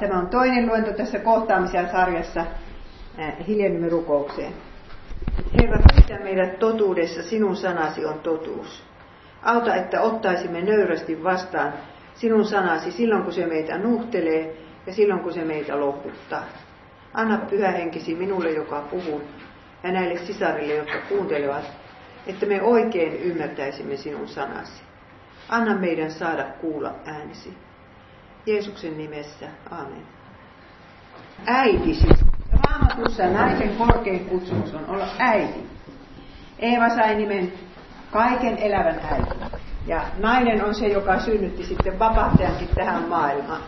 Tämä 0.00 0.18
on 0.18 0.26
toinen 0.26 0.66
luento 0.66 0.92
tässä 0.92 1.18
kohtaamisen 1.18 1.90
sarjassa 1.90 2.46
hiljennymme 3.46 3.88
rukoukseen. 3.88 4.52
Herra, 5.60 5.78
pistä 5.96 6.18
meidät 6.18 6.58
totuudessa, 6.58 7.22
sinun 7.22 7.56
sanasi 7.56 8.04
on 8.04 8.20
totuus. 8.20 8.84
Auta, 9.42 9.74
että 9.74 10.00
ottaisimme 10.00 10.62
nöyrästi 10.62 11.24
vastaan 11.24 11.72
sinun 12.14 12.44
sanasi 12.44 12.90
silloin, 12.92 13.22
kun 13.22 13.32
se 13.32 13.46
meitä 13.46 13.78
nuhtelee 13.78 14.56
ja 14.86 14.92
silloin, 14.94 15.20
kun 15.20 15.32
se 15.32 15.44
meitä 15.44 15.80
lohuttaa. 15.80 16.44
Anna 17.14 17.38
pyhä 17.38 17.70
henkisi 17.70 18.14
minulle, 18.14 18.50
joka 18.50 18.80
puhuu, 18.90 19.22
ja 19.82 19.92
näille 19.92 20.18
sisarille, 20.18 20.74
jotka 20.74 20.98
kuuntelevat, 21.08 21.64
että 22.26 22.46
me 22.46 22.62
oikein 22.62 23.12
ymmärtäisimme 23.12 23.96
sinun 23.96 24.28
sanasi. 24.28 24.82
Anna 25.48 25.74
meidän 25.78 26.10
saada 26.10 26.44
kuulla 26.60 26.94
äänesi. 27.04 27.56
Jeesuksen 28.46 28.98
nimessä, 28.98 29.46
amen. 29.70 30.06
Äiti 31.46 31.94
siis. 31.94 32.24
Raamatussa 32.64 33.26
naisen 33.26 33.76
korkein 33.76 34.24
kutsumus 34.24 34.74
on 34.74 34.84
olla 34.88 35.06
äiti. 35.18 35.66
Eeva 36.58 36.88
sai 36.88 37.14
nimen 37.14 37.52
kaiken 38.10 38.58
elävän 38.58 39.00
äiti. 39.10 39.58
Ja 39.86 40.02
nainen 40.18 40.64
on 40.64 40.74
se, 40.74 40.88
joka 40.88 41.20
synnytti 41.20 41.64
sitten 41.64 41.98
vapahtajankin 41.98 42.68
tähän 42.74 43.02
maailmaan. 43.02 43.62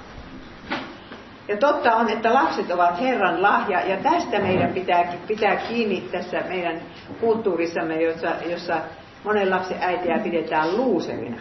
Ja 1.49 1.57
totta 1.57 1.97
on, 1.97 2.09
että 2.11 2.35
lapset 2.35 2.71
ovat 2.71 3.01
Herran 3.01 3.43
lahja, 3.43 3.81
ja 3.81 3.97
tästä 3.97 4.39
meidän 4.39 4.73
pitää, 4.73 5.13
pitää 5.27 5.57
kiinni 5.57 6.01
tässä 6.01 6.43
meidän 6.49 6.81
kulttuurissamme, 7.21 8.03
jossa, 8.03 8.29
jossa 8.47 8.77
monen 9.25 9.51
lapsen 9.51 9.79
äitiä 9.81 10.19
pidetään 10.19 10.77
luuserina. 10.77 11.37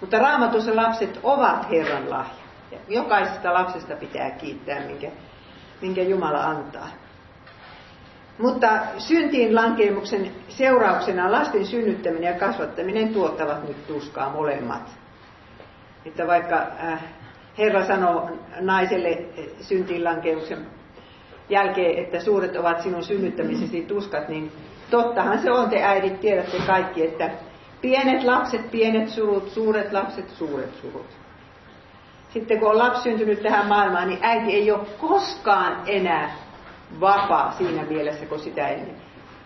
Mutta 0.00 0.18
raamatussa 0.18 0.76
lapset 0.76 1.20
ovat 1.22 1.70
Herran 1.70 2.10
lahja. 2.10 2.48
Ja 2.70 2.78
jokaisesta 2.88 3.54
lapsesta 3.54 3.96
pitää 3.96 4.30
kiittää, 4.30 4.80
minkä, 4.80 5.10
minkä 5.80 6.02
Jumala 6.02 6.40
antaa. 6.44 6.88
Mutta 8.38 8.68
syntiin 8.98 9.54
lankeemuksen 9.54 10.32
seurauksena 10.48 11.32
lasten 11.32 11.66
synnyttäminen 11.66 12.32
ja 12.32 12.38
kasvattaminen 12.38 13.14
tuottavat 13.14 13.68
nyt 13.68 13.86
tuskaa 13.86 14.30
molemmat. 14.30 14.98
Että 16.04 16.26
vaikka 16.26 16.56
äh, 16.56 17.04
Herra 17.58 17.86
sanoo 17.86 18.30
naiselle 18.60 19.24
syntiin 19.60 20.04
lankeemuksen 20.04 20.66
jälkeen, 21.48 22.04
että 22.04 22.20
suuret 22.20 22.56
ovat 22.56 22.82
sinun 22.82 23.04
synnyttämisesi 23.04 23.82
tuskat, 23.82 24.28
niin 24.28 24.52
tottahan 24.90 25.38
se 25.38 25.50
on 25.50 25.70
te 25.70 25.82
äidit, 25.82 26.20
tiedätte 26.20 26.56
kaikki, 26.66 27.04
että 27.04 27.30
Pienet 27.80 28.24
lapset, 28.24 28.70
pienet 28.70 29.08
surut, 29.08 29.50
suuret 29.50 29.92
lapset, 29.92 30.30
suuret 30.30 30.74
surut. 30.82 31.06
Sitten 32.32 32.58
kun 32.60 32.70
on 32.70 32.78
lapsi 32.78 33.02
syntynyt 33.02 33.42
tähän 33.42 33.66
maailmaan, 33.66 34.08
niin 34.08 34.18
äiti 34.22 34.54
ei 34.54 34.70
ole 34.70 34.86
koskaan 35.00 35.82
enää 35.86 36.34
vapaa 37.00 37.52
siinä 37.58 37.82
mielessä 37.82 38.26
kuin 38.26 38.40
sitä 38.40 38.68
ennen. 38.68 38.96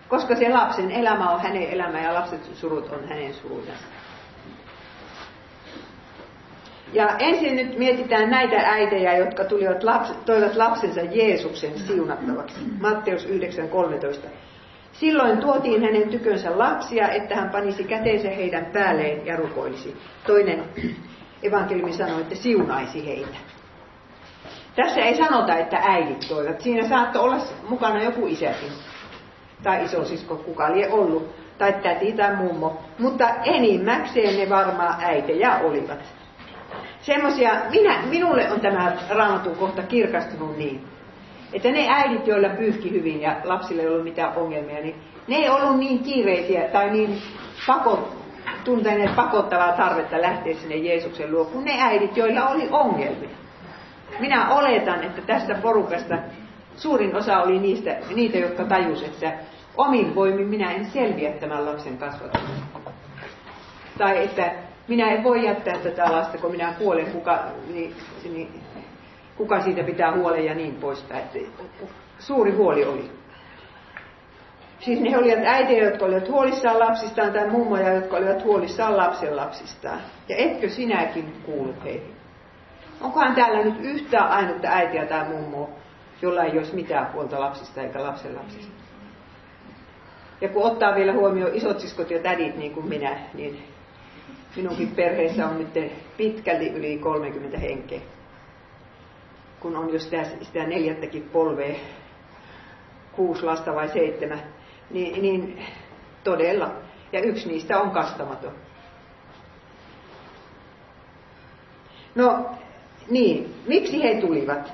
Koska 0.07 0.35
se 0.35 0.49
lapsen 0.49 0.91
elämä 0.91 1.29
on 1.29 1.41
hänen 1.41 1.69
elämä 1.69 2.01
ja 2.01 2.13
lapset 2.13 2.55
surut 2.55 2.91
on 2.91 3.07
hänen 3.09 3.33
surujansa. 3.33 3.83
Ja 6.93 7.17
ensin 7.19 7.55
nyt 7.55 7.77
mietitään 7.77 8.29
näitä 8.29 8.55
äitejä, 8.55 9.17
jotka 9.17 9.43
tulivat 9.43 9.83
laps, 9.83 10.11
toivat 10.25 10.55
lapsensa 10.55 11.01
Jeesuksen 11.01 11.79
siunattavaksi. 11.79 12.59
Matteus 12.81 13.25
9.13. 13.25 14.29
Silloin 15.03 15.37
tuotiin 15.37 15.81
hänen 15.81 16.09
tykönsä 16.09 16.57
lapsia, 16.57 17.09
että 17.09 17.35
hän 17.35 17.49
panisi 17.49 17.83
käteensä 17.83 18.29
heidän 18.29 18.65
päälleen 18.65 19.25
ja 19.25 19.35
rukoilisi. 19.35 19.97
Toinen 20.27 20.63
evankeliumi 21.43 21.93
sanoi, 21.93 22.21
että 22.21 22.35
siunaisi 22.35 23.05
heitä. 23.05 23.37
Tässä 24.75 25.01
ei 25.01 25.17
sanota, 25.17 25.57
että 25.57 25.77
äidit 25.77 26.25
toivat. 26.29 26.61
Siinä 26.61 26.87
saattoi 26.87 27.21
olla 27.21 27.37
mukana 27.69 28.03
joku 28.03 28.27
isäkin. 28.27 28.71
Tai 29.63 29.83
isosisko, 29.83 30.35
kuka 30.35 30.71
lie 30.71 30.89
ollut. 30.89 31.35
Tai 31.57 31.73
täti 31.73 32.11
tai 32.11 32.35
mummo. 32.35 32.81
Mutta 32.99 33.29
enimmäkseen 33.29 34.39
ne 34.39 34.49
varmaan 34.49 34.95
äitejä 35.03 35.57
olivat. 35.57 35.99
Semmosia, 37.01 37.51
minä, 37.69 38.01
minulle 38.09 38.51
on 38.51 38.61
tämä 38.61 38.97
raamatun 39.09 39.55
kohta 39.55 39.81
kirkastunut 39.81 40.57
niin, 40.57 40.92
että 41.53 41.71
ne 41.71 41.87
äidit, 41.89 42.27
joilla 42.27 42.49
pyyhki 42.49 42.91
hyvin 42.91 43.21
ja 43.21 43.35
lapsille 43.43 43.81
ei 43.81 43.87
ollut 43.87 44.03
mitään 44.03 44.35
ongelmia, 44.35 44.81
niin 44.81 44.95
ne 45.27 45.35
ei 45.35 45.49
ollut 45.49 45.77
niin 45.77 45.99
kiireisiä 45.99 46.61
tai 46.61 46.89
niin 46.89 47.21
pakot, 47.67 48.17
tunteneet 48.63 49.15
pakottavaa 49.15 49.71
tarvetta 49.71 50.21
lähteä 50.21 50.53
sinne 50.53 50.75
Jeesuksen 50.75 51.31
luo, 51.31 51.45
kuin 51.45 51.65
ne 51.65 51.81
äidit, 51.81 52.17
joilla 52.17 52.47
oli 52.47 52.67
ongelmia. 52.71 53.29
Minä 54.19 54.49
oletan, 54.49 55.03
että 55.03 55.21
tästä 55.21 55.55
porukasta 55.55 56.17
suurin 56.77 57.15
osa 57.15 57.37
oli 57.37 57.59
niistä, 57.59 57.95
niitä, 58.15 58.37
jotka 58.37 58.63
tajus, 58.63 59.03
että 59.03 59.33
omin 59.77 60.15
voimin 60.15 60.47
minä 60.47 60.71
en 60.71 60.85
selviä 60.85 61.31
tämän 61.31 61.65
lapsen 61.65 61.97
kasvattamista. 61.97 62.79
Tai 63.97 64.23
että 64.23 64.51
minä 64.87 65.11
en 65.11 65.23
voi 65.23 65.45
jättää 65.45 65.77
tätä 65.77 66.11
lasta, 66.11 66.37
kun 66.37 66.51
minä 66.51 66.73
kuolen, 66.77 67.11
kuka, 67.11 67.39
niin, 67.73 67.95
niin 68.23 68.62
kuka 69.37 69.61
siitä 69.61 69.83
pitää 69.83 70.15
huolen 70.15 70.45
ja 70.45 70.55
niin 70.55 70.75
poispäin. 70.75 71.23
Suuri 72.19 72.51
huoli 72.51 72.85
oli. 72.85 73.11
Siis 74.79 74.99
ne 74.99 75.17
olivat 75.17 75.45
äitejä, 75.45 75.83
jotka 75.83 76.05
olivat 76.05 76.29
huolissaan 76.29 76.79
lapsistaan, 76.79 77.33
tai 77.33 77.49
mummoja, 77.49 77.93
jotka 77.93 78.17
olivat 78.17 78.43
huolissaan 78.43 78.97
lapsen 78.97 79.35
lapsistaan. 79.35 79.99
Ja 80.29 80.35
etkö 80.35 80.69
sinäkin 80.69 81.33
kuulu 81.45 81.73
heihin? 81.83 82.15
Onkohan 83.01 83.35
täällä 83.35 83.63
nyt 83.63 83.75
yhtään 83.79 84.29
ainutta 84.29 84.67
äitiä 84.67 85.05
tai 85.05 85.27
mummoa, 85.27 85.69
jolla 86.21 86.43
ei 86.43 86.57
olisi 86.57 86.75
mitään 86.75 87.13
huolta 87.13 87.39
lapsista 87.39 87.81
eikä 87.81 88.03
lapsen 88.03 88.35
lapsista? 88.35 88.73
Ja 90.41 90.49
kun 90.49 90.63
ottaa 90.63 90.95
vielä 90.95 91.13
huomioon 91.13 91.55
isot 91.55 91.79
siskot 91.79 92.11
ja 92.11 92.19
tädit 92.19 92.57
niin 92.57 92.73
kuin 92.73 92.85
minä, 92.85 93.17
niin 93.33 93.63
minunkin 94.55 94.91
perheessä 94.95 95.47
on 95.47 95.57
nyt 95.57 95.91
pitkälti 96.17 96.69
yli 96.69 96.97
30 96.97 97.57
henkeä 97.57 97.99
kun 99.63 99.75
on 99.75 99.93
jo 99.93 99.99
sitä, 99.99 100.23
sitä 100.41 100.63
neljättäkin 100.63 101.29
polvea, 101.33 101.75
kuusi 103.11 103.43
lasta 103.43 103.75
vai 103.75 103.89
seitsemän, 103.89 104.39
niin, 104.89 105.21
niin 105.21 105.65
todella. 106.23 106.71
Ja 107.11 107.21
yksi 107.21 107.47
niistä 107.47 107.79
on 107.79 107.91
kastamaton. 107.91 108.51
No 112.15 112.45
niin, 113.09 113.55
miksi 113.67 114.03
he 114.03 114.21
tulivat? 114.21 114.73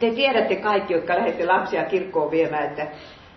Te 0.00 0.10
tiedätte 0.10 0.56
kaikki, 0.56 0.92
jotka 0.92 1.14
lähdette 1.14 1.46
lapsia 1.46 1.84
kirkkoon 1.84 2.30
viemään, 2.30 2.64
että 2.64 2.86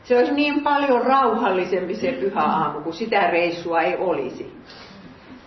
se 0.03 0.17
olisi 0.17 0.33
niin 0.33 0.63
paljon 0.63 1.01
rauhallisempi 1.01 1.95
se 1.95 2.11
pyhä 2.11 2.41
aamu, 2.41 2.81
kun 2.81 2.93
sitä 2.93 3.31
reissua 3.31 3.81
ei 3.81 3.97
olisi. 3.97 4.57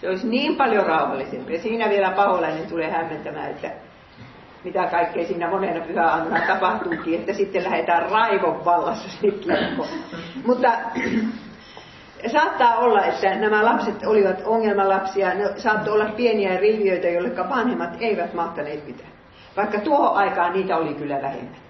Se 0.00 0.08
olisi 0.08 0.28
niin 0.28 0.56
paljon 0.56 0.86
rauhallisempi. 0.86 1.52
Ja 1.52 1.60
siinä 1.60 1.88
vielä 1.88 2.10
paholainen 2.10 2.66
tulee 2.66 2.90
hämmentämään, 2.90 3.50
että 3.50 3.70
mitä 4.64 4.86
kaikkea 4.86 5.26
siinä 5.26 5.50
monena 5.50 5.86
pyhäaamuna 5.86 6.40
tapahtuukin, 6.46 7.20
että 7.20 7.32
sitten 7.32 7.64
lähdetään 7.64 8.10
raivon 8.10 8.64
vallassa. 8.64 9.08
Mutta 10.46 10.72
saattaa 12.32 12.76
olla, 12.76 13.04
että 13.04 13.34
nämä 13.34 13.64
lapset 13.64 14.06
olivat 14.06 14.42
ongelmalapsia, 14.44 15.34
ne 15.34 15.52
saattoi 15.56 15.94
olla 15.94 16.12
pieniä 16.16 16.56
riviöitä, 16.56 17.08
joille 17.08 17.36
vanhemmat 17.48 17.90
eivät 18.00 18.34
mahtaneet 18.34 18.86
mitään. 18.86 19.10
Vaikka 19.56 19.78
tuohon 19.78 20.16
aikaan 20.16 20.52
niitä 20.52 20.76
oli 20.76 20.94
kyllä 20.94 21.22
vähemmän. 21.22 21.60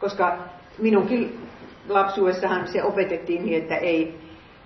Koska 0.00 0.38
minunkin 0.78 1.48
lapsuudessahan 1.88 2.68
se 2.68 2.84
opetettiin 2.84 3.44
niin, 3.44 3.62
että 3.62 3.76
ei, 3.76 4.20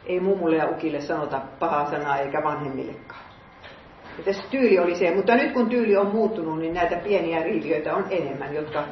ei 0.06 0.20
mummulle 0.20 0.56
ja 0.56 0.68
ukille 0.68 1.00
sanota 1.00 1.40
pahaa 1.58 1.90
sanaa 1.90 2.18
eikä 2.18 2.42
vanhemmillekaan. 2.42 3.31
Ja 4.18 4.24
tässä 4.24 4.42
tyyli 4.50 4.78
oli 4.78 4.94
se, 4.94 5.14
mutta 5.14 5.34
nyt 5.34 5.52
kun 5.52 5.70
tyyli 5.70 5.96
on 5.96 6.06
muuttunut, 6.06 6.58
niin 6.58 6.74
näitä 6.74 6.96
pieniä 6.96 7.42
riiviöitä 7.42 7.94
on 7.94 8.06
enemmän, 8.10 8.54
jotka, 8.54 8.84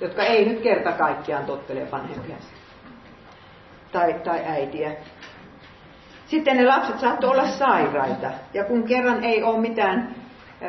jotka 0.00 0.22
ei 0.22 0.48
nyt 0.48 0.60
kerta 0.60 0.92
kaikkiaan 0.92 1.44
tottele 1.44 1.90
vanhempiansa. 1.92 2.48
Tai, 3.92 4.14
tai 4.24 4.40
äitiä. 4.46 4.92
Sitten 6.26 6.56
ne 6.56 6.66
lapset 6.66 6.98
saattoi 6.98 7.30
olla 7.30 7.46
sairaita. 7.46 8.30
Ja 8.54 8.64
kun 8.64 8.82
kerran 8.82 9.24
ei 9.24 9.42
ole 9.42 9.60
mitään 9.60 10.14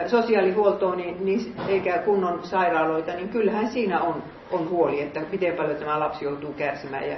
sosiaalihuoltoa 0.07 0.95
niin, 0.95 1.25
niin, 1.25 1.55
eikä 1.67 1.97
kunnon 1.97 2.39
sairaaloita, 2.43 3.11
niin 3.11 3.29
kyllähän 3.29 3.67
siinä 3.67 4.01
on, 4.01 4.23
on 4.51 4.69
huoli, 4.69 5.01
että 5.01 5.21
miten 5.31 5.55
paljon 5.55 5.77
tämä 5.77 5.99
lapsi 5.99 6.25
joutuu 6.25 6.53
kärsimään. 6.53 7.09
Ja, 7.09 7.17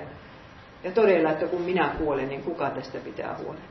ja 0.84 0.92
todella, 0.92 1.32
että 1.32 1.48
kun 1.48 1.62
minä 1.62 1.90
kuolen, 1.98 2.30
niin 2.30 2.44
kuka 2.44 2.70
tästä 2.70 2.98
pitää 2.98 3.36
huolen. 3.44 3.62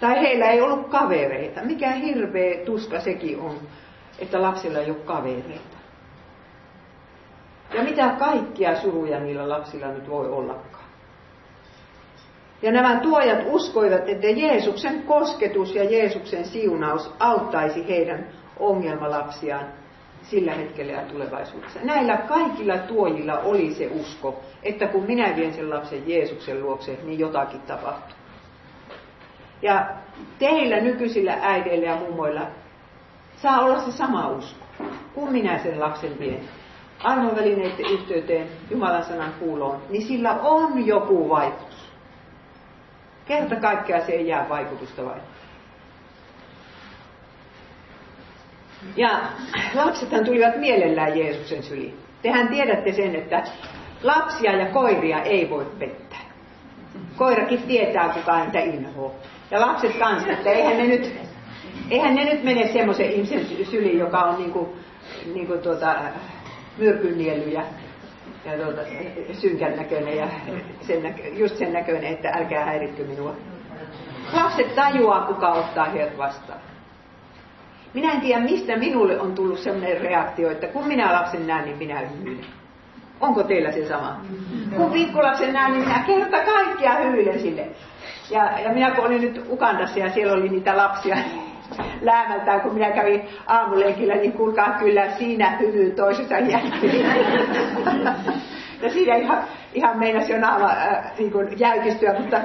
Tai 0.00 0.20
heillä 0.20 0.50
ei 0.50 0.60
ollut 0.60 0.88
kavereita. 0.88 1.60
Mikä 1.64 1.90
hirveä 1.90 2.64
tuska 2.64 3.00
sekin 3.00 3.40
on, 3.40 3.58
että 4.18 4.42
lapsilla 4.42 4.78
ei 4.78 4.90
ole 4.90 4.98
kavereita. 4.98 5.78
Ja 7.74 7.82
mitä 7.82 8.08
kaikkia 8.18 8.76
suruja 8.76 9.20
niillä 9.20 9.48
lapsilla 9.48 9.88
nyt 9.88 10.08
voi 10.08 10.28
ollakaan. 10.28 10.84
Ja 12.62 12.72
nämä 12.72 13.00
tuojat 13.00 13.38
uskoivat, 13.46 14.08
että 14.08 14.26
Jeesuksen 14.26 15.02
kosketus 15.02 15.74
ja 15.74 15.84
Jeesuksen 15.84 16.44
siunaus 16.44 17.14
auttaisi 17.18 17.88
heidän 17.88 18.28
ongelmalapsiaan 18.58 19.66
sillä 20.22 20.54
hetkellä 20.54 20.92
ja 20.92 21.02
tulevaisuudessa. 21.02 21.80
Näillä 21.82 22.16
kaikilla 22.16 22.78
tuojilla 22.78 23.38
oli 23.38 23.74
se 23.74 23.86
usko, 23.86 24.40
että 24.62 24.86
kun 24.86 25.04
minä 25.04 25.36
vien 25.36 25.54
sen 25.54 25.70
lapsen 25.70 26.08
Jeesuksen 26.08 26.62
luokse, 26.62 26.98
niin 27.04 27.18
jotakin 27.18 27.60
tapahtuu. 27.60 28.16
Ja 29.62 29.86
teillä 30.38 30.80
nykyisillä 30.80 31.38
äideillä 31.42 31.86
ja 31.86 31.96
mummoilla 31.96 32.46
saa 33.36 33.60
olla 33.60 33.80
se 33.80 33.92
sama 33.92 34.28
usko, 34.28 34.66
kun 35.14 35.32
minä 35.32 35.58
sen 35.58 35.80
lapsen 35.80 36.18
vien 36.18 36.40
armovälineiden 37.04 37.90
yhteyteen 37.90 38.48
Jumalan 38.70 39.04
sanan 39.04 39.34
kuuloon, 39.38 39.82
niin 39.88 40.06
sillä 40.06 40.32
on 40.32 40.86
joku 40.86 41.28
vaikutus. 41.28 41.92
Kerta 43.26 43.56
kaikkea 43.56 44.06
se 44.06 44.12
ei 44.12 44.28
jää 44.28 44.48
vaikutusta 44.48 45.04
vain. 45.04 45.20
Ja 48.96 49.20
lapsethan 49.74 50.24
tulivat 50.24 50.56
mielellään 50.56 51.18
Jeesuksen 51.18 51.62
syliin. 51.62 51.98
Tehän 52.22 52.48
tiedätte 52.48 52.92
sen, 52.92 53.16
että 53.16 53.42
lapsia 54.02 54.52
ja 54.52 54.66
koiria 54.66 55.22
ei 55.22 55.50
voi 55.50 55.66
pettää. 55.78 56.18
Koirakin 57.16 57.62
tietää, 57.62 58.08
kuka 58.08 58.32
häntä 58.32 58.58
inhoaa. 58.58 59.12
Ja 59.50 59.60
lapset 59.60 59.98
kanssa, 59.98 60.32
että 60.32 60.50
eihän 60.50 60.76
ne 60.76 60.86
nyt, 60.86 61.12
eihän 61.90 62.14
ne 62.14 62.24
nyt 62.24 62.44
mene 62.44 62.72
semmoisen 62.72 63.10
ihmisen 63.10 63.46
syliin, 63.70 63.98
joka 63.98 64.18
on 64.18 64.38
niinku, 64.38 64.76
niinku 65.34 65.56
tuota, 65.56 65.94
myrkynniely 66.78 67.50
ja, 67.50 67.62
ja 68.44 68.64
tuota, 68.64 68.80
synkän 69.32 69.76
näköinen 69.76 70.16
ja 70.16 70.28
sen 70.80 71.02
näkö, 71.02 71.22
just 71.28 71.56
sen 71.56 71.72
näköinen, 71.72 72.12
että 72.12 72.28
älkää 72.28 72.64
häiritkö 72.64 73.04
minua. 73.04 73.34
Lapset 74.32 74.74
tajuaa, 74.74 75.26
kuka 75.26 75.52
ottaa 75.52 75.84
heidät 75.84 76.18
vastaan. 76.18 76.58
Minä 77.94 78.12
en 78.12 78.20
tiedä, 78.20 78.40
mistä 78.40 78.76
minulle 78.76 79.20
on 79.20 79.34
tullut 79.34 79.58
sellainen 79.58 80.00
reaktio, 80.00 80.50
että 80.50 80.66
kun 80.66 80.88
minä 80.88 81.12
lapsen 81.12 81.46
näen, 81.46 81.64
niin 81.64 81.78
minä 81.78 81.98
hymyilen. 81.98 82.44
Onko 83.20 83.42
teillä 83.42 83.72
se 83.72 83.88
sama? 83.88 84.20
Kun 84.76 84.92
pikkulapsen 84.92 85.52
näen, 85.52 85.72
niin 85.72 85.88
minä 85.88 86.04
kerta 86.06 86.52
kaikkia 86.52 86.94
hymyilen 86.94 87.40
sille. 87.40 87.68
Ja, 88.30 88.60
ja 88.60 88.72
minä 88.72 88.90
kun 88.90 89.06
olin 89.06 89.20
nyt 89.20 89.44
Ukandassa 89.50 89.98
ja 89.98 90.10
siellä 90.10 90.32
oli 90.32 90.48
niitä 90.48 90.76
lapsia 90.76 91.16
läämältään, 92.00 92.60
kun 92.60 92.74
minä 92.74 92.90
kävin 92.90 93.28
aamulenkillä, 93.46 94.14
niin 94.14 94.32
kuulkaa 94.32 94.78
kyllä 94.78 95.10
siinä 95.10 95.56
hyvyy 95.60 95.90
toisensa 95.90 96.38
jälkeen. 96.38 97.06
ja 98.82 98.90
siinä 98.90 99.16
ihan, 99.16 99.44
ihan 99.74 99.98
meinasi 99.98 100.32
jo 100.32 100.40
naama 100.40 100.70
äh, 100.70 101.12
niin 101.18 101.32
jäykistyä, 101.58 102.14
mutta, 102.18 102.40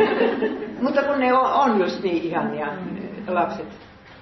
mutta 0.84 1.02
kun 1.02 1.20
ne 1.20 1.32
on, 1.32 1.52
on 1.52 1.80
just 1.80 2.02
niin 2.02 2.22
ihania 2.22 2.68
lapset 3.28 3.66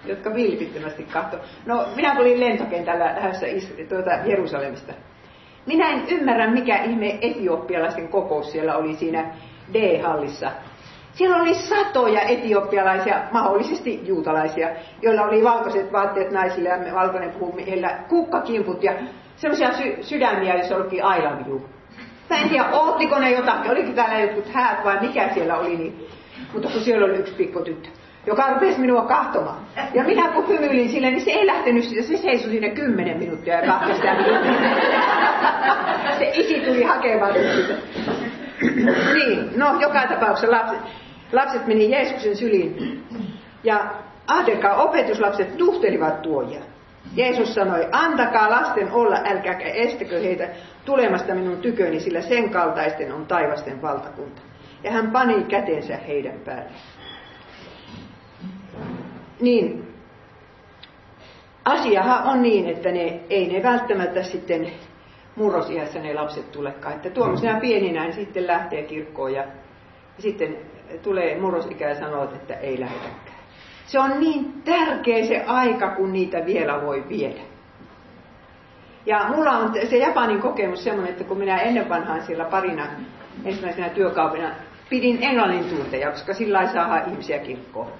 jotka 0.04 0.34
vilpittömästi 0.34 1.02
katso. 1.02 1.36
No, 1.66 1.86
minä 1.96 2.14
tulin 2.14 2.40
lentokentällä 2.40 3.04
lähdössä 3.04 3.46
tuota 3.88 4.10
Jerusalemista. 4.24 4.92
Minä 5.66 5.90
en 5.90 6.02
ymmärrä, 6.08 6.50
mikä 6.50 6.82
ihme 6.82 7.18
etioppialaisten 7.20 8.08
kokous 8.08 8.52
siellä 8.52 8.76
oli 8.76 8.94
siinä 8.94 9.34
D-hallissa. 9.72 10.50
Siellä 11.12 11.36
oli 11.36 11.54
satoja 11.54 12.20
etioppialaisia, 12.20 13.20
mahdollisesti 13.32 14.00
juutalaisia, 14.04 14.68
joilla 15.02 15.22
oli 15.22 15.44
valkoiset 15.44 15.92
vaatteet 15.92 16.30
naisille 16.30 16.68
ja 16.68 16.94
valkoinen 16.94 17.30
puu 17.30 17.52
miehillä, 17.52 17.98
kukkakimput 18.08 18.82
ja 18.82 18.92
sellaisia 19.36 19.72
sy- 19.72 19.98
sydämiä, 20.00 20.54
joissa 20.54 20.76
olikin 20.76 20.98
I 20.98 21.22
love 21.22 21.44
you. 21.48 21.64
Mä 22.30 22.36
en 22.36 22.48
tiedä, 22.48 22.68
oottiko 22.72 23.18
ne 23.18 23.30
jotakin, 23.30 23.70
olikin 23.70 23.94
täällä 23.94 24.20
jotkut 24.20 24.48
häät 24.52 24.84
vai 24.84 25.00
mikä 25.00 25.28
siellä 25.34 25.56
oli, 25.56 25.76
niin, 25.76 26.08
mutta 26.52 26.68
kun 26.68 26.80
siellä 26.80 27.06
oli 27.06 27.16
yksi 27.16 27.34
pikku 27.34 27.60
tyttö 27.60 27.88
joka 28.26 28.48
rupesi 28.48 28.80
minua 28.80 29.02
kahtomaan. 29.02 29.56
Ja 29.94 30.04
minä 30.04 30.28
kun 30.28 30.48
hymyilin 30.48 30.88
sille, 30.88 31.10
niin 31.10 31.24
se 31.24 31.30
ei 31.30 31.46
lähtenyt 31.46 31.84
siitä, 31.84 32.02
se 32.02 32.16
seisoi 32.16 32.50
siinä 32.50 32.68
kymmenen 32.68 33.18
minuuttia 33.18 33.54
ja 33.54 33.66
kahtoi 33.66 33.94
sitä 33.94 34.16
Se 36.18 36.30
isi 36.34 36.60
tuli 36.60 36.82
hakemaan 36.82 37.32
sitä. 37.32 37.74
niin, 39.14 39.50
no 39.56 39.80
joka 39.80 40.06
tapauksessa 40.06 40.50
lapset, 40.50 40.80
lapset 41.32 41.66
meni 41.66 41.90
Jeesuksen 41.90 42.36
syliin. 42.36 43.04
Ja 43.64 43.94
ajatelkaa, 44.26 44.82
opetuslapset 44.82 45.56
tuhtelivat 45.56 46.22
tuojia. 46.22 46.60
Jeesus 47.16 47.54
sanoi, 47.54 47.88
antakaa 47.92 48.50
lasten 48.50 48.92
olla, 48.92 49.16
älkääkä 49.24 49.64
estäkö 49.64 50.20
heitä 50.20 50.48
tulemasta 50.84 51.34
minun 51.34 51.58
tyköni, 51.58 52.00
sillä 52.00 52.20
sen 52.20 52.50
kaltaisten 52.50 53.12
on 53.12 53.26
taivasten 53.26 53.82
valtakunta. 53.82 54.42
Ja 54.84 54.92
hän 54.92 55.10
pani 55.10 55.44
kätensä 55.44 55.96
heidän 55.96 56.40
päälle 56.44 56.70
niin 59.40 59.88
asiahan 61.64 62.24
on 62.24 62.42
niin, 62.42 62.66
että 62.66 62.90
ne, 62.90 63.20
ei 63.30 63.52
ne 63.52 63.62
välttämättä 63.62 64.22
sitten 64.22 64.72
murrosiässä 65.36 65.98
ne 65.98 66.14
lapset 66.14 66.52
tulekaan. 66.52 66.94
Että 66.94 67.10
tuommoisena 67.10 67.60
pieninä 67.60 68.02
niin 68.02 68.12
sitten 68.12 68.46
lähtee 68.46 68.82
kirkkoon 68.82 69.32
ja, 69.32 69.42
ja 70.16 70.22
sitten 70.22 70.56
tulee 71.02 71.40
murrosikä 71.40 71.88
ja 71.88 71.94
sanoo, 71.94 72.24
että 72.24 72.54
ei 72.54 72.80
lähetäkään. 72.80 73.40
Se 73.86 73.98
on 73.98 74.20
niin 74.20 74.62
tärkeä 74.64 75.26
se 75.26 75.44
aika, 75.46 75.90
kun 75.90 76.12
niitä 76.12 76.46
vielä 76.46 76.82
voi 76.82 77.04
viedä. 77.08 77.40
Ja 79.06 79.24
mulla 79.28 79.50
on 79.50 79.72
se 79.90 79.96
Japanin 79.96 80.40
kokemus 80.40 80.84
semmoinen, 80.84 81.12
että 81.12 81.24
kun 81.24 81.38
minä 81.38 81.58
ennen 81.58 81.88
vanhaan 81.88 82.22
siellä 82.22 82.44
parina 82.44 82.86
ensimmäisenä 83.44 83.88
työkaupina 83.88 84.50
pidin 84.90 85.18
englannin 85.22 85.64
tunteja, 85.64 86.10
koska 86.10 86.34
sillä 86.34 86.60
ei 86.60 86.68
saa 86.68 86.98
ihmisiä 86.98 87.38
kirkkoon 87.38 87.92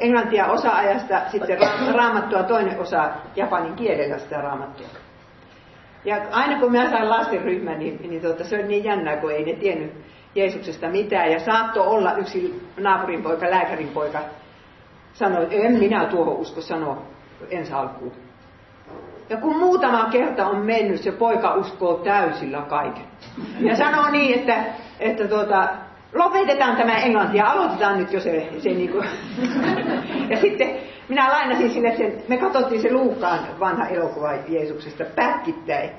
englantia 0.00 0.46
osa-ajasta, 0.46 1.20
sitten 1.28 1.58
raamattua 1.94 2.42
toinen 2.42 2.80
osa 2.80 3.10
japanin 3.36 3.74
kielellä 3.74 4.18
sitä 4.18 4.40
raamattua. 4.40 4.86
Ja 6.04 6.16
aina 6.30 6.60
kun 6.60 6.72
mä 6.72 6.90
sain 6.90 7.10
lastenryhmän, 7.10 7.78
niin, 7.78 8.10
niin 8.10 8.22
tota, 8.22 8.44
se 8.44 8.56
oli 8.56 8.66
niin 8.66 8.84
jännää, 8.84 9.16
kun 9.16 9.32
ei 9.32 9.44
ne 9.44 9.52
tiennyt 9.52 9.92
Jeesuksesta 10.34 10.88
mitään. 10.88 11.32
Ja 11.32 11.40
saattoi 11.40 11.86
olla 11.86 12.12
yksi 12.12 12.62
naapurin 12.80 13.22
poika, 13.22 13.50
lääkärin 13.50 13.88
poika, 13.88 14.18
sanoi, 15.12 15.42
että 15.42 15.56
en 15.56 15.78
minä 15.78 16.04
tuohon 16.04 16.36
usko 16.36 16.60
sanoa 16.60 17.02
ensi 17.50 17.72
alkuun. 17.72 18.12
Ja 19.28 19.36
kun 19.36 19.56
muutama 19.56 20.08
kerta 20.10 20.46
on 20.46 20.66
mennyt, 20.66 21.00
se 21.00 21.12
poika 21.12 21.54
uskoo 21.54 21.94
täysillä 21.94 22.62
kaiken. 22.68 23.04
Ja 23.60 23.76
sanoo 23.76 24.10
niin, 24.10 24.38
että, 24.38 24.64
että 25.00 25.28
tuota, 25.28 25.68
lopetetaan 26.14 26.76
tämä 26.76 26.96
englanti 26.96 27.38
ja 27.38 27.50
aloitetaan 27.50 27.98
nyt 27.98 28.12
jo 28.12 28.20
se, 28.20 28.48
se 28.58 28.68
niin 28.68 28.90
kuin. 28.90 29.06
Ja 30.30 30.40
sitten 30.40 30.70
minä 31.10 31.28
lainasin 31.28 31.70
sille 31.70 31.96
sen, 31.96 32.22
me 32.28 32.36
katsottiin 32.36 32.82
se 32.82 32.92
Luukkaan 32.92 33.60
vanha 33.60 33.86
elokuva 33.86 34.32
Jeesuksesta 34.48 35.04
pätkittäin. 35.04 35.90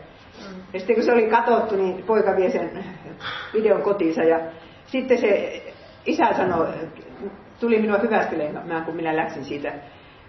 Ja 0.74 0.80
sitten 0.80 0.96
kun 0.96 1.06
se 1.06 1.12
oli 1.12 1.28
katsottu, 1.28 1.76
niin 1.76 2.04
poika 2.04 2.36
vie 2.36 2.50
sen 2.50 2.86
videon 3.54 3.82
kotiinsa 3.82 4.24
ja 4.24 4.40
sitten 4.86 5.18
se 5.18 5.62
isä 6.06 6.34
sanoi, 6.38 6.68
tuli 7.60 7.82
minua 7.82 7.98
hyvästelemään, 7.98 8.86
kun 8.86 8.96
minä 8.96 9.16
läksin 9.16 9.46
siitä 9.46 9.74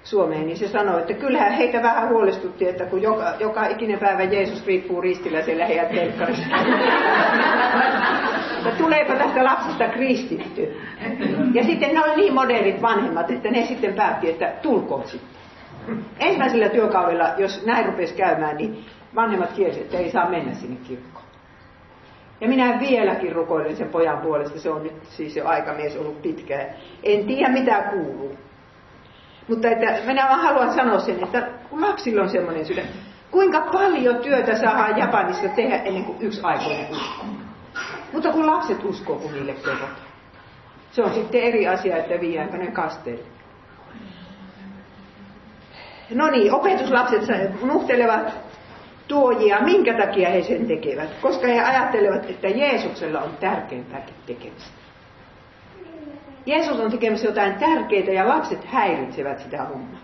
Suomeen, 0.04 0.46
niin 0.46 0.56
se 0.56 0.68
sanoi, 0.68 1.00
että 1.00 1.14
kyllähän 1.14 1.52
heitä 1.52 1.82
vähän 1.82 2.08
huolestutti, 2.08 2.68
että 2.68 2.84
kun 2.84 3.02
joka, 3.02 3.34
joka 3.38 3.66
ikinen 3.66 3.98
päivä 3.98 4.22
Jeesus 4.22 4.66
riippuu 4.66 5.00
ristillä 5.00 5.42
siellä 5.42 5.66
heidän 5.66 5.86
telkkarissa. 5.86 6.46
että 8.66 8.78
tuleeko 8.78 9.12
tästä 9.12 9.45
lapsesta 9.45 9.88
kristitty. 9.88 10.81
Ja 11.54 11.64
sitten 11.64 11.95
ne 11.95 12.04
oli 12.04 12.16
niin 12.16 12.35
modernit 12.35 12.83
vanhemmat, 12.83 13.31
että 13.31 13.50
ne 13.50 13.66
sitten 13.66 13.95
päätti, 13.95 14.31
että 14.31 14.52
tulkoon 14.62 15.09
sitten. 15.09 15.28
Ensimmäisellä 16.19 16.69
työkaudella, 16.69 17.28
jos 17.37 17.66
näin 17.66 17.87
rupesi 17.87 18.14
käymään, 18.14 18.57
niin 18.57 18.85
vanhemmat 19.14 19.52
kielsivät, 19.52 19.85
että 19.85 19.99
ei 19.99 20.11
saa 20.11 20.31
mennä 20.31 20.54
sinne 20.54 20.76
kirkkoon. 20.88 21.25
Ja 22.40 22.49
minä 22.49 22.81
vieläkin 22.81 23.33
rukoilen 23.33 23.76
sen 23.76 23.88
pojan 23.88 24.19
puolesta, 24.19 24.61
se 24.61 24.71
on 24.71 24.83
nyt 24.83 25.04
siis 25.04 25.37
jo 25.37 25.47
aikamies 25.47 25.97
ollut 25.97 26.23
pitkään. 26.23 26.66
En 27.02 27.26
tiedä 27.26 27.52
mitä 27.52 27.83
kuuluu. 27.83 28.38
Mutta 29.49 29.69
että 29.69 29.87
minä 30.07 30.28
vaan 30.28 30.40
haluan 30.40 30.75
sanoa 30.75 30.99
sen, 30.99 31.25
että 31.25 31.49
kun 31.71 31.81
lapsilla 31.81 32.23
on 32.23 32.28
semmoinen 32.28 32.66
sydän, 32.66 32.87
kuinka 33.31 33.61
paljon 33.61 34.16
työtä 34.16 34.57
saadaan 34.57 34.99
Japanissa 34.99 35.49
tehdä 35.49 35.76
ennen 35.76 36.04
kuin 36.04 36.19
yksi 36.21 36.40
aikuinen 36.42 36.90
uskoo. 36.90 37.41
Mutta 38.12 38.33
kun 38.33 38.47
lapset 38.47 38.85
uskoo, 38.85 39.16
kun 39.16 39.33
niille 39.33 39.52
kerrotaan. 39.52 39.97
Se 40.92 41.02
on 41.02 41.14
sitten 41.14 41.42
eri 41.42 41.69
asia, 41.69 41.97
että 41.97 42.21
viiäänkö 42.21 42.57
ne 42.57 42.66
kasteelle. 42.66 43.25
No 46.14 46.31
niin, 46.31 46.54
opetuslapset 46.54 47.23
nuhtelevat 47.62 48.35
tuojia. 49.09 49.61
Minkä 49.61 49.95
takia 49.95 50.28
he 50.28 50.42
sen 50.42 50.66
tekevät? 50.66 51.11
Koska 51.23 51.47
he 51.47 51.61
ajattelevat, 51.61 52.31
että 52.31 52.49
Jeesuksella 52.49 53.21
on 53.21 53.37
tärkeimpääkin 53.40 54.14
tekemistä. 54.26 54.83
Jeesus 56.47 56.81
on 56.81 56.90
tekemässä 56.90 57.26
jotain 57.26 57.54
tärkeää 57.54 58.12
ja 58.12 58.28
lapset 58.28 58.64
häiritsevät 58.64 59.38
sitä 59.38 59.64
hommaa. 59.64 60.00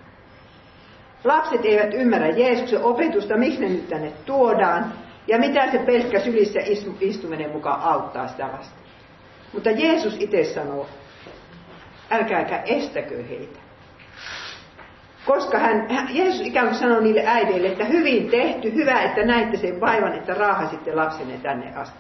Lapset 1.25 1.65
eivät 1.65 1.95
ymmärrä 1.95 2.29
Jeesuksen 2.29 2.83
opetusta, 2.83 3.37
miksi 3.37 3.61
ne 3.61 3.69
nyt 3.69 3.89
tänne 3.89 4.13
tuodaan 4.27 4.93
ja 5.29 5.39
mitä 5.39 5.71
se 5.71 5.79
pelkkä 5.79 6.21
sylissä 6.21 6.61
istuminen 7.01 7.51
mukaan 7.51 7.81
auttaa 7.81 8.29
sitä 8.29 8.45
vastaan. 8.45 8.89
Mutta 9.53 9.71
Jeesus 9.71 10.17
itse 10.21 10.45
sanoo, 10.45 10.89
älkääkä 12.11 12.63
estäkö 12.67 13.23
heitä. 13.23 13.59
koska 15.27 15.59
hän, 15.59 15.87
Jeesus 16.11 16.41
ikään 16.41 16.67
kuin 16.67 16.79
sanoi 16.79 17.03
niille 17.03 17.23
äideille, 17.27 17.69
että 17.69 17.85
hyvin 17.85 18.31
tehty, 18.31 18.75
hyvä, 18.75 19.03
että 19.03 19.25
näitte 19.25 19.57
sen 19.57 19.81
vaivan, 19.81 20.15
että 20.15 20.35
raahasitte 20.35 20.95
lapsenne 20.95 21.39
tänne 21.39 21.75
asti. 21.75 21.99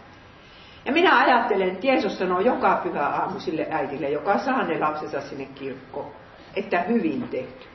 Ja 0.85 0.93
minä 0.93 1.19
ajattelen, 1.19 1.69
että 1.69 1.87
Jeesus 1.87 2.19
sanoo 2.19 2.41
joka 2.41 2.81
pyhä 2.83 3.07
aamu 3.07 3.41
sille 3.41 3.67
äidille, 3.71 4.11
joka 4.11 4.39
saa 4.39 4.63
ne 4.63 4.79
lapsensa 4.79 5.21
sinne 5.21 5.45
kirkkoon, 5.45 6.13
että 6.57 6.81
hyvin 6.81 7.29
tehty. 7.29 7.67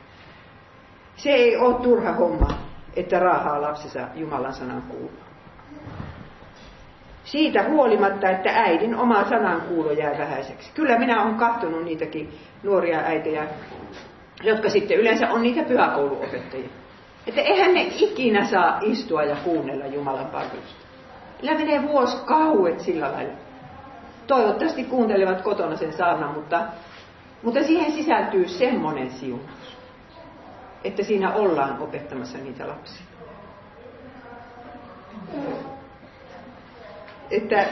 Se 1.16 1.30
ei 1.30 1.56
ole 1.56 1.82
turha 1.82 2.12
homma, 2.12 2.48
että 2.96 3.18
raahaa 3.18 3.62
lapsensa 3.62 4.08
Jumalan 4.14 4.54
sanan 4.54 4.82
kuulua. 4.82 5.23
Siitä 7.24 7.64
huolimatta, 7.68 8.30
että 8.30 8.50
äidin 8.50 8.96
oma 8.96 9.24
sanan 9.24 9.60
kuulo 9.60 9.90
jää 9.90 10.18
vähäiseksi. 10.18 10.70
Kyllä 10.74 10.98
minä 10.98 11.22
olen 11.22 11.34
kahtonut 11.34 11.84
niitäkin 11.84 12.38
nuoria 12.62 12.98
äitejä, 12.98 13.46
jotka 14.42 14.68
sitten 14.70 14.98
yleensä 14.98 15.30
on 15.30 15.42
niitä 15.42 15.62
pyhäkouluopettajia. 15.62 16.68
Että 17.26 17.40
eihän 17.40 17.74
ne 17.74 17.86
ikinä 17.98 18.44
saa 18.44 18.78
istua 18.82 19.22
ja 19.22 19.36
kuunnella 19.44 19.86
Jumalan 19.86 20.26
palvelusta. 20.26 20.84
Kyllä 21.40 21.54
menee 21.54 21.82
vuosi 21.82 22.16
kauet 22.24 22.80
sillä 22.80 23.12
lailla. 23.12 23.34
Toivottavasti 24.26 24.84
kuuntelevat 24.84 25.42
kotona 25.42 25.76
sen 25.76 25.92
saarnan, 25.92 26.34
mutta, 26.34 26.60
mutta 27.42 27.62
siihen 27.62 27.92
sisältyy 27.92 28.48
semmoinen 28.48 29.10
siunaus, 29.10 29.76
että 30.84 31.02
siinä 31.02 31.32
ollaan 31.32 31.78
opettamassa 31.78 32.38
niitä 32.38 32.68
lapsia. 32.68 33.06
Että 37.36 37.66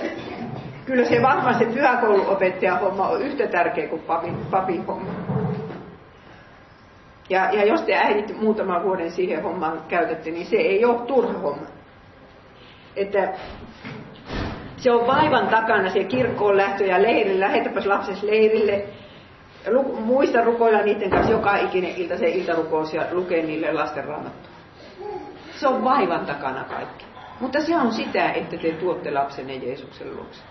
kyllä 0.86 1.04
se 1.04 1.22
varmaan 1.22 1.58
se 1.58 1.64
pyhäkouluopettajan 1.64 2.80
homma 2.80 3.08
on 3.08 3.22
yhtä 3.22 3.46
tärkeä 3.46 3.88
kuin 3.88 4.02
papin, 4.02 4.36
papin 4.50 4.86
homma. 4.86 5.10
Ja, 7.30 7.48
ja 7.52 7.64
jos 7.64 7.82
te 7.82 7.94
äidit 7.94 8.40
muutaman 8.40 8.82
vuoden 8.82 9.10
siihen 9.10 9.42
hommaan 9.42 9.82
käytätte, 9.88 10.30
niin 10.30 10.46
se 10.46 10.56
ei 10.56 10.84
ole 10.84 11.06
turha 11.06 11.38
homma. 11.38 11.66
Että 12.96 13.32
se 14.76 14.90
on 14.90 15.06
vaivan 15.06 15.48
takana 15.48 15.90
se 15.90 16.04
kirkkoon 16.04 16.56
lähtö 16.56 16.84
ja 16.84 17.02
leiri, 17.02 17.40
lähetäpäs 17.40 17.86
lapsesi 17.86 18.26
leirille. 18.26 18.84
Muista 20.04 20.44
rukoilla 20.44 20.82
niiden 20.82 21.10
kanssa 21.10 21.32
joka 21.32 21.56
ikinen 21.56 21.96
ilta 21.96 22.18
se 22.18 22.28
iltarukous 22.28 22.94
ja 22.94 23.02
lukee 23.10 23.42
niille 23.42 23.72
lasten 23.72 24.04
raamattua. 24.04 24.52
Se 25.54 25.68
on 25.68 25.84
vaivan 25.84 26.26
takana 26.26 26.64
kaikki. 26.64 27.11
Mutta 27.42 27.60
se 27.60 27.76
on 27.76 27.92
sitä, 27.92 28.32
että 28.32 28.56
te 28.56 28.72
tuotte 28.72 29.10
lapsenne 29.10 29.54
Jeesuksen 29.54 30.16
luokse. 30.16 30.42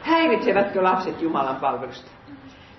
Häiritsevätkö 0.00 0.82
lapset 0.82 1.22
Jumalan 1.22 1.56
palvelusta? 1.56 2.10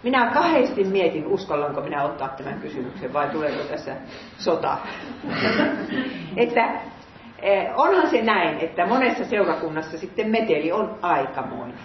Minä 0.04 0.32
kahdesti 0.34 0.84
mietin, 0.84 1.28
uskallanko 1.28 1.82
minä 1.82 2.04
ottaa 2.04 2.28
tämän 2.28 2.60
kysymyksen 2.60 3.14
vai 3.14 3.30
tuleeko 3.30 3.64
tässä 3.64 3.96
sota. 4.38 4.78
että 6.38 6.82
eh, 7.40 7.70
onhan 7.76 8.10
se 8.10 8.22
näin, 8.22 8.60
että 8.60 8.86
monessa 8.86 9.26
seurakunnassa 9.26 9.98
sitten 9.98 10.30
meteli 10.30 10.72
on 10.72 11.00
aikamoinen. 11.02 11.78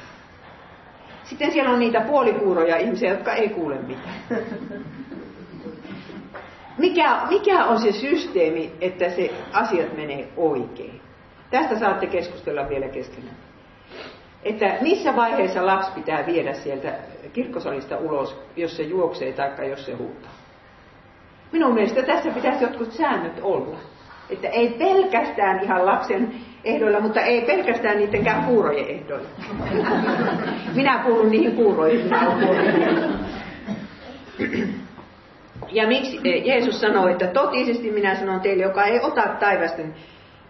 Sitten 1.24 1.52
siellä 1.52 1.70
on 1.70 1.78
niitä 1.78 2.00
puolikuuroja 2.00 2.76
ihmisiä, 2.76 3.10
jotka 3.10 3.32
ei 3.32 3.48
kuule 3.48 3.78
mitään. 3.78 4.14
Mikä, 6.78 7.20
mikä 7.28 7.64
on 7.64 7.80
se 7.80 7.92
systeemi, 7.92 8.72
että 8.80 9.10
se 9.10 9.30
asiat 9.52 9.96
menee 9.96 10.28
oikein? 10.36 11.00
Tästä 11.50 11.78
saatte 11.78 12.06
keskustella 12.06 12.68
vielä 12.68 12.88
keskenään 12.88 13.36
että 14.46 14.76
missä 14.80 15.16
vaiheessa 15.16 15.66
lapsi 15.66 15.90
pitää 15.94 16.26
viedä 16.26 16.52
sieltä 16.54 16.92
kirkkosalista 17.32 17.96
ulos, 17.98 18.38
jos 18.56 18.76
se 18.76 18.82
juoksee 18.82 19.32
tai 19.32 19.70
jos 19.70 19.86
se 19.86 19.94
huutaa. 19.94 20.30
Minun 21.52 21.74
mielestä 21.74 22.02
tässä 22.02 22.30
pitäisi 22.30 22.64
jotkut 22.64 22.92
säännöt 22.92 23.40
olla. 23.42 23.78
Että 24.30 24.48
ei 24.48 24.68
pelkästään 24.68 25.60
ihan 25.64 25.86
lapsen 25.86 26.34
ehdoilla, 26.64 27.00
mutta 27.00 27.20
ei 27.20 27.40
pelkästään 27.40 27.98
niidenkään 27.98 28.44
kuurojen 28.44 28.88
ehdoilla. 28.88 29.28
Minä 30.74 30.98
kuulun 30.98 31.30
niihin 31.30 31.56
kuuroihin. 31.56 32.10
Ja 35.70 35.86
miksi 35.86 36.20
Jeesus 36.44 36.80
sanoi, 36.80 37.12
että 37.12 37.26
totisesti 37.26 37.90
minä 37.90 38.14
sanon 38.14 38.40
teille, 38.40 38.62
joka 38.62 38.84
ei 38.84 39.00
ota 39.00 39.22
taivasten, 39.40 39.94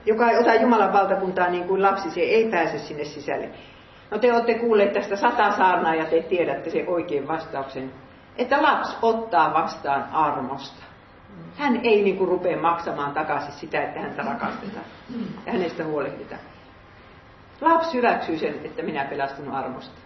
joka 0.06 0.30
ei 0.30 0.38
ota 0.38 0.54
Jumalan 0.54 0.92
valtakuntaa 0.92 1.49
niin 1.49 1.64
kuin 1.64 1.82
lapsi, 1.82 2.11
se 2.11 2.20
ei 2.20 2.49
pääse 2.50 2.78
sinne 2.78 3.04
sisälle. 3.04 3.50
No 4.11 4.18
te 4.18 4.32
olette 4.32 4.54
kuulleet 4.54 4.92
tästä 4.92 5.16
sata 5.16 5.50
saarnaa 5.50 5.94
ja 5.94 6.04
te 6.04 6.23
tiedätte 6.23 6.70
sen 6.70 6.88
oikein 6.88 7.28
vastauksen, 7.28 7.92
että 8.38 8.62
lapsi 8.62 8.96
ottaa 9.02 9.54
vastaan 9.54 10.04
armosta. 10.12 10.82
Hän 11.56 11.80
ei 11.82 12.02
niin 12.02 12.16
kuin 12.16 12.28
rupea 12.28 12.61
maksamaan 12.61 13.12
takaisin 13.12 13.52
sitä, 13.52 13.82
että 13.82 14.00
häntä 14.00 14.23
rakastetaan 14.23 14.85
ja 15.46 15.52
hänestä 15.52 15.85
huolehditaan. 15.85 16.40
Lapsi 17.61 17.96
hyväksyy 17.96 18.38
sen, 18.38 18.54
että 18.64 18.82
minä 18.82 19.04
pelastun 19.04 19.50
armosta. 19.50 20.00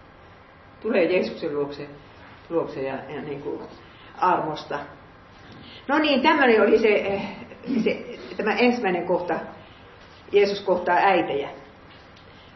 Tulee 0.81 1.03
Jeesuksen 1.03 1.55
luokse, 1.55 1.89
luokse 2.49 2.81
ja, 2.81 2.95
ja 3.09 3.21
niin 3.21 3.41
kuin 3.41 3.61
armosta. 4.17 4.79
No 5.91 5.99
niin, 5.99 6.21
tämmöinen 6.21 6.61
oli 6.61 6.79
se, 6.79 7.21
se, 7.83 8.05
tämä 8.37 8.53
ensimmäinen 8.53 9.05
kohta. 9.05 9.39
Jeesus 10.31 10.61
kohtaa 10.61 10.95
äitejä 10.95 11.49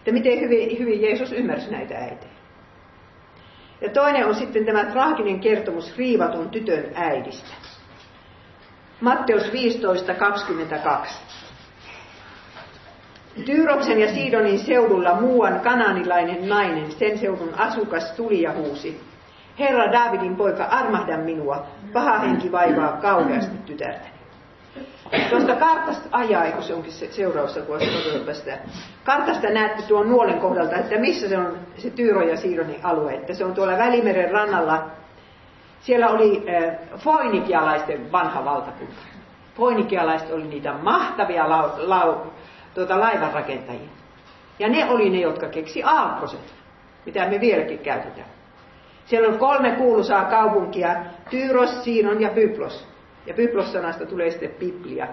että 0.06 0.14
miten 0.14 0.40
hyvin, 0.40 0.80
hyvin 0.80 1.02
Jeesus 1.02 1.32
ymmärsi 1.32 1.72
näitä 1.72 1.96
äitejä. 1.96 2.32
Ja 3.82 3.90
toinen 3.90 4.26
on 4.26 4.36
sitten 4.36 4.66
tämä 4.66 4.86
traaginen 4.86 5.40
kertomus 5.40 5.98
riivatun 5.98 6.50
tytön 6.50 6.86
äidistä. 6.96 7.50
Matteus 9.02 9.44
15.22. 9.44 9.50
Tyyroksen 13.46 14.00
ja 14.00 14.14
Siidonin 14.14 14.60
seudulla 14.60 15.22
muuan 15.22 15.60
kananilainen 15.60 16.50
nainen, 16.50 16.92
sen 16.92 17.20
seudun 17.20 17.54
asukas, 17.58 18.12
tuli 18.12 18.42
ja 18.42 18.54
huusi. 18.54 19.02
Herra 19.60 19.92
Davidin 19.92 20.36
poika, 20.36 20.64
armahda 20.64 21.18
minua, 21.18 21.66
paha 21.94 22.20
henki 22.20 22.52
vaivaa 22.52 22.92
kauheasti 22.92 23.58
tytärtäni. 23.66 24.16
Tuosta 25.30 25.56
kartasta, 25.56 26.10
ajaa, 26.12 26.52
kun 26.52 26.64
se 26.64 26.74
onkin 26.74 26.92
se 26.92 27.12
seuraavassa 27.12 27.62
kuvassa. 27.62 28.52
Kartasta 29.04 29.50
näette 29.50 29.84
tuon 29.84 30.10
nuolen 30.10 30.40
kohdalta, 30.40 30.76
että 30.76 30.98
missä 30.98 31.30
se 31.30 31.38
on 31.38 31.58
se 31.78 31.90
Tyyro 31.90 32.22
ja 32.22 32.38
Siironin 32.38 32.80
alue. 32.84 33.14
Että 33.14 33.34
se 33.34 33.46
on 33.46 33.54
tuolla 33.54 33.78
Välimeren 33.78 34.32
rannalla. 34.32 34.86
Siellä 35.82 36.10
oli 36.10 36.46
äh, 36.50 36.76
foinikialaisten 36.98 38.12
vanha 38.12 38.46
valtakunta. 38.46 38.94
Foinikialaiset 39.56 40.32
oli 40.32 40.48
niitä 40.48 40.74
mahtavia 40.74 41.50
lau, 41.50 41.70
lau, 41.78 42.16
tuota, 42.74 43.00
laivanrakentajia. 43.00 43.90
Ja 44.60 44.70
ne 44.70 44.86
oli 44.90 45.10
ne, 45.10 45.20
jotka 45.20 45.48
keksi 45.48 45.84
aalkoset, 45.84 46.54
mitä 47.06 47.30
me 47.30 47.40
vieläkin 47.40 47.80
käytetään. 47.80 48.28
Siellä 49.06 49.28
on 49.28 49.40
kolme 49.40 49.72
kuuluisaa 49.72 50.26
kaupunkia, 50.26 50.96
Tyyros, 51.30 51.84
Siinon 51.84 52.22
ja 52.22 52.30
Byblos. 52.30 52.88
Ja 53.26 53.34
Byblos-sanasta 53.34 54.06
tulee 54.06 54.32
sitten 54.32 54.52
Biblia. 54.60 55.08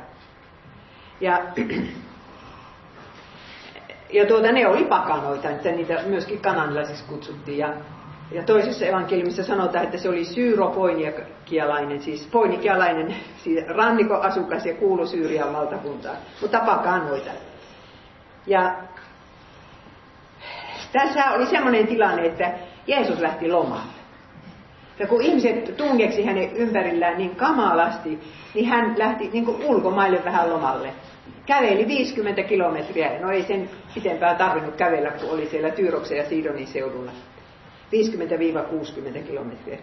Ja, 1.21 1.41
ja 4.13 4.27
tuota, 4.27 4.53
ne 4.53 4.67
oli 4.67 4.85
pakanoita, 4.85 5.51
että 5.51 5.71
niitä 5.71 6.03
myöskin 6.07 6.41
kananilaisiksi 6.41 7.05
kutsuttiin. 7.05 7.59
Ja, 7.59 7.75
ja 8.31 8.43
toisessa 8.43 8.87
evankeliumissa 8.87 9.45
sanotaan, 9.45 9.85
että 9.85 9.99
se 9.99 10.09
oli 10.09 10.25
syyropoinikialainen, 10.25 12.01
siis 12.03 12.27
poinikialainen, 12.27 13.15
siis 13.45 13.67
rannikoasukas 13.69 14.67
ja 14.67 14.75
kuulu 14.75 15.07
Syyrian 15.07 15.53
valtakuntaan, 15.53 16.17
mutta 16.41 16.61
pakanoita. 16.61 17.31
Ja 18.47 18.75
tässä 20.93 21.31
oli 21.31 21.47
semmoinen 21.47 21.87
tilanne, 21.87 22.27
että 22.27 22.53
Jeesus 22.87 23.19
lähti 23.21 23.53
lomalle. 23.53 24.03
Ja 24.99 25.07
kun 25.07 25.23
ihmiset 25.23 25.77
tungeksi 25.77 26.25
hänen 26.25 26.57
ympärillään 26.57 27.19
niin 27.19 27.37
kamalasti, 27.37 28.19
niin 28.55 28.69
hän 28.69 28.95
lähti 28.99 29.31
niin 29.33 29.45
kuin 29.45 29.65
ulkomaille 29.65 30.25
vähän 30.25 30.51
lomalle. 30.51 30.93
Käveli 31.47 31.89
50 31.89 32.43
kilometriä, 32.43 33.21
no 33.21 33.31
ei 33.31 33.43
sen 33.43 33.71
pitempään 33.95 34.37
tarvinnut 34.37 34.77
kävellä, 34.77 35.11
kun 35.11 35.31
oli 35.31 35.47
siellä 35.47 35.71
Tyyroksen 35.71 36.19
ja 36.19 36.29
Siidonin 36.29 36.67
seudulla. 36.67 37.13
50-60 39.19 39.27
kilometriä. 39.27 39.79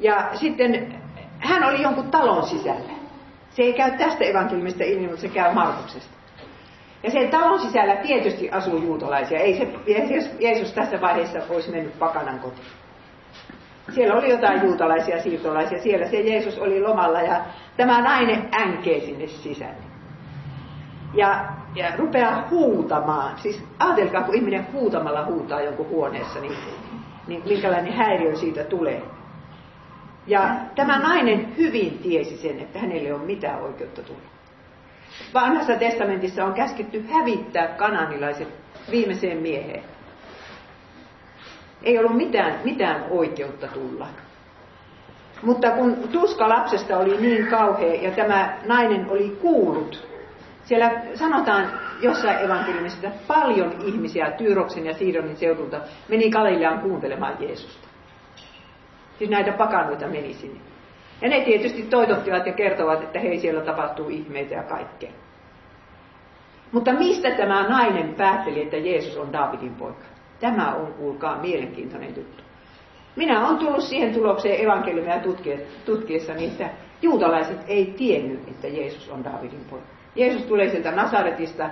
Ja 0.00 0.30
sitten 0.34 1.02
hän 1.38 1.64
oli 1.64 1.82
jonkun 1.82 2.10
talon 2.10 2.46
sisällä. 2.46 2.92
Se 3.50 3.62
ei 3.62 3.72
käy 3.72 3.90
tästä 3.98 4.24
evankeliumista 4.24 4.84
ilmi, 4.84 5.06
mutta 5.06 5.20
se 5.20 5.28
käy 5.28 5.54
Markuksesta. 5.54 6.17
Ja 7.02 7.10
sen 7.10 7.30
talon 7.30 7.60
sisällä 7.60 7.96
tietysti 7.96 8.50
asuu 8.50 8.82
juutalaisia. 8.82 9.38
Ei 9.38 9.58
se 9.58 9.68
Jeesus 10.40 10.72
tässä 10.72 11.00
vaiheessa 11.00 11.38
olisi 11.50 11.70
mennyt 11.70 11.98
pakanan 11.98 12.38
kotiin. 12.38 12.66
Siellä 13.94 14.14
oli 14.14 14.30
jotain 14.30 14.62
juutalaisia 14.62 15.22
siirtolaisia, 15.22 15.82
siellä 15.82 16.06
se 16.06 16.20
Jeesus 16.20 16.58
oli 16.58 16.80
lomalla 16.80 17.20
ja 17.20 17.40
tämä 17.76 18.02
nainen 18.02 18.48
änkee 18.60 19.00
sinne 19.00 19.26
sisälle. 19.26 19.88
Ja, 21.14 21.44
ja 21.74 21.96
rupeaa 21.96 22.46
huutamaan. 22.50 23.38
Siis 23.38 23.64
ajatelkaa, 23.78 24.22
kun 24.22 24.34
ihminen 24.34 24.66
huutamalla 24.72 25.24
huutaa 25.24 25.60
jonkun 25.62 25.88
huoneessa, 25.88 26.40
niin, 26.40 26.56
niin 27.26 27.42
minkälainen 27.44 27.92
häiriö 27.92 28.36
siitä 28.36 28.64
tulee. 28.64 29.02
Ja 30.26 30.54
tämä 30.74 30.98
nainen 30.98 31.56
hyvin 31.56 31.98
tiesi 31.98 32.36
sen, 32.36 32.60
että 32.60 32.78
hänelle 32.78 33.14
on 33.14 33.20
mitään 33.20 33.62
oikeutta 33.62 34.02
tulla. 34.02 34.37
Vanhassa 35.34 35.76
testamentissa 35.76 36.44
on 36.44 36.54
käsketty 36.54 37.04
hävittää 37.12 37.66
kananilaiset 37.66 38.48
viimeiseen 38.90 39.38
mieheen. 39.38 39.82
Ei 41.82 41.98
ollut 41.98 42.16
mitään, 42.16 42.60
mitään 42.64 43.04
oikeutta 43.10 43.68
tulla. 43.68 44.06
Mutta 45.42 45.70
kun 45.70 46.08
tuska 46.12 46.48
lapsesta 46.48 46.98
oli 46.98 47.16
niin 47.16 47.46
kauhea 47.46 48.02
ja 48.02 48.10
tämä 48.10 48.58
nainen 48.66 49.10
oli 49.10 49.38
kuullut, 49.40 50.08
siellä 50.64 50.90
sanotaan 51.14 51.70
jossain 52.00 52.44
evankeliumissa, 52.44 52.98
että 53.06 53.18
paljon 53.26 53.74
ihmisiä 53.84 54.30
Tyyroksen 54.30 54.86
ja 54.86 54.94
Siidonin 54.94 55.36
seudulta 55.36 55.80
meni 56.08 56.30
Galileaan 56.30 56.80
kuuntelemaan 56.80 57.36
Jeesusta. 57.40 57.88
Siis 59.18 59.30
näitä 59.30 59.52
pakanoita 59.52 60.06
meni 60.06 60.34
sinne. 60.34 60.60
Ja 61.22 61.28
ne 61.28 61.40
tietysti 61.40 61.82
toitottivat 61.82 62.46
ja 62.46 62.52
kertovat, 62.52 63.02
että 63.02 63.18
hei 63.18 63.38
siellä 63.38 63.60
tapahtuu 63.60 64.08
ihmeitä 64.08 64.54
ja 64.54 64.62
kaikkea. 64.62 65.10
Mutta 66.72 66.92
mistä 66.92 67.30
tämä 67.30 67.68
nainen 67.68 68.14
päätteli, 68.14 68.62
että 68.62 68.76
Jeesus 68.76 69.16
on 69.16 69.32
Daavidin 69.32 69.74
poika? 69.74 70.04
Tämä 70.40 70.74
on, 70.74 70.94
kuulkaa, 70.94 71.38
mielenkiintoinen 71.40 72.16
juttu. 72.16 72.42
Minä 73.16 73.48
olen 73.48 73.58
tullut 73.58 73.84
siihen 73.84 74.14
tulokseen 74.14 74.64
evankeliumia 74.64 75.20
tutkiessani, 75.84 76.46
että 76.46 76.70
juutalaiset 77.02 77.58
ei 77.66 77.94
tiennyt, 77.98 78.48
että 78.48 78.66
Jeesus 78.66 79.08
on 79.08 79.24
Daavidin 79.24 79.64
poika. 79.70 79.86
Jeesus 80.14 80.42
tulee 80.42 80.68
sieltä 80.68 80.90
Nasaretista, 80.90 81.70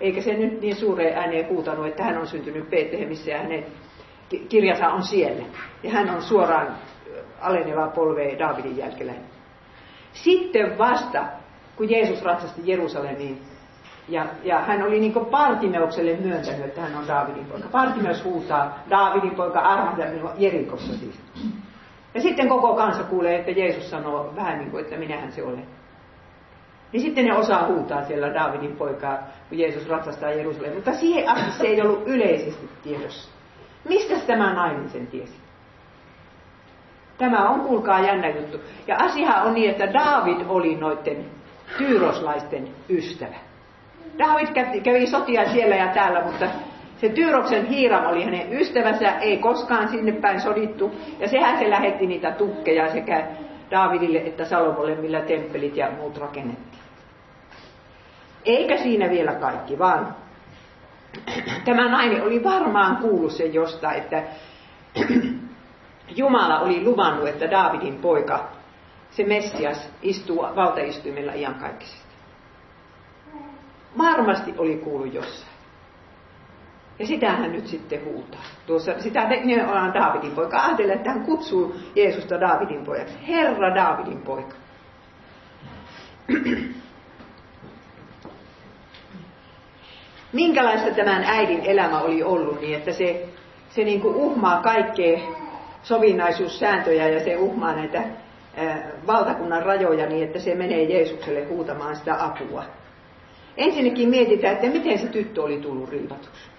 eikä 0.00 0.20
se 0.20 0.32
nyt 0.32 0.60
niin 0.60 0.76
suureen 0.76 1.18
ääneen 1.18 1.48
huutanut, 1.48 1.86
että 1.86 2.04
hän 2.04 2.18
on 2.18 2.26
syntynyt 2.26 2.70
Betlehemissä 2.70 3.30
ja 3.30 3.38
hänen 3.38 3.66
kirjansa 4.48 4.88
on 4.88 5.02
siellä. 5.02 5.44
Ja 5.82 5.90
hän 5.90 6.10
on 6.10 6.22
suoraan 6.22 6.76
aleneva 7.42 7.86
polve 7.86 8.38
Daavidin 8.38 8.76
jälkellä. 8.76 9.12
Sitten 10.12 10.78
vasta, 10.78 11.24
kun 11.76 11.90
Jeesus 11.90 12.22
ratsasti 12.22 12.62
Jerusalemiin, 12.64 13.42
ja, 14.08 14.26
ja 14.44 14.58
hän 14.58 14.82
oli 14.82 15.00
niin 15.00 15.26
Partimeukselle 15.30 16.16
myöntänyt, 16.16 16.64
että 16.64 16.80
hän 16.80 16.94
on 16.94 17.08
Daavidin 17.08 17.44
poika. 17.44 17.68
Partimeus 17.68 18.24
huutaa, 18.24 18.78
Daavidin 18.90 19.34
poika, 19.34 19.60
armahda 19.60 20.10
minua 20.10 20.32
Jerikossa 20.38 20.98
siis. 20.98 21.20
Ja 22.14 22.20
sitten 22.20 22.48
koko 22.48 22.74
kansa 22.74 23.02
kuulee, 23.02 23.38
että 23.38 23.50
Jeesus 23.50 23.90
sanoo 23.90 24.32
vähän 24.36 24.58
niin 24.58 24.70
kuin, 24.70 24.84
että 24.84 24.96
minähän 24.96 25.32
se 25.32 25.42
olen. 25.42 25.66
Niin 26.92 27.00
sitten 27.00 27.24
ne 27.24 27.36
osaa 27.36 27.66
huutaa 27.66 28.04
siellä 28.04 28.34
Daavidin 28.34 28.76
poikaa, 28.76 29.18
kun 29.48 29.58
Jeesus 29.58 29.88
ratsastaa 29.88 30.30
Jerusalemiin. 30.30 30.76
Mutta 30.76 30.92
siihen 30.92 31.28
asti 31.28 31.50
se 31.58 31.66
ei 31.66 31.82
ollut 31.82 32.02
yleisesti 32.06 32.68
tiedossa. 32.82 33.30
Mistä 33.88 34.14
tämä 34.26 34.54
nainen 34.54 34.88
sen 34.88 35.06
tiesi? 35.06 35.41
Tämä 37.22 37.48
on, 37.48 37.60
kuulkaa, 37.60 38.00
jännä 38.00 38.28
juttu. 38.28 38.60
Ja 38.86 38.96
asia 38.96 39.34
on 39.34 39.54
niin, 39.54 39.70
että 39.70 39.92
David 39.92 40.46
oli 40.48 40.76
noiden 40.76 41.24
tyyroslaisten 41.78 42.68
ystävä. 42.88 43.36
David 44.18 44.80
kävi 44.82 45.06
sotia 45.06 45.52
siellä 45.52 45.76
ja 45.76 45.88
täällä, 45.88 46.24
mutta 46.24 46.46
se 46.96 47.08
Tyyroksen 47.08 47.66
Hiiram 47.66 48.06
oli 48.06 48.24
hänen 48.24 48.52
ystävänsä, 48.52 49.10
ei 49.10 49.38
koskaan 49.38 49.88
sinne 49.88 50.12
päin 50.12 50.40
sodittu. 50.40 50.92
Ja 51.18 51.28
sehän 51.28 51.58
se 51.58 51.70
lähetti 51.70 52.06
niitä 52.06 52.30
tukkeja 52.30 52.92
sekä 52.92 53.26
Daavidille 53.70 54.18
että 54.18 54.44
Salomolle, 54.44 54.94
millä 54.94 55.20
temppelit 55.20 55.76
ja 55.76 55.90
muut 55.90 56.18
rakennettiin. 56.18 56.82
Eikä 58.44 58.76
siinä 58.76 59.10
vielä 59.10 59.34
kaikki, 59.34 59.78
vaan 59.78 60.16
tämä 61.64 61.88
nainen 61.88 62.22
oli 62.22 62.44
varmaan 62.44 62.96
kuullut 62.96 63.32
sen 63.32 63.54
jostain, 63.54 63.98
että 63.98 64.22
Jumala 66.08 66.60
oli 66.60 66.84
luvannut, 66.84 67.28
että 67.28 67.50
Daavidin 67.50 67.94
poika, 67.94 68.48
se 69.10 69.24
Messias, 69.24 69.90
istuu 70.02 70.42
valtaistuimella 70.56 71.32
iankaikkisesti. 71.32 72.14
Varmasti 73.98 74.54
oli 74.58 74.76
kuullut 74.76 75.14
jossain. 75.14 75.52
Ja 76.98 77.06
sitä 77.06 77.32
hän 77.32 77.52
nyt 77.52 77.66
sitten 77.66 78.04
huutaa. 78.04 78.40
Tuossa, 78.66 78.92
sitä 78.98 79.22
on 79.22 79.94
Daavidin 79.94 80.30
poika. 80.30 80.62
Ajatella, 80.62 80.92
että 80.92 81.10
hän 81.10 81.24
kutsuu 81.24 81.76
Jeesusta 81.96 82.40
Daavidin 82.40 82.84
pojaksi. 82.84 83.14
Herra 83.28 83.74
Daavidin 83.74 84.18
poika. 84.18 84.54
Minkälaista 90.32 90.90
tämän 90.90 91.24
äidin 91.24 91.60
elämä 91.64 92.00
oli 92.00 92.22
ollut 92.22 92.60
niin, 92.60 92.78
että 92.78 92.92
se, 92.92 93.28
se 93.70 93.84
niin 93.84 94.00
kuin 94.00 94.14
uhmaa 94.14 94.60
kaikkea 94.62 95.18
sovinnaisuussääntöjä 95.82 97.08
ja 97.08 97.24
se 97.24 97.36
uhmaa 97.36 97.74
näitä 97.74 98.02
valtakunnan 99.06 99.62
rajoja 99.62 100.06
niin, 100.06 100.24
että 100.24 100.38
se 100.38 100.54
menee 100.54 100.82
Jeesukselle 100.82 101.44
huutamaan 101.44 101.96
sitä 101.96 102.24
apua. 102.24 102.64
Ensinnäkin 103.56 104.08
mietitään, 104.08 104.54
että 104.54 104.66
miten 104.66 104.98
se 104.98 105.06
tyttö 105.06 105.42
oli 105.42 105.58
tullut 105.58 105.90
riivatuksi. 105.90 106.50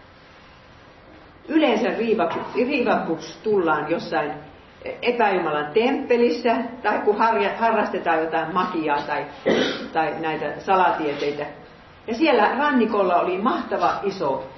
Yleensä 1.47 1.87
riivatuksi 2.55 3.39
tullaan 3.43 3.91
jossain 3.91 4.31
epäjumalan 5.01 5.73
temppelissä, 5.73 6.55
tai 6.83 6.99
kun 6.99 7.17
harrastetaan 7.57 8.19
jotain 8.19 8.53
magiaa 8.53 9.01
tai, 9.01 9.25
tai 9.93 10.13
näitä 10.19 10.53
salatieteitä. 10.59 11.45
Ja 12.07 12.13
siellä 12.13 12.55
rannikolla 12.57 13.15
oli 13.15 13.37
mahtava 13.37 13.99
iso 14.03 14.49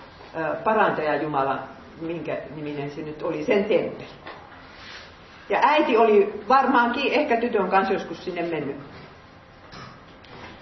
parantaja 0.64 1.16
Jumala, 1.16 1.60
minkä 2.02 2.38
niminen 2.56 2.92
se 2.92 3.02
nyt 3.02 3.22
oli, 3.24 3.44
sen 3.44 3.66
temppeli. 3.66 4.08
Ja 5.50 5.60
äiti 5.62 5.98
oli 5.98 6.34
varmaankin 6.50 7.14
ehkä 7.14 7.38
tytön 7.38 7.70
kanssa 7.70 7.94
joskus 7.94 8.26
sinne 8.26 8.42
mennyt. 8.42 8.78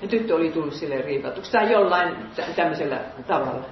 Ja 0.01 0.07
tyttö 0.07 0.35
oli 0.35 0.51
tullut 0.51 0.73
sille 0.73 1.01
riipatuksi 1.01 1.51
tai 1.51 1.71
jollain 1.71 2.15
tämmöisellä 2.55 2.99
tavalla. 3.27 3.65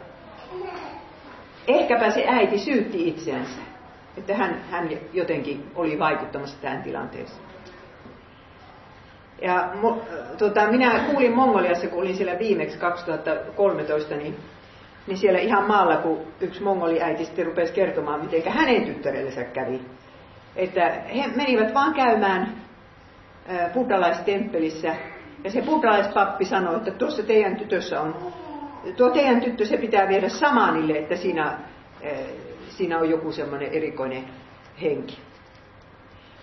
Ehkäpä 1.68 2.12
se 2.12 2.26
äiti 2.28 2.58
syytti 2.58 3.08
itseänsä, 3.08 3.62
että 4.18 4.36
hän, 4.36 4.62
hän 4.72 4.90
jotenkin 5.14 5.72
oli 5.76 6.00
vaikuttamassa 6.00 6.62
tähän 6.62 6.84
tilanteeseen. 6.84 7.52
Ja 9.42 9.70
tota, 10.38 10.68
minä 10.68 11.00
kuulin 11.12 11.36
Mongoliassa, 11.36 11.88
kun 11.88 12.02
olin 12.02 12.16
siellä 12.16 12.40
viimeksi 12.40 12.78
2013, 12.78 14.16
niin, 14.16 14.36
niin 15.08 15.18
siellä 15.18 15.40
ihan 15.40 15.68
maalla, 15.68 15.98
kun 15.98 16.20
yksi 16.42 16.64
mongoliäiti 16.64 17.26
sitten 17.26 17.46
rupesi 17.46 17.74
kertomaan, 17.74 18.22
miten 18.22 18.52
hänen 18.52 18.86
tyttärellensä 18.86 19.44
kävi. 19.44 19.82
Että 20.56 20.90
he 20.90 21.28
menivät 21.36 21.74
vaan 21.74 21.94
käymään 21.94 22.62
buddhalaistemppelissä 23.74 24.96
ja 25.44 25.52
se 25.52 25.62
buddhalaispappi 25.62 26.46
sanoi, 26.46 26.76
että 26.76 26.92
tuossa 26.92 27.24
teidän 27.24 27.56
tytössä 27.56 28.02
on, 28.02 28.16
tuo 28.98 29.10
teidän 29.10 29.42
tyttö 29.42 29.66
se 29.66 29.78
pitää 29.78 30.08
viedä 30.08 30.30
samanille, 30.30 30.94
että 30.94 31.16
siinä, 31.16 31.58
siinä 32.70 33.00
on 33.00 33.10
joku 33.10 33.32
semmoinen 33.32 33.72
erikoinen 33.72 34.24
henki. 34.82 35.18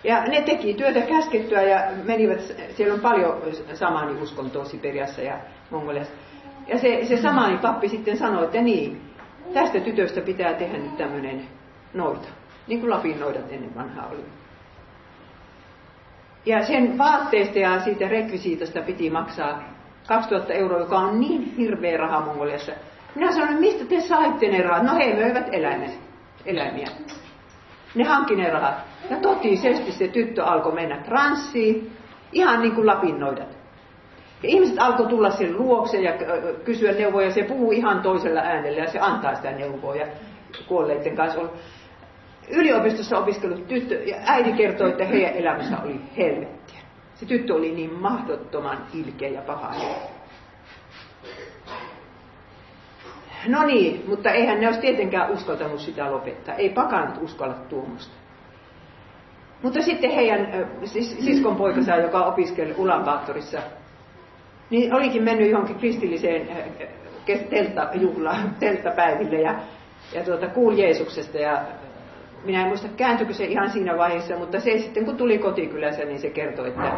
Ja 0.03 0.23
ne 0.23 0.41
teki 0.41 0.73
työtä 0.73 1.01
käskettyä 1.01 1.61
ja 1.61 1.81
menivät, 2.03 2.39
siellä 2.75 2.93
on 2.93 2.99
paljon 2.99 3.41
samani 3.73 4.21
uskontoa 4.21 4.65
Siperiassa 4.65 5.21
ja 5.21 5.37
Mongoliassa. 5.69 6.13
Ja 6.67 6.77
se, 6.77 7.05
se 7.05 7.17
samani 7.17 7.57
pappi 7.57 7.89
sitten 7.89 8.17
sanoi, 8.17 8.43
että 8.43 8.61
niin, 8.61 9.01
tästä 9.53 9.79
tytöstä 9.79 10.21
pitää 10.21 10.53
tehdä 10.53 10.77
nyt 10.77 10.97
tämmöinen 10.97 11.47
noita, 11.93 12.27
niin 12.69 12.79
kuin 12.79 12.89
Lapin 12.89 13.19
noidat 13.19 13.51
ennen 13.51 13.75
vanhaa 13.75 14.07
oli. 14.07 14.25
Ja 16.45 16.65
sen 16.65 16.97
vaatteista 16.97 17.59
ja 17.59 17.79
siitä 17.79 18.07
rekvisiitosta 18.07 18.81
piti 18.81 19.09
maksaa 19.09 19.63
2000 20.07 20.53
euroa, 20.53 20.79
joka 20.79 20.97
on 20.97 21.19
niin 21.19 21.55
hirveä 21.57 21.97
raha 21.97 22.25
Mongoliassa. 22.25 22.71
Minä 23.15 23.31
sanoin, 23.31 23.59
mistä 23.59 23.85
te 23.85 24.01
saitte 24.01 24.47
ne 24.47 24.61
rahat? 24.61 24.83
No 24.83 24.95
he 24.95 25.13
möivät 25.13 25.47
eläimet, 25.51 25.99
eläimiä. 26.45 26.87
Ne 27.95 28.03
hankki 28.03 28.35
ne 28.35 28.49
rahat. 28.49 28.75
Ja 29.09 29.17
totisesti 29.17 29.91
se 29.91 30.07
tyttö 30.07 30.43
alkoi 30.43 30.73
mennä 30.73 30.97
transsiin, 30.97 31.91
ihan 32.31 32.61
niin 32.61 32.75
kuin 32.75 32.87
lapinnoidat. 32.87 33.59
Ja 34.43 34.49
ihmiset 34.49 34.79
alkoi 34.79 35.07
tulla 35.07 35.31
sen 35.31 35.57
luokse 35.57 36.01
ja 36.01 36.13
kysyä 36.65 36.91
neuvoja. 36.91 37.31
Se 37.31 37.43
puhuu 37.43 37.71
ihan 37.71 38.01
toisella 38.01 38.39
äänellä 38.39 38.79
ja 38.79 38.91
se 38.91 38.99
antaa 38.99 39.35
sitä 39.35 39.51
neuvoa. 39.51 39.95
Ja 39.95 40.07
kuolleiden 40.67 41.15
kanssa 41.15 41.41
yliopistossa 42.49 43.17
opiskellut 43.17 43.67
tyttö, 43.67 43.95
ja 43.95 44.17
äiti 44.25 44.51
kertoi, 44.51 44.89
että 44.89 45.05
heidän 45.05 45.33
elämässä 45.33 45.77
oli 45.81 46.01
helvettiä. 46.17 46.79
Se 47.15 47.25
tyttö 47.25 47.53
oli 47.53 47.71
niin 47.71 47.93
mahdottoman 47.93 48.85
ilkeä 48.93 49.29
ja 49.29 49.41
paha. 49.41 49.75
No 53.47 53.65
niin, 53.65 54.03
mutta 54.07 54.31
eihän 54.31 54.59
ne 54.59 54.67
olisi 54.67 54.81
tietenkään 54.81 55.31
uskaltanut 55.31 55.79
sitä 55.79 56.11
lopettaa. 56.11 56.55
Ei 56.55 56.69
pakanat 56.69 57.17
uskalla 57.21 57.53
tuommoista. 57.53 58.13
Mutta 59.61 59.81
sitten 59.81 60.11
heidän 60.11 60.67
sis, 60.85 61.25
siskon 61.25 61.55
poikansa, 61.55 61.95
joka 61.95 62.23
opiskeli 62.23 62.73
Ulaanbaattorissa, 62.77 63.61
niin 64.69 64.93
olikin 64.93 65.23
mennyt 65.23 65.49
johonkin 65.49 65.75
kristilliseen 65.75 66.49
telttajuhlaan, 67.49 68.55
telttapäiville 68.59 69.41
ja, 69.41 69.55
ja 70.13 70.23
tuota, 70.23 70.47
kuuli 70.47 70.81
Jeesuksesta 70.81 71.37
ja 71.37 71.61
minä 72.45 72.61
en 72.61 72.67
muista 72.67 72.87
kääntyykö 72.97 73.33
se 73.33 73.45
ihan 73.45 73.69
siinä 73.69 73.97
vaiheessa, 73.97 74.37
mutta 74.37 74.59
se 74.59 74.77
sitten 74.77 75.05
kun 75.05 75.17
tuli 75.17 75.37
kotikylässä, 75.37 76.05
niin 76.05 76.19
se 76.19 76.29
kertoi, 76.29 76.67
että, 76.67 76.91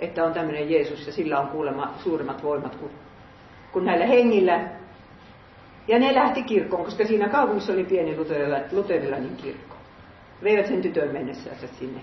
että 0.00 0.24
on 0.24 0.32
tämmöinen 0.32 0.70
Jeesus 0.70 1.06
ja 1.06 1.12
sillä 1.12 1.40
on 1.40 1.48
kuulemma 1.48 1.94
suuremmat 1.98 2.42
voimat 2.42 2.76
kuin, 2.76 2.92
kuin 3.72 3.84
näillä 3.84 4.06
hengillä. 4.06 4.60
Ja 5.88 5.98
ne 5.98 6.14
lähti 6.14 6.42
kirkkoon, 6.42 6.84
koska 6.84 7.04
siinä 7.04 7.28
kaupungissa 7.28 7.72
oli 7.72 7.84
pieni 7.84 8.16
luterilainen 8.72 9.36
kirkko. 9.36 9.76
Veivät 10.42 10.66
sen 10.66 10.82
tytön 10.82 11.12
mennessänsä 11.12 11.66
sinne. 11.66 12.00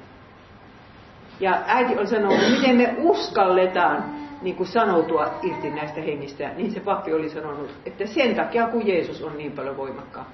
Ja 1.40 1.62
äiti 1.68 1.98
oli 1.98 2.08
sanonut, 2.08 2.40
miten 2.52 2.76
me 2.76 2.96
uskalletaan 2.98 4.04
niin 4.42 4.56
kuin 4.56 4.68
sanoutua 4.68 5.40
irti 5.44 5.70
näistä 5.70 6.02
hengistä, 6.02 6.52
niin 6.58 6.72
se 6.72 6.80
pappi 6.80 7.14
oli 7.14 7.30
sanonut, 7.30 7.72
että 7.86 8.06
sen 8.06 8.36
takia 8.36 8.68
kun 8.68 8.88
Jeesus 8.88 9.24
on 9.24 9.38
niin 9.38 9.52
paljon 9.52 9.78
voimakkaan, 9.78 10.26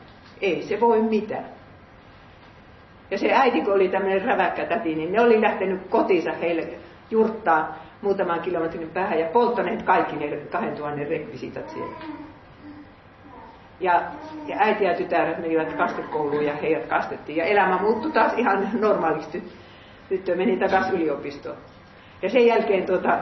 ei 0.42 0.64
se 0.64 0.80
voi 0.80 1.02
mitään. 1.02 1.46
Ja 3.12 3.18
se 3.18 3.34
äiti, 3.34 3.62
kun 3.62 3.74
oli 3.74 3.90
tämmöinen 3.90 4.22
räväkkä 4.22 4.66
täti, 4.66 4.96
niin 4.96 5.12
ne 5.12 5.22
oli 5.22 5.42
lähtenyt 5.42 5.88
kotiinsa 5.90 6.32
heille 6.32 6.68
jurttaa 7.12 7.76
muutaman 8.02 8.42
kilometrin 8.42 8.90
päähän 8.90 9.20
ja 9.20 9.30
polttaneet 9.34 9.84
kaikki 9.84 10.16
ne 10.16 10.38
2000 10.38 11.04
rekvisitat 11.10 11.70
siellä. 11.70 11.96
Ja, 13.80 14.02
ja 14.48 14.56
äiti 14.60 14.84
ja 14.84 14.94
tytäret 14.94 15.38
menivät 15.38 15.74
kastekouluun 15.74 16.46
ja 16.46 16.56
heidät 16.56 16.86
kastettiin. 16.86 17.38
Ja 17.38 17.46
elämä 17.46 17.82
muuttui 17.82 18.12
taas 18.12 18.34
ihan 18.34 18.70
normaalisti. 18.80 19.44
Tyttö 20.10 20.36
meni 20.36 20.58
takaisin 20.58 20.94
yliopistoon. 20.94 21.58
Ja 22.22 22.30
sen 22.30 22.46
jälkeen 22.46 22.86
tuota, 22.86 23.20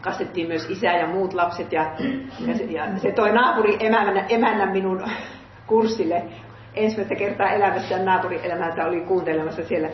kastettiin 0.00 0.48
myös 0.48 0.70
isä 0.70 0.86
ja 0.86 1.06
muut 1.06 1.34
lapset. 1.34 1.72
Ja, 1.72 1.86
ja, 2.46 2.54
se, 2.54 2.64
ja 2.64 2.98
se 2.98 3.12
toi 3.12 3.32
naapuri 3.32 3.76
emännä, 3.80 4.24
emännä 4.28 4.66
minun 4.66 5.02
kurssille 5.66 6.22
ensimmäistä 6.74 7.14
kertaa 7.14 7.50
elämässään 7.50 8.04
naapurielämältä 8.04 8.86
oli 8.86 9.00
kuuntelemassa 9.00 9.64
siellä. 9.64 9.88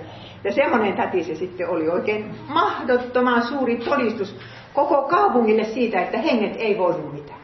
Ja 0.45 0.53
semmoinen 0.53 0.97
täti 0.97 1.25
se 1.25 1.35
sitten 1.35 1.69
oli 1.69 1.89
oikein 1.89 2.35
mahdottoman 2.49 3.43
suuri 3.43 3.77
todistus 3.77 4.37
koko 4.75 5.03
kaupungille 5.03 5.65
siitä, 5.65 6.01
että 6.01 6.19
henget 6.19 6.57
ei 6.57 6.79
voinut 6.79 7.13
mitään. 7.13 7.41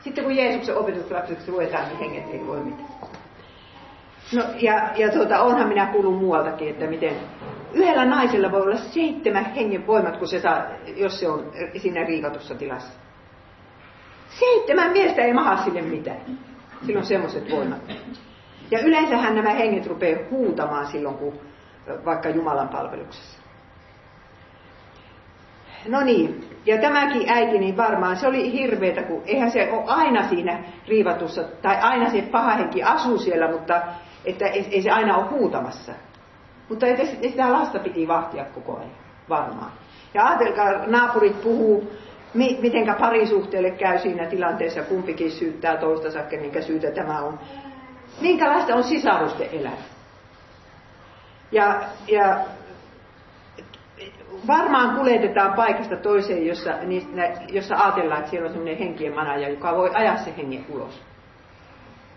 Sitten 0.00 0.24
kun 0.24 0.36
Jeesuksen 0.36 0.76
opetuslapseksi 0.76 1.50
luetaan, 1.50 1.88
niin 1.88 1.98
henget 1.98 2.34
ei 2.34 2.46
voi 2.46 2.60
mitään. 2.60 2.88
No, 4.32 4.42
ja, 4.60 4.88
ja 4.96 5.12
tuota, 5.12 5.42
onhan 5.42 5.68
minä 5.68 5.86
kuullut 5.86 6.18
muualtakin, 6.18 6.68
että 6.68 6.86
miten 6.86 7.14
yhdellä 7.72 8.04
naisella 8.04 8.52
voi 8.52 8.62
olla 8.62 8.76
seitsemän 8.76 9.44
hengen 9.44 9.86
voimat, 9.86 10.16
kun 10.16 10.28
se 10.28 10.40
saa, 10.40 10.62
jos 10.96 11.20
se 11.20 11.28
on 11.28 11.52
siinä 11.76 12.04
riikatussa 12.04 12.54
tilassa. 12.54 12.92
Seitsemän 14.28 14.92
miestä 14.92 15.22
ei 15.22 15.32
maha 15.32 15.64
sille 15.64 15.82
mitään. 15.82 16.20
Sillä 16.86 16.98
on 16.98 17.06
semmoiset 17.06 17.50
voimat. 17.50 17.80
Ja 18.70 18.80
yleensähän 18.80 19.34
nämä 19.34 19.50
henget 19.50 19.86
rupeaa 19.86 20.20
huutamaan 20.30 20.86
silloin, 20.86 21.14
kun 21.14 21.40
vaikka 22.04 22.28
Jumalan 22.28 22.68
palveluksessa. 22.68 23.38
No 25.88 26.00
niin, 26.00 26.50
ja 26.66 26.80
tämäkin 26.80 27.28
äiti, 27.28 27.58
niin 27.58 27.76
varmaan 27.76 28.16
se 28.16 28.26
oli 28.26 28.52
hirveetä, 28.52 29.02
kun 29.02 29.22
eihän 29.26 29.50
se 29.50 29.72
ole 29.72 29.84
aina 29.86 30.28
siinä 30.28 30.64
riivatussa, 30.88 31.44
tai 31.62 31.76
aina 31.80 32.10
se 32.10 32.22
paha 32.22 32.50
henki 32.50 32.82
asuu 32.82 33.18
siellä, 33.18 33.50
mutta 33.50 33.82
että 34.24 34.46
ei, 34.46 34.66
ei 34.70 34.82
se 34.82 34.90
aina 34.90 35.16
ole 35.16 35.30
huutamassa. 35.30 35.92
Mutta 36.68 36.86
että 36.86 37.04
sitä 37.04 37.52
lasta 37.52 37.78
piti 37.78 38.08
vahtia 38.08 38.44
koko 38.44 38.76
ajan, 38.76 38.90
varmaan. 39.28 39.70
Ja 40.14 40.26
ajatelkaa, 40.26 40.86
naapurit 40.86 41.42
puhuu, 41.42 41.92
mi, 42.34 42.58
mitenkä 42.62 42.94
parisuhteelle 42.94 43.70
käy 43.70 43.98
siinä 43.98 44.26
tilanteessa, 44.26 44.82
kumpikin 44.82 45.30
syyttää 45.30 45.76
toistansa, 45.76 46.18
minkä 46.40 46.60
syytä 46.60 46.90
tämä 46.90 47.20
on. 47.20 47.38
Minkälaista 48.20 48.74
on 48.74 48.84
sisarusten 48.84 49.48
elämä? 49.52 49.76
Ja, 51.52 51.80
ja 52.08 52.38
varmaan 54.46 54.96
kuljetetaan 54.96 55.52
paikasta 55.52 55.96
toiseen, 55.96 56.46
jossa, 56.46 56.70
jossa 57.48 57.76
ajatellaan, 57.76 58.18
että 58.18 58.30
siellä 58.30 58.46
on 58.46 58.52
sellainen 58.52 58.78
henkien 58.78 59.14
manaja, 59.14 59.48
joka 59.48 59.76
voi 59.76 59.90
ajaa 59.94 60.16
se 60.16 60.34
hengen 60.36 60.66
ulos. 60.68 61.02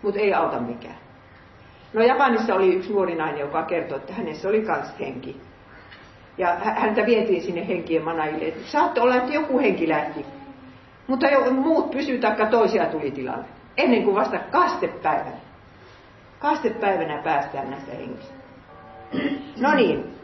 Mutta 0.02 0.20
ei 0.20 0.34
auta 0.34 0.60
mikään. 0.60 0.98
No 1.92 2.02
Japanissa 2.02 2.54
oli 2.54 2.74
yksi 2.74 2.92
nuori 2.92 3.14
nainen, 3.14 3.40
joka 3.40 3.62
kertoi, 3.62 3.98
että 3.98 4.12
hänessä 4.12 4.48
oli 4.48 4.60
myös 4.60 4.98
henki. 5.00 5.40
Ja 6.38 6.56
häntä 6.60 7.06
vietiin 7.06 7.42
sinne 7.42 7.68
henkien 7.68 8.04
manajille. 8.04 8.54
Saattoi 8.64 9.02
olla, 9.02 9.16
että 9.16 9.34
joku 9.34 9.58
henki 9.58 9.88
lähti. 9.88 10.26
Mutta 11.06 11.26
jo, 11.26 11.50
muut 11.50 11.90
pysyivät 11.90 12.20
taikka 12.20 12.46
toisia 12.46 12.86
tuli 12.86 13.10
tilalle. 13.10 13.44
Ennen 13.76 14.04
kuin 14.04 14.16
vasta 14.16 14.38
kastepäivänä. 14.38 15.49
Kastepäivänä 16.40 17.22
päästään 17.22 17.70
näistä 17.70 17.92
hengistä. 17.92 18.34
No 19.60 19.74
niin. 19.74 20.14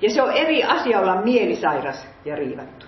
Ja 0.00 0.10
se 0.10 0.22
on 0.22 0.32
eri 0.32 0.64
asia 0.64 1.00
olla 1.00 1.22
mielisairas 1.22 2.06
ja 2.24 2.36
riivattu. 2.36 2.86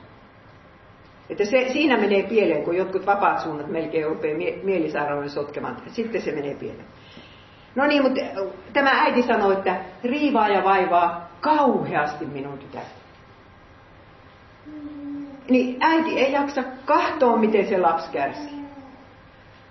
Että 1.31 1.45
se, 1.45 1.69
siinä 1.73 1.97
menee 1.97 2.23
pieleen, 2.23 2.65
kun 2.65 2.77
jotkut 2.77 3.07
vapaat 3.07 3.41
suunnat 3.41 3.67
melkein 3.67 4.07
rupeaa 4.07 4.39
mie- 4.39 4.59
mielisairaalan 4.63 5.31
sotkemaan. 5.31 5.77
Sitten 5.87 6.23
se 6.23 6.33
menee 6.33 6.55
pieleen. 6.55 6.87
No 7.75 7.87
niin, 7.87 8.03
mutta 8.03 8.21
tämä 8.73 8.91
äiti 8.91 9.23
sanoi, 9.23 9.53
että 9.53 9.77
riivaa 10.05 10.49
ja 10.49 10.65
vaivaa 10.65 11.29
kauheasti 11.41 12.27
minun 12.27 12.59
tytär. 12.59 12.83
Niin 15.49 15.77
äiti 15.81 16.19
ei 16.19 16.33
jaksa 16.33 16.63
kahtoa, 16.85 17.37
miten 17.37 17.69
se 17.69 17.79
lapsi 17.79 18.11
kärsii. 18.13 18.63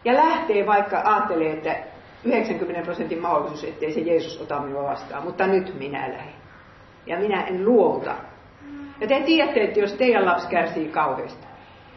Ja 0.06 0.14
lähtee 0.14 0.66
vaikka 0.66 1.02
ajattelee, 1.06 1.54
että 1.54 1.91
90 2.24 2.82
prosentin 2.82 3.22
mahdollisuus, 3.22 3.64
ettei 3.64 3.94
se 3.94 4.00
Jeesus 4.00 4.42
ota 4.42 4.60
minua 4.60 4.84
vastaan, 4.84 5.24
mutta 5.24 5.48
nyt 5.48 5.80
minä 5.80 6.02
lähden. 6.02 6.34
Ja 7.06 7.20
minä 7.20 7.44
en 7.44 7.66
luovuta. 7.66 8.16
Ja 9.02 9.08
te 9.08 9.22
tiedätte, 9.26 9.64
että 9.64 9.80
jos 9.80 9.94
teidän 9.94 10.26
lapsi 10.26 10.48
kärsii 10.48 10.88
kauheasti, 10.88 11.48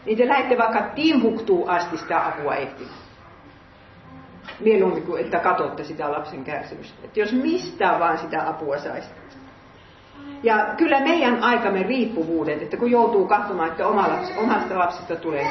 niin 0.06 0.18
te 0.18 0.28
lähdette 0.28 0.58
vaikka 0.58 0.82
Timbuktuun 0.94 1.70
asti 1.70 1.96
sitä 1.98 2.26
apua 2.26 2.54
etsimään. 2.54 2.98
Mieluummin 4.60 5.02
kuin 5.02 5.24
että 5.24 5.38
katsotte 5.38 5.84
sitä 5.84 6.12
lapsen 6.12 6.44
kärsimystä. 6.44 6.98
Että 7.04 7.20
jos 7.20 7.32
mistä 7.32 7.96
vaan 7.98 8.18
sitä 8.18 8.48
apua 8.48 8.78
saisi. 8.78 9.08
Ja 10.42 10.66
kyllä 10.76 11.00
meidän 11.00 11.42
aikamme 11.42 11.82
riippuvuudet, 11.82 12.62
että 12.62 12.76
kun 12.76 12.90
joutuu 12.90 13.26
katsomaan, 13.26 13.68
että 13.68 13.86
oma 13.86 14.08
lapsi, 14.08 14.32
omasta 14.38 14.78
lapsesta 14.78 15.16
tulee 15.16 15.46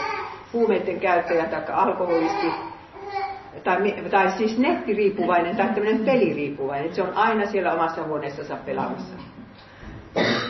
huumeiden 0.53 0.99
käyttäjä 0.99 1.45
tai 1.45 1.62
alkoholisti, 1.73 2.47
tai, 3.63 3.95
tai 4.12 4.32
siis 4.32 4.58
nettiriippuvainen 4.58 5.56
tai 5.56 5.67
tämmöinen 5.67 6.06
peliriippuvainen, 6.06 6.86
että 6.86 6.95
se 6.95 7.02
on 7.02 7.13
aina 7.13 7.45
siellä 7.45 7.73
omassa 7.73 8.04
huoneessansa 8.04 8.56
pelaamassa. 8.56 9.15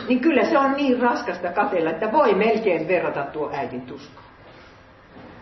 Niin 0.08 0.20
kyllä 0.20 0.44
se 0.44 0.58
on 0.58 0.72
niin 0.72 1.00
raskasta 1.00 1.52
katella, 1.52 1.90
että 1.90 2.12
voi 2.12 2.34
melkein 2.34 2.88
verrata 2.88 3.22
tuo 3.24 3.50
äitin 3.52 3.82
tuskaa. 3.82 4.24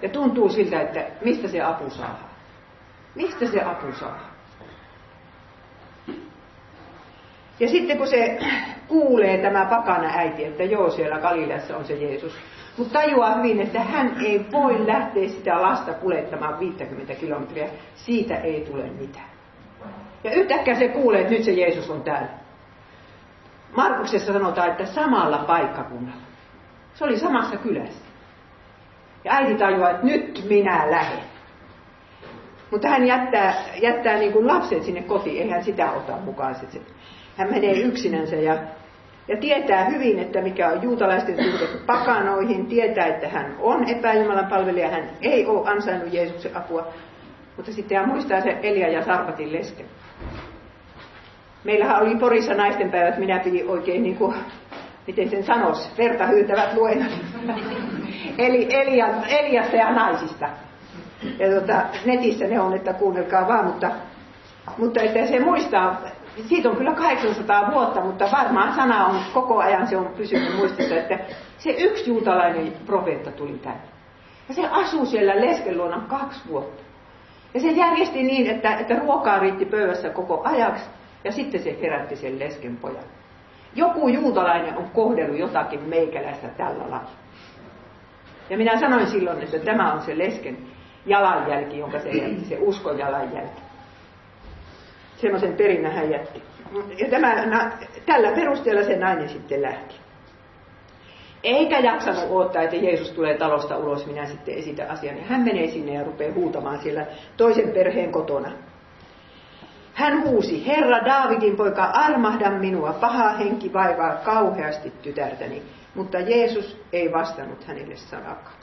Ja 0.03 0.09
tuntuu 0.09 0.49
siltä, 0.49 0.81
että 0.81 1.07
mistä 1.25 1.49
se 1.49 1.63
apu 1.63 1.91
saa. 1.91 2.29
Mistä 3.15 3.47
se 3.47 3.63
apu 3.63 3.93
saa? 3.93 4.33
Ja 7.61 7.69
sitten 7.69 7.99
kun 7.99 8.07
se 8.07 8.39
kuulee 8.89 9.39
tämä 9.39 9.65
pakana 9.65 10.09
äiti, 10.17 10.45
että 10.45 10.65
joo, 10.65 10.91
siellä 10.91 11.19
Galileassa 11.19 11.77
on 11.77 11.85
se 11.85 11.95
Jeesus, 11.95 12.33
mutta 12.77 12.93
tajuaa 12.93 13.35
hyvin, 13.35 13.61
että 13.61 13.81
hän 13.81 14.17
ei 14.21 14.47
voi 14.53 14.87
lähteä 14.87 15.29
sitä 15.29 15.63
lasta 15.63 15.95
kuljettamaan 15.95 16.61
50 16.61 17.15
kilometriä, 17.15 17.69
siitä 17.95 18.37
ei 18.37 18.61
tule 18.61 18.83
mitään. 19.01 19.31
Ja 20.25 20.33
yhtäkkiä 20.33 20.75
se 20.75 20.89
kuulee, 20.89 21.21
että 21.21 21.33
nyt 21.33 21.45
se 21.45 21.53
Jeesus 21.53 21.91
on 21.91 22.03
täällä. 22.03 22.29
Markuksessa 23.77 24.33
sanotaan, 24.33 24.71
että 24.71 24.87
samalla 24.87 25.39
paikkakunnalla. 25.39 26.23
Se 26.95 27.05
oli 27.05 27.19
samassa 27.19 27.57
kylässä. 27.57 28.05
Ja 29.25 29.33
äiti 29.33 29.55
tajuaa, 29.55 29.91
että 29.91 30.07
nyt 30.07 30.45
minä 30.49 30.91
lähden. 30.91 31.25
Mutta 32.71 32.89
hän 32.89 33.07
jättää, 33.07 33.55
jättää 33.83 34.17
niin 34.17 34.33
kuin 34.33 34.47
lapset 34.47 34.83
sinne 34.83 35.03
kotiin, 35.03 35.43
eihän 35.43 35.65
sitä 35.65 35.93
ota 35.93 36.17
mukaan. 36.17 36.57
Hän 37.37 37.51
menee 37.51 37.73
yksinänsä 37.73 38.37
ja, 38.37 38.59
ja 39.29 39.37
tietää 39.37 39.85
hyvin, 39.85 40.19
että 40.19 40.41
mikä 40.41 40.69
on 40.69 40.83
juutalaisten 40.83 41.37
suhde 41.45 41.67
pakanoihin, 41.87 42.67
tietää, 42.67 43.07
että 43.07 43.29
hän 43.29 43.57
on 43.59 43.89
epäjumalan 43.89 44.47
palvelija, 44.47 44.91
hän 44.91 45.11
ei 45.21 45.47
ole 45.47 45.71
ansainnut 45.71 46.13
Jeesuksen 46.13 46.57
apua. 46.57 46.87
Mutta 47.57 47.73
sitten 47.73 47.99
hän 47.99 48.09
muistaa 48.09 48.41
se 48.41 48.59
Elia 48.63 48.89
ja 48.89 49.05
Sarpatin 49.05 49.53
lesken. 49.53 49.87
Meillähän 51.65 52.03
oli 52.03 52.17
Porissa 52.17 52.55
naistenpäivät, 52.55 53.19
minä 53.19 53.39
pidin 53.39 53.69
oikein 53.69 54.03
niin 54.03 54.17
kuin, 54.17 54.35
miten 55.07 55.31
sen 55.31 55.45
sanoisi, 55.45 55.91
verta 55.99 56.27
hyytävät 56.27 56.75
luennot. 56.75 57.13
Eli 58.39 58.67
Elia, 58.71 59.07
Eliasta 59.29 59.77
ja 59.77 59.93
naisista. 59.93 60.49
Ja 61.39 61.51
tuota, 61.51 61.83
netissä 62.05 62.47
ne 62.47 62.61
on, 62.61 62.75
että 62.75 62.93
kuunnelkaa 62.93 63.49
vaan, 63.49 63.65
mutta, 63.65 63.91
mutta 64.79 65.01
että 65.03 65.27
se 65.27 65.41
muistaa, 65.41 66.01
siitä 66.49 66.68
on 66.71 66.77
kyllä 66.77 66.92
800 66.92 67.71
vuotta, 67.73 68.01
mutta 68.01 68.29
varmaan 68.33 68.75
sana 68.75 69.07
on 69.07 69.16
koko 69.35 69.59
ajan 69.59 69.87
se 69.87 69.97
on 69.97 70.07
pysynyt 70.16 70.57
muistissa, 70.57 70.95
että 70.95 71.18
se 71.59 71.71
yksi 71.71 72.11
juutalainen 72.11 72.73
profeetta 72.87 73.31
tuli 73.31 73.59
tänne. 73.59 73.81
Ja 74.49 74.55
se 74.55 74.68
asuu 74.68 75.07
siellä 75.07 75.40
lesken 75.40 75.79
luona 75.79 76.03
kaksi 76.09 76.40
vuotta. 76.49 76.83
Ja 77.55 77.61
se 77.61 77.71
järjesti 77.71 78.23
niin, 78.23 78.51
että, 78.51 78.77
että 78.77 78.99
ruokaa 78.99 79.38
riitti 79.38 79.64
pöydässä 79.64 80.11
koko 80.11 80.42
ajaksi, 80.45 80.85
ja 81.25 81.33
sitten 81.33 81.62
se 81.62 81.79
herätti 81.83 82.16
sen 82.16 82.38
lesken 82.38 82.77
pojan. 82.77 83.05
Joku 83.75 84.09
juutalainen 84.09 84.77
on 84.79 84.90
kohdellut 84.90 85.38
jotakin 85.38 85.81
meikäläistä 85.81 86.49
tällä 86.49 86.90
lailla. 86.90 87.11
Ja 88.51 88.57
minä 88.57 88.81
sanoin 88.81 89.07
silloin, 89.07 89.42
että 89.42 89.59
tämä 89.59 89.92
on 89.92 90.03
se 90.03 90.18
lesken 90.18 90.59
jalanjälki, 91.07 91.79
jonka 91.79 91.99
se 91.99 92.09
jätti, 92.09 92.45
se 92.45 92.59
uskon 92.61 92.99
jalanjälki. 92.99 93.72
Semmoisen 95.23 95.57
perinnän 95.57 95.93
hän 95.93 96.11
jätti. 96.11 96.43
Ja 96.99 97.11
tämä, 97.11 97.47
na, 97.47 97.71
tällä 98.07 98.33
perusteella 98.33 98.83
se 98.83 98.97
nainen 98.97 99.29
sitten 99.29 99.63
lähti. 99.63 99.95
Eikä 101.43 101.79
jaksanut 101.79 102.31
odottaa, 102.31 102.63
että 102.63 102.77
Jeesus 102.77 103.11
tulee 103.11 103.39
talosta 103.39 103.77
ulos, 103.77 104.07
minä 104.07 104.27
sitten 104.27 104.55
esitän 104.55 104.91
asian. 104.91 105.17
Ja 105.17 105.25
hän 105.25 105.41
menee 105.41 105.67
sinne 105.69 105.95
ja 105.95 106.05
rupeaa 106.05 106.35
huutamaan 106.35 106.79
siellä 106.79 107.07
toisen 107.37 107.69
perheen 107.69 108.13
kotona. 108.13 108.53
Hän 109.95 110.23
huusi, 110.25 110.67
Herra 110.67 111.05
Daavidin 111.05 111.57
poika, 111.57 111.85
armahda 111.85 112.51
minua, 112.51 112.93
paha 112.93 113.29
henki 113.29 113.73
vaivaa 113.73 114.17
kauheasti 114.17 114.93
tytärtäni. 115.03 115.63
Mutta 115.95 116.19
Jeesus 116.21 116.81
ei 116.93 117.13
vastannut 117.13 117.65
hänelle 117.65 117.97
sanakaan. 117.97 118.57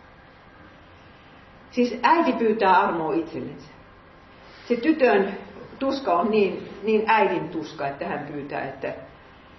Siis 1.72 2.00
äiti 2.04 2.34
pyytää 2.34 2.80
armoa 2.80 3.14
itsellensä. 3.14 3.70
Se 4.68 4.76
tytön 4.76 5.38
tuska 5.80 6.14
on 6.14 6.32
niin, 6.32 6.70
niin 6.84 7.04
äidin 7.08 7.50
tuska, 7.50 7.88
että 7.88 8.08
hän 8.08 8.28
pyytää, 8.32 8.62
että, 8.62 8.94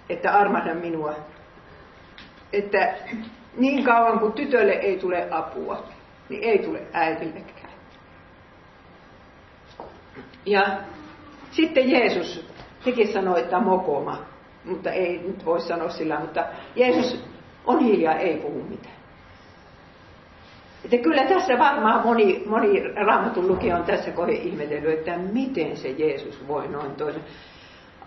että 0.09 0.33
armahda 0.33 0.75
minua. 0.75 1.15
Että 2.53 2.93
niin 3.57 3.83
kauan 3.83 4.19
kuin 4.19 4.33
tytölle 4.33 4.71
ei 4.71 4.97
tule 4.97 5.27
apua, 5.31 5.83
niin 6.29 6.43
ei 6.43 6.59
tule 6.59 6.81
äidillekään. 6.93 7.71
Ja 10.45 10.77
sitten 11.51 11.91
Jeesus, 11.91 12.47
sekin 12.83 13.13
sanoi, 13.13 13.39
että 13.39 13.59
mokoma, 13.59 14.17
mutta 14.65 14.91
ei 14.91 15.17
nyt 15.17 15.45
voi 15.45 15.61
sanoa 15.61 15.89
sillä, 15.89 16.19
mutta 16.19 16.45
Jeesus 16.75 17.23
on 17.65 17.79
hiljaa, 17.79 18.15
ei 18.15 18.37
puhu 18.37 18.63
mitään. 18.69 19.00
Että 20.85 20.97
kyllä 20.97 21.23
tässä 21.23 21.59
varmaan 21.59 22.05
moni, 22.05 22.43
moni 22.45 22.83
raamatun 22.93 23.47
lukija 23.47 23.77
on 23.77 23.83
tässä 23.83 24.11
kohdassa 24.11 24.41
ihmetellyt, 24.43 24.99
että 24.99 25.17
miten 25.17 25.77
se 25.77 25.89
Jeesus 25.89 26.47
voi 26.47 26.67
noin 26.67 26.91
toisen. 26.91 27.21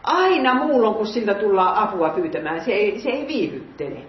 Aina 0.03 0.55
muulloin, 0.55 0.95
kun 0.95 1.07
siltä 1.07 1.35
tullaan 1.35 1.77
apua 1.77 2.09
pyytämään, 2.09 2.61
se 2.61 2.73
ei, 2.73 2.99
se 2.99 3.11
ei 3.11 3.27
viihyttele. 3.29 4.01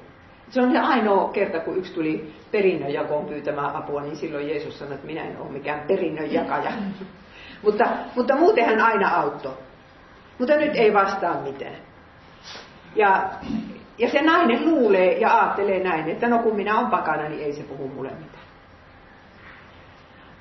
Se 0.49 0.62
on 0.62 0.71
se 0.71 0.80
ainoa 0.80 1.30
kerta, 1.30 1.60
kun 1.60 1.78
yksi 1.78 1.93
tuli 1.93 2.34
perinnönjakoon 2.51 3.25
pyytämään 3.25 3.75
apua, 3.75 4.01
niin 4.01 4.15
silloin 4.15 4.49
Jeesus 4.49 4.80
sanoi, 4.80 4.95
että 4.95 5.08
minä 5.08 5.23
en 5.23 5.38
ole 5.38 5.51
mikään 5.51 5.80
perinnönjakaja. 5.88 6.71
mutta, 7.63 7.86
mutta 8.15 8.36
muuten 8.36 8.65
hän 8.65 8.82
aina 8.82 9.15
auttoi. 9.15 9.54
Mutta 10.39 10.56
nyt 10.56 10.75
ei 10.75 10.93
vastaa 10.93 11.41
mitään. 11.41 11.75
Ja, 12.95 13.30
ja 13.97 14.10
se 14.10 14.21
nainen 14.21 14.65
luulee 14.65 15.19
ja 15.19 15.38
ajattelee 15.38 15.84
näin, 15.84 16.10
että 16.10 16.28
no 16.28 16.39
kun 16.39 16.56
minä 16.56 16.80
olen 16.80 16.91
pakana, 16.91 17.30
niin 17.30 17.43
ei 17.43 17.54
se 17.54 17.63
puhu 17.63 17.88
mulle 17.88 18.10
mitään. 18.10 18.44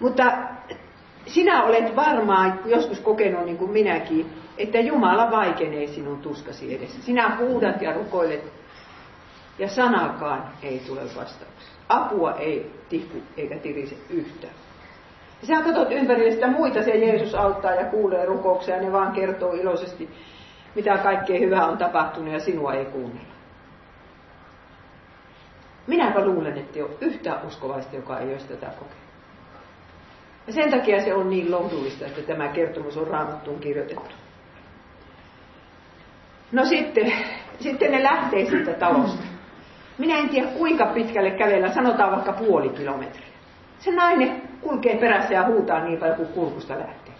Mutta 0.01 0.33
sinä 1.27 1.63
olet 1.63 1.97
varmaan 1.97 2.61
joskus 2.65 3.01
kokenut 3.01 3.45
niin 3.45 3.59
kuin 3.59 3.71
minäkin, 3.71 4.33
että 4.59 4.79
Jumala 4.79 5.31
vaikenee 5.31 5.87
sinun 5.87 6.19
tuskasi 6.19 6.75
edessä. 6.75 7.03
Sinä 7.03 7.37
huudat 7.37 7.83
ja 7.83 7.93
rukoilet 7.93 8.53
ja 9.59 9.69
sanakaan 9.69 10.45
ei 10.63 10.83
tule 10.87 11.01
vastauksia. 11.01 11.75
Apua 11.89 12.33
ei 12.33 12.71
tihku 12.89 13.19
eikä 13.37 13.59
tirise 13.59 13.97
yhtään. 14.11 14.55
Ja 15.43 15.47
sä 15.47 15.65
katsot 15.65 15.93
ympärille 15.93 16.31
sitä 16.31 16.47
muita, 16.47 16.83
se 16.83 16.91
Jeesus 16.91 17.35
auttaa 17.35 17.75
ja 17.75 17.85
kuulee 17.85 18.27
rukouksia 18.27 18.77
ja 18.77 18.83
ne 18.83 18.93
vaan 18.93 19.13
kertoo 19.13 19.53
iloisesti, 19.53 20.11
mitä 20.75 20.99
kaikkea 20.99 21.39
hyvää 21.39 21.67
on 21.67 21.79
tapahtunut 21.79 22.33
ja 22.33 22.41
sinua 22.41 22.75
ei 22.75 22.85
kuunnella. 22.85 23.35
Minäpä 25.87 26.25
luulen, 26.25 26.59
että 26.59 26.77
ei 26.77 26.83
ole 26.83 26.91
yhtään 27.01 27.47
uskovaista, 27.47 27.97
joka 27.97 28.19
ei 28.19 28.33
olisi 28.33 28.49
tätä 28.49 28.67
kokenut. 28.67 29.04
Ja 30.47 30.53
sen 30.53 30.71
takia 30.71 31.05
se 31.05 31.15
on 31.15 31.31
niin 31.31 31.51
lohdullista, 31.51 32.07
että 32.07 32.23
tämä 32.23 32.49
kertomus 32.49 32.97
on 32.97 33.07
raamattuun 33.07 33.61
kirjoitettu. 33.61 34.15
No 36.53 36.65
sitten, 36.65 37.13
sitten 37.61 37.93
ne 37.93 38.03
lähtee 38.03 38.45
siitä 38.45 38.73
talosta. 38.73 39.25
Minä 39.99 40.19
en 40.19 40.29
tiedä 40.29 40.49
kuinka 40.49 40.87
pitkälle 40.87 41.31
kävellä, 41.31 41.73
sanotaan 41.73 42.13
vaikka 42.13 42.33
puoli 42.33 42.69
kilometriä. 42.69 43.27
Se 43.79 43.91
nainen 43.91 44.43
kulkee 44.61 44.97
perässä 44.97 45.35
ja 45.35 45.47
huutaa 45.47 45.85
niin 45.85 45.99
paljon 45.99 46.17
kuin 46.17 46.29
kurkusta 46.29 46.79
lähtee. 46.79 47.15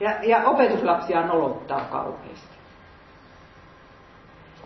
Ja, 0.00 0.10
ja 0.22 0.44
opetuslapsia 0.44 1.26
nolottaa 1.26 1.80
kauheasti. 1.80 2.53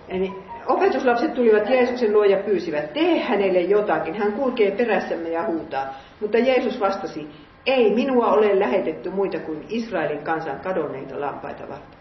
Eli 0.09 0.33
opetuslapset 0.67 1.35
tulivat 1.35 1.71
Jeesuksen 1.71 2.13
luo 2.13 2.25
ja 2.25 2.43
pyysivät, 2.43 2.93
tee 2.93 3.19
hänelle 3.19 3.61
jotakin, 3.61 4.15
hän 4.15 4.33
kulkee 4.33 4.71
perässämme 4.71 5.29
ja 5.29 5.47
huutaa. 5.47 5.87
Mutta 6.21 6.39
Jeesus 6.39 6.81
vastasi, 6.81 7.29
ei 7.67 7.95
minua 7.95 8.33
ole 8.33 8.59
lähetetty 8.59 9.11
muita 9.11 9.39
kuin 9.39 9.67
Israelin 9.69 10.25
kansan 10.25 10.61
kadonneita 10.61 11.21
lampaita 11.21 11.69
varten. 11.69 11.99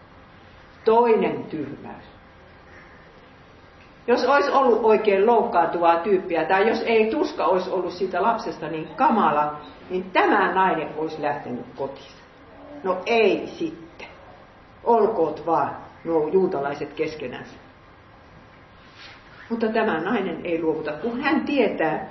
Toinen 0.84 1.44
tyrmäys. 1.44 2.04
Jos 4.06 4.24
olisi 4.24 4.50
ollut 4.50 4.84
oikein 4.84 5.26
loukkaantuvaa 5.26 5.96
tyyppiä, 5.96 6.44
tai 6.44 6.68
jos 6.68 6.82
ei 6.82 7.10
tuska 7.10 7.44
olisi 7.44 7.70
ollut 7.70 7.92
siitä 7.92 8.22
lapsesta 8.22 8.68
niin 8.68 8.88
kamala, 8.96 9.56
niin 9.90 10.10
tämä 10.10 10.54
nainen 10.54 10.88
olisi 10.96 11.22
lähtenyt 11.22 11.66
kotiin. 11.76 12.12
No 12.82 12.96
ei 13.06 13.46
sitten. 13.46 14.08
Olkoot 14.84 15.46
vaan 15.46 15.76
nuo 16.04 16.28
juutalaiset 16.28 16.92
keskenänsä. 16.92 17.67
Mutta 19.48 19.68
tämä 19.68 20.00
nainen 20.00 20.40
ei 20.44 20.62
luovuta, 20.62 20.92
kun 20.92 21.20
hän 21.20 21.40
tietää, 21.40 22.08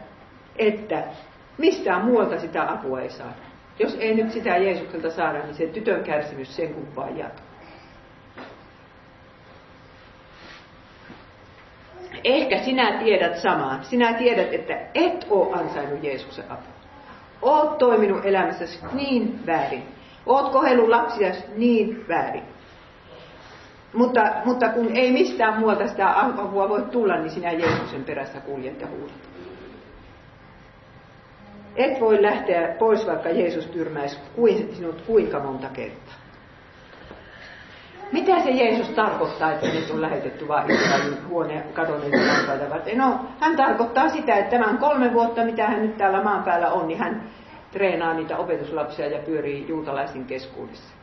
että 0.55 1.03
mistään 1.57 2.05
muualta 2.05 2.39
sitä 2.39 2.71
apua 2.71 3.01
ei 3.01 3.09
saada. 3.09 3.47
Jos 3.79 3.97
ei 3.99 4.15
nyt 4.15 4.31
sitä 4.31 4.57
Jeesukselta 4.57 5.11
saada, 5.11 5.39
niin 5.39 5.55
se 5.55 5.67
tytön 5.67 6.03
kärsimys 6.03 6.55
sen 6.55 6.73
kumpaan 6.73 7.17
jatkuu. 7.17 7.47
Ehkä 12.23 12.57
sinä 12.57 12.91
tiedät 12.91 13.37
samaa. 13.37 13.79
Sinä 13.81 14.13
tiedät, 14.13 14.53
että 14.53 14.77
et 14.93 15.27
ole 15.29 15.53
ansainnut 15.53 16.03
Jeesuksen 16.03 16.51
apua. 16.51 16.73
Oot 17.41 17.77
toiminut 17.77 18.25
elämässäsi 18.25 18.79
niin 18.93 19.39
väärin. 19.45 19.83
Oot 20.25 20.51
kohdellut 20.51 20.89
lapsia 20.89 21.31
niin 21.55 22.05
väärin. 22.07 22.43
Mutta, 23.97 24.21
mutta 24.45 24.69
kun 24.69 24.91
ei 24.95 25.11
mistään 25.11 25.59
muualta 25.59 25.87
sitä 25.87 26.19
apua 26.19 26.69
voi 26.69 26.81
tulla, 26.81 27.17
niin 27.17 27.29
sinä 27.29 27.51
Jeesuksen 27.51 28.03
perässä 28.03 28.39
kuljet 28.39 28.81
ja 28.81 28.87
huudat. 28.87 29.15
Et 31.75 31.99
voi 31.99 32.21
lähteä 32.21 32.75
pois, 32.79 33.07
vaikka 33.07 33.29
Jeesus 33.29 33.65
tyrmäisi 33.65 34.19
sinut 34.73 35.01
kuinka 35.01 35.39
monta 35.39 35.67
kertaa. 35.69 36.13
Mitä 38.11 38.39
se 38.39 38.49
Jeesus 38.49 38.89
tarkoittaa, 38.89 39.51
että 39.51 39.67
nyt 39.67 39.89
on 39.91 40.01
lähetetty 40.01 40.47
vain 40.47 40.71
Israelin 40.71 41.27
huoneen 41.27 41.63
kadonneita? 41.73 42.17
No, 42.95 43.19
hän 43.39 43.55
tarkoittaa 43.55 44.09
sitä, 44.09 44.35
että 44.35 44.57
tämän 44.57 44.77
kolme 44.77 45.13
vuotta, 45.13 45.45
mitä 45.45 45.67
hän 45.67 45.81
nyt 45.81 45.97
täällä 45.97 46.23
maan 46.23 46.43
päällä 46.43 46.71
on, 46.71 46.87
niin 46.87 46.99
hän 46.99 47.23
treenaa 47.71 48.13
niitä 48.13 48.37
opetuslapsia 48.37 49.07
ja 49.07 49.19
pyörii 49.19 49.67
juutalaisin 49.67 50.25
keskuudessa. 50.25 50.96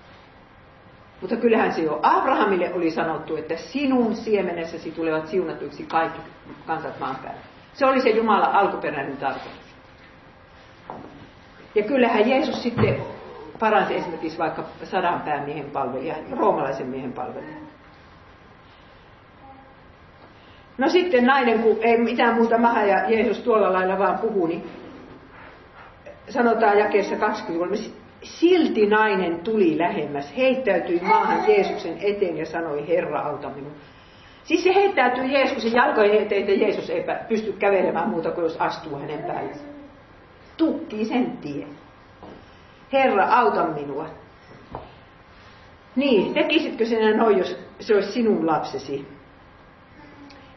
Mutta 1.20 1.37
kyllähän 1.37 1.72
se 1.72 1.83
jo 1.83 2.00
Abrahamille 2.03 2.74
oli 2.74 2.90
sanottu, 2.90 3.37
että 3.37 3.57
sinun 3.57 4.16
siemenessäsi 4.16 4.90
tulevat 4.90 5.27
siunatuiksi 5.27 5.83
kaikki 5.83 6.20
kansat 6.66 7.00
maan 7.00 7.16
päällä. 7.16 7.40
Se 7.72 7.87
oli 7.87 8.00
se 8.00 8.11
Jumalan 8.11 8.53
alkuperäinen 8.53 9.16
tarkoitus. 9.16 9.74
Ja 11.74 11.83
kyllähän 11.83 12.29
Jeesus 12.29 12.62
sitten 12.62 13.03
paransi 13.59 13.96
esimerkiksi 13.96 14.38
vaikka 14.38 14.64
sadan 14.85 15.20
päämiehen 15.20 15.70
palvelijan, 15.70 16.18
roomalaisen 16.38 16.87
miehen 16.87 17.12
palvelijan. 17.12 17.64
No 20.79 20.88
sitten 20.88 21.24
nainen, 21.27 21.62
kun 21.62 21.79
ei 21.81 21.98
mitään 21.98 22.35
muuta 22.35 22.59
maha 22.59 22.83
ja 22.83 23.11
Jeesus 23.11 23.42
tuolla 23.42 23.72
lailla 23.72 23.98
vaan 23.98 24.18
puhuu, 24.18 24.46
niin 24.46 24.64
sanotaan 26.29 26.79
jakeessa 26.79 27.16
23, 27.16 27.77
silti 28.24 28.87
nainen 28.87 29.40
tuli 29.40 29.78
lähemmäs, 29.78 30.37
heittäytyi 30.37 31.00
maahan 31.00 31.44
Jeesuksen 31.48 31.98
eteen 32.00 32.37
ja 32.37 32.46
sanoi, 32.46 32.88
Herra, 32.88 33.20
auta 33.20 33.50
minua. 33.50 33.70
Siis 34.44 34.64
se 34.64 34.74
heittäytyi 34.74 35.32
Jeesuksen 35.32 35.72
jalkojen 35.72 36.22
eteen, 36.22 36.40
että 36.40 36.64
Jeesus 36.64 36.90
ei 36.90 37.04
pysty 37.28 37.52
kävelemään 37.52 38.08
muuta 38.08 38.30
kuin 38.30 38.42
jos 38.42 38.56
astuu 38.56 38.98
hänen 38.98 39.22
päälleen. 39.22 39.58
Tukkii 40.56 41.04
sen 41.04 41.38
tien. 41.38 41.68
Herra, 42.92 43.26
auta 43.30 43.66
minua. 43.66 44.06
Niin, 45.96 46.34
tekisitkö 46.34 46.87
sinä 46.87 47.16
noin, 47.16 47.38
jos 47.38 47.58
se 47.80 47.94
olisi 47.94 48.12
sinun 48.12 48.46
lapsesi? 48.46 49.06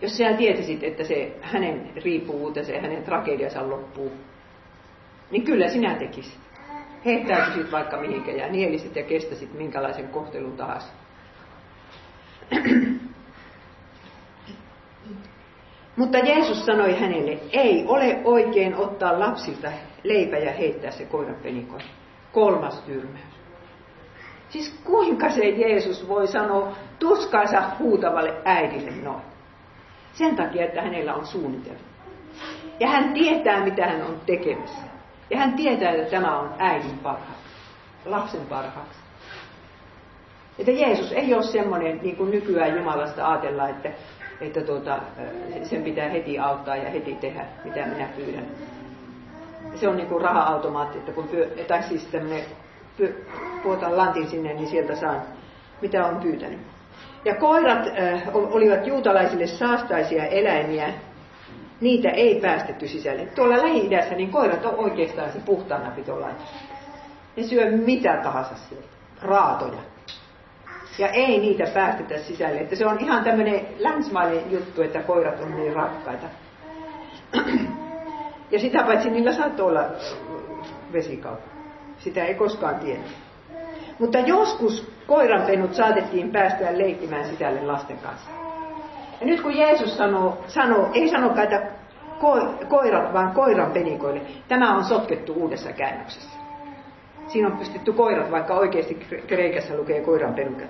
Jos 0.01 0.17
sinä 0.17 0.33
tietisit, 0.33 0.83
että 0.83 1.03
se 1.03 1.37
hänen 1.41 1.91
riippuvuutensa 1.95 2.71
ja 2.71 2.81
hänen 2.81 3.03
tragediansa 3.03 3.69
loppuu, 3.69 4.11
niin 5.31 5.43
kyllä 5.43 5.67
sinä 5.67 5.95
tekisit. 5.95 6.46
Heittäytyisit 7.05 7.71
vaikka 7.71 7.97
mihinkä 7.97 8.31
ja 8.31 8.47
nielisit 8.47 8.95
ja 8.95 9.03
kestäsit 9.03 9.53
minkälaisen 9.53 10.07
kohtelun 10.07 10.57
tahansa. 10.57 10.87
Mutta 15.95 16.17
Jeesus 16.17 16.65
sanoi 16.65 16.99
hänelle, 16.99 17.39
ei 17.51 17.85
ole 17.87 18.21
oikein 18.23 18.75
ottaa 18.75 19.19
lapsilta 19.19 19.71
leipä 20.03 20.37
ja 20.37 20.51
heittää 20.51 20.91
se 20.91 21.05
koiranpenikoon. 21.05 21.81
Kolmas 22.31 22.81
tyrmäys. 22.81 23.37
Siis 24.49 24.79
kuinka 24.83 25.29
se 25.29 25.49
Jeesus 25.49 26.07
voi 26.07 26.27
sanoa 26.27 26.75
tuskaansa 26.99 27.63
huutavalle 27.79 28.41
äidille 28.45 28.91
noin? 28.91 29.21
Sen 30.13 30.35
takia, 30.35 30.65
että 30.65 30.81
hänellä 30.81 31.13
on 31.13 31.25
suunnitelma. 31.25 31.79
Ja 32.79 32.87
hän 32.87 33.13
tietää, 33.13 33.63
mitä 33.63 33.87
hän 33.87 34.01
on 34.01 34.21
tekemässä. 34.25 34.96
Ja 35.29 35.37
hän 35.37 35.53
tietää, 35.53 35.91
että 35.91 36.11
tämä 36.11 36.39
on 36.39 36.49
äidin 36.59 36.99
parhaaksi, 37.03 37.43
lapsen 38.05 38.41
parhaaksi. 38.49 38.99
Että 40.59 40.71
Jeesus 40.71 41.11
ei 41.11 41.33
ole 41.33 41.43
semmoinen, 41.43 41.99
niin 42.03 42.15
kuin 42.15 42.31
nykyään 42.31 42.77
Jumalasta 42.77 43.31
ajatellaan, 43.31 43.69
että, 43.69 43.89
että 44.41 44.61
tuota, 44.61 44.99
sen 45.63 45.83
pitää 45.83 46.09
heti 46.09 46.39
auttaa 46.39 46.75
ja 46.75 46.89
heti 46.89 47.15
tehdä, 47.15 47.45
mitä 47.63 47.85
minä 47.85 48.07
pyydän. 48.15 48.45
Se 49.75 49.87
on 49.87 49.97
niin 49.97 50.09
kuin 50.09 50.21
raha-automaatti, 50.21 50.97
että 50.97 51.11
kun 51.11 51.27
pyö, 51.27 51.49
tai 51.67 51.83
siis 51.83 52.05
tämmöinen, 52.05 52.43
puotan 53.63 53.97
lantin 53.97 54.27
sinne, 54.27 54.53
niin 54.53 54.67
sieltä 54.67 54.95
saan, 54.95 55.21
mitä 55.81 56.05
on 56.05 56.15
pyytänyt. 56.15 56.59
Ja 57.25 57.35
koirat 57.35 57.87
äh, 57.87 58.21
olivat 58.33 58.87
juutalaisille 58.87 59.47
saastaisia 59.47 60.25
eläimiä, 60.25 60.93
niitä 61.81 62.09
ei 62.09 62.39
päästetty 62.41 62.87
sisälle. 62.87 63.25
Tuolla 63.25 63.57
Lähi-idässä 63.57 64.15
niin 64.15 64.31
koirat 64.31 64.65
on 64.65 64.75
oikeastaan 64.75 65.31
se 65.31 65.39
puhtaana 65.39 65.91
pitolaitos. 65.91 66.53
Ne 67.37 67.43
syö 67.43 67.71
mitä 67.71 68.19
tahansa 68.23 68.55
sieltä, 68.55 68.87
raatoja. 69.21 69.79
Ja 70.99 71.07
ei 71.07 71.39
niitä 71.39 71.63
päästetä 71.73 72.17
sisälle. 72.17 72.59
Että 72.59 72.75
se 72.75 72.85
on 72.85 72.99
ihan 72.99 73.23
tämmöinen 73.23 73.67
länsimainen 73.79 74.51
juttu, 74.51 74.81
että 74.81 74.99
koirat 75.01 75.39
on 75.39 75.55
niin 75.55 75.73
rakkaita. 75.73 76.27
Ja 78.51 78.59
sitä 78.59 78.83
paitsi 78.83 79.09
niillä 79.09 79.33
saattoi 79.33 79.67
olla 79.67 79.83
vesikauppa. 80.93 81.49
Sitä 81.99 82.25
ei 82.25 82.33
koskaan 82.35 82.75
tiedä. 82.75 83.01
Mutta 83.99 84.19
joskus 84.19 84.91
koiranpennut 85.07 85.73
saatettiin 85.73 86.31
päästää 86.31 86.77
leikkimään 86.77 87.25
sisälle 87.29 87.61
lasten 87.61 87.97
kanssa. 87.97 88.46
Ja 89.19 89.25
nyt 89.25 89.41
kun 89.41 89.57
Jeesus 89.57 89.97
sanoo, 89.97 90.37
sanoo 90.47 90.89
ei 90.93 91.09
sanokaan, 91.09 91.43
että 91.43 91.61
ko, 92.19 92.53
koirat, 92.69 93.13
vaan 93.13 93.31
koiran 93.31 93.71
penikoille, 93.71 94.21
tämä 94.47 94.75
on 94.75 94.83
sotkettu 94.83 95.33
uudessa 95.33 95.73
käännöksessä. 95.73 96.39
Siinä 97.27 97.47
on 97.47 97.57
pystytty 97.57 97.93
koirat, 97.93 98.31
vaikka 98.31 98.53
oikeasti 98.53 98.95
kreikässä 99.27 99.77
lukee 99.77 100.01
koiran 100.01 100.33
penukat. 100.33 100.69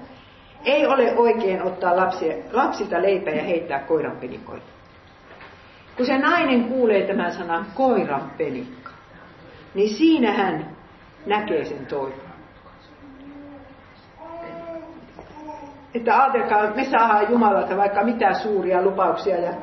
Ei 0.65 0.85
ole 0.85 1.13
oikein 1.17 1.63
ottaa 1.63 1.97
lapsia, 1.97 2.35
lapsilta 2.51 3.01
leipää 3.01 3.33
ja 3.33 3.43
heittää 3.43 3.79
koiran 3.79 4.17
penikoille. 4.17 4.63
Kun 5.97 6.05
se 6.05 6.17
nainen 6.17 6.63
kuulee 6.63 7.07
tämän 7.07 7.33
sanan 7.33 7.65
koiran 7.75 8.31
penikka, 8.37 8.91
niin 9.73 9.89
siinä 9.89 10.33
hän 10.33 10.77
näkee 11.25 11.65
sen 11.65 11.85
toivon. 11.85 12.26
Että 15.93 16.23
ajatelkaa, 16.23 16.75
me 16.75 16.83
saadaan 16.83 17.31
Jumalalta 17.31 17.77
vaikka 17.77 18.03
mitä 18.03 18.33
suuria 18.33 18.81
lupauksia 18.81 19.39
ja 19.39 19.53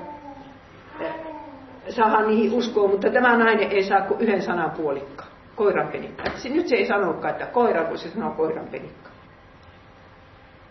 saadaan 1.89 2.27
niihin 2.27 2.53
uskoa, 2.53 2.89
mutta 2.89 3.11
tämä 3.11 3.37
nainen 3.37 3.71
ei 3.71 3.83
saa 3.85 4.01
kuin 4.01 4.21
yhden 4.21 4.43
sanan 4.43 4.71
puolikka. 4.71 5.25
Koiran 5.57 5.89
penikka. 5.89 6.25
Nyt 6.45 6.69
se 6.69 6.77
ei 6.77 6.87
sanokaan, 6.87 7.33
että 7.33 7.47
koira, 7.47 7.85
kun 7.85 7.99
se 7.99 8.11
sanoo 8.11 8.31
koiran 8.31 8.69
penikka. 8.69 9.11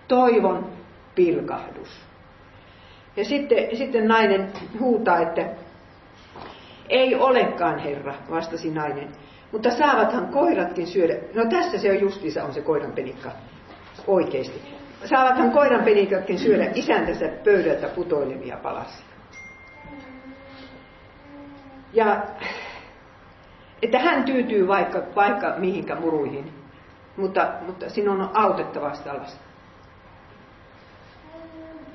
Toivon 0.08 0.70
pilkahdus. 1.16 2.02
Ja 3.16 3.26
sitten, 3.26 3.78
sitten 3.78 4.08
nainen 4.08 4.52
huutaa, 4.80 5.20
että 5.20 5.46
ei 6.90 7.16
olekaan 7.16 7.80
herra, 7.80 8.14
vastasi 8.30 8.72
nainen. 8.72 9.10
Mutta 9.52 9.72
saavathan 9.72 10.28
koiratkin 10.28 10.88
syödä. 10.88 11.14
No 11.36 11.46
tässä 11.50 11.78
se 11.78 11.92
on 11.92 12.02
justiinsa 12.02 12.44
on 12.44 12.54
se 12.54 12.62
koiran 12.62 12.92
penikka. 12.92 13.32
Saavathan 15.06 15.52
koiran 15.52 15.84
penikatkin 15.84 16.40
syödä 16.40 16.72
isäntänsä 16.76 17.26
pöydältä 17.44 17.88
putoilevia 17.88 18.58
palasia. 18.58 19.06
Ja 21.94 22.24
että 23.82 24.00
hän 24.00 24.24
tyytyy 24.24 24.68
vaikka, 24.68 25.02
vaikka 25.16 25.54
mihinkä 25.58 25.96
muruihin, 25.96 26.54
mutta, 27.18 27.54
mutta 27.66 27.90
sinun 27.90 28.22
on 28.22 28.30
autettava 28.34 28.92
tällaista. 29.04 29.40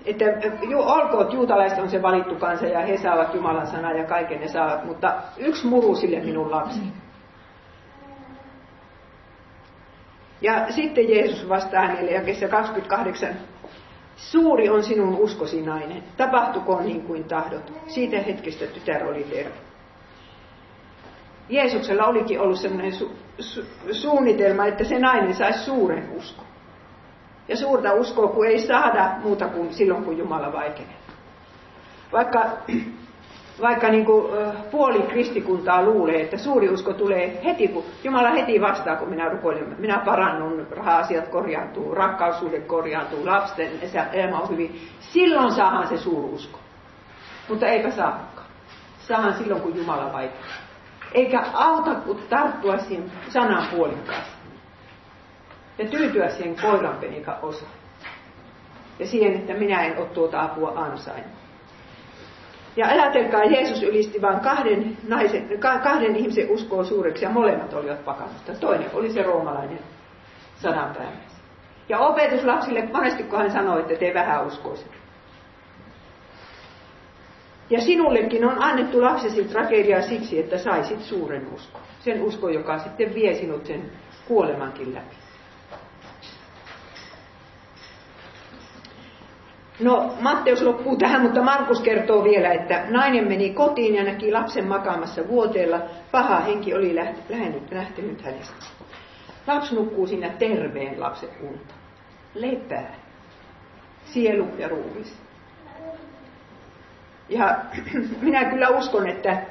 Että 0.04 0.24
ju, 0.68 0.80
olkoot 0.80 1.32
juutalaiset 1.32 1.78
on 1.78 1.90
se 1.90 2.02
valittu 2.02 2.34
kansa 2.34 2.66
ja 2.66 2.80
he 2.80 2.96
saavat 2.96 3.34
Jumalan 3.34 3.66
sanaa 3.66 3.92
ja 3.92 4.04
kaiken 4.04 4.40
ne 4.40 4.48
saavat, 4.48 4.84
mutta 4.84 5.14
yksi 5.36 5.66
muru 5.66 5.94
sille 5.94 6.20
minun 6.20 6.50
lapsi. 6.50 6.80
Ja 10.40 10.72
sitten 10.72 11.08
Jeesus 11.08 11.48
vastaa 11.48 11.86
hänelle 11.86 12.10
jakessa 12.10 12.48
28. 12.48 13.28
Suuri 14.16 14.68
on 14.68 14.82
sinun 14.82 15.14
uskosi 15.14 15.62
nainen, 15.62 16.02
tapahtukoon 16.16 16.84
niin 16.86 17.02
kuin 17.02 17.24
tahdot. 17.24 17.72
Siitä 17.86 18.18
hetkestä 18.18 18.66
tytär 18.66 19.04
oli 19.06 19.22
terve. 19.24 19.54
Jeesuksella 21.48 22.06
olikin 22.06 22.40
ollut 22.40 22.58
sellainen 22.58 22.92
su- 22.92 23.12
su- 23.40 23.92
suunnitelma, 23.92 24.66
että 24.66 24.84
se 24.84 24.98
nainen 24.98 25.34
saisi 25.34 25.58
suuren 25.64 26.10
uskon. 26.16 26.46
Ja 27.48 27.56
suurta 27.56 27.92
uskoa, 27.92 28.28
kun 28.28 28.46
ei 28.46 28.66
saada 28.66 29.10
muuta 29.22 29.48
kuin 29.48 29.74
silloin, 29.74 30.04
kun 30.04 30.18
Jumala 30.18 30.52
vaikenee. 30.52 30.96
Vaikka 32.12 32.44
vaikka 33.60 33.88
niin 33.88 34.04
kuin, 34.04 34.32
puoli 34.70 35.02
kristikuntaa 35.02 35.82
luulee, 35.82 36.22
että 36.22 36.38
suuri 36.38 36.68
usko 36.68 36.92
tulee 36.92 37.40
heti, 37.44 37.68
kun 37.68 37.84
Jumala 38.04 38.30
heti 38.30 38.60
vastaa, 38.60 38.96
kun 38.96 39.08
minä 39.08 39.28
rukoilen. 39.28 39.76
Minä 39.78 39.98
parannun, 40.04 40.66
raha-asiat 40.70 41.28
korjaantuu, 41.28 41.94
rakkaussuhde 41.94 42.60
korjaantuu, 42.60 43.26
lapsen 43.26 43.70
elämä 44.12 44.38
on 44.38 44.48
hyvin. 44.48 44.88
Silloin 45.00 45.52
saahan 45.52 45.88
se 45.88 46.08
usko. 46.08 46.58
Mutta 47.48 47.66
eipä 47.66 47.90
saakaan. 47.90 48.48
Saahan 48.98 49.34
silloin, 49.34 49.62
kun 49.62 49.76
Jumala 49.76 50.12
vaikuttaa. 50.12 50.56
Eikä 51.12 51.44
auta 51.52 51.94
kuin 51.94 52.18
tarttua 52.28 52.78
siihen 52.78 53.12
sanan 53.28 53.66
puolikkaasti. 53.70 54.38
Ja 55.78 55.84
tyytyä 55.88 56.28
siihen 56.28 56.56
koiranpenikan 56.62 57.36
osaan. 57.42 57.72
Ja 58.98 59.06
siihen, 59.06 59.34
että 59.34 59.54
minä 59.54 59.82
en 59.82 59.98
ole 59.98 60.06
tuota 60.06 60.42
apua 60.42 60.72
ansainnut. 60.76 61.37
Ja 62.78 62.86
ajatelkaa, 62.86 63.44
Jeesus 63.44 63.82
ylisti 63.82 64.22
vain 64.22 64.40
kahden, 64.40 64.96
naisen, 65.08 65.58
kahden 65.60 66.16
ihmisen 66.16 66.50
uskoa 66.50 66.84
suureksi 66.84 67.24
ja 67.24 67.30
molemmat 67.30 67.74
olivat 67.74 68.04
pakannusta. 68.04 68.52
Toinen 68.52 68.90
oli 68.92 69.12
se 69.12 69.22
roomalainen 69.22 69.78
sadanpäiväis. 70.56 71.42
Ja 71.88 71.98
opetuslapsille 71.98 72.88
monesti 72.92 73.22
kun 73.22 73.38
hän 73.38 73.50
sanoi, 73.50 73.80
että 73.80 73.94
te 73.94 74.14
vähän 74.14 74.46
uskoisit. 74.46 74.92
Ja 77.70 77.80
sinullekin 77.80 78.44
on 78.44 78.62
annettu 78.62 79.02
lapsesi 79.02 79.44
tragedia 79.44 80.02
siksi, 80.02 80.38
että 80.38 80.58
saisit 80.58 81.00
suuren 81.00 81.54
uskon. 81.54 81.82
Sen 82.00 82.22
uskon, 82.22 82.54
joka 82.54 82.78
sitten 82.78 83.14
vie 83.14 83.34
sinut 83.34 83.66
sen 83.66 83.90
kuolemankin 84.28 84.94
läpi. 84.94 85.16
No, 89.80 90.14
Matteus 90.20 90.62
loppuu 90.62 90.96
tähän, 90.96 91.22
mutta 91.22 91.42
Markus 91.42 91.80
kertoo 91.80 92.24
vielä, 92.24 92.52
että 92.52 92.84
nainen 92.88 93.28
meni 93.28 93.50
kotiin 93.50 93.94
ja 93.94 94.04
näki 94.04 94.32
lapsen 94.32 94.68
makaamassa 94.68 95.28
vuoteella. 95.28 95.80
Paha 96.12 96.40
henki 96.40 96.74
oli 96.74 96.94
lähtenyt, 96.94 97.70
lähtenyt 97.70 98.22
hänestä. 98.22 98.66
Lapsi 99.46 99.74
nukkuu 99.74 100.06
siinä 100.06 100.28
terveen 100.28 101.00
lapsen 101.00 101.28
unta. 101.42 101.74
Lepää. 102.34 102.94
Sielu 104.04 104.48
ja 104.58 104.68
ruumis. 104.68 105.16
Ja 107.28 107.58
minä 108.22 108.44
kyllä 108.44 108.68
uskon, 108.68 109.08
että, 109.08 109.42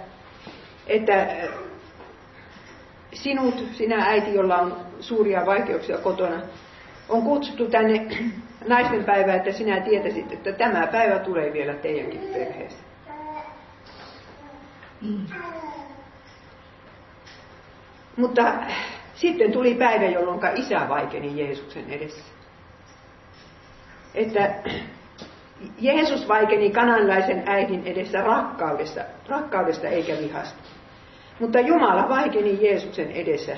että 0.88 1.28
sinut, 3.14 3.66
sinä 3.72 4.06
äiti, 4.06 4.34
jolla 4.34 4.58
on 4.58 4.78
suuria 5.00 5.46
vaikeuksia 5.46 5.98
kotona, 5.98 6.42
on 7.10 7.22
kutsuttu 7.22 7.66
tänne 7.70 8.08
naisten 8.68 9.04
päivä, 9.04 9.34
että 9.34 9.52
sinä 9.52 9.82
tietäisit, 9.82 10.32
että 10.32 10.52
tämä 10.52 10.88
päivä 10.88 11.20
tulee 11.20 11.54
vielä 11.54 11.74
teidänkin 11.74 12.22
perheeseen. 12.22 12.88
Mm. 15.02 15.26
Mutta 18.18 18.54
sitten 19.14 19.52
tuli 19.52 19.74
päivä, 19.76 20.06
jolloin 20.06 20.40
isä 20.56 20.90
vaikeni 20.90 21.42
Jeesuksen 21.42 21.90
edessä. 21.90 22.24
Että 24.16 24.54
Jeesus 25.80 26.28
vaikeni 26.28 26.70
kananlaisen 26.70 27.44
äidin 27.46 27.88
edessä 27.88 28.22
rakkaudesta, 28.22 29.02
rakkaudesta 29.30 29.88
eikä 29.88 30.14
vihasta. 30.18 30.60
Mutta 31.40 31.60
Jumala 31.60 32.10
vaikeni 32.10 32.58
Jeesuksen 32.62 33.12
edessä 33.12 33.58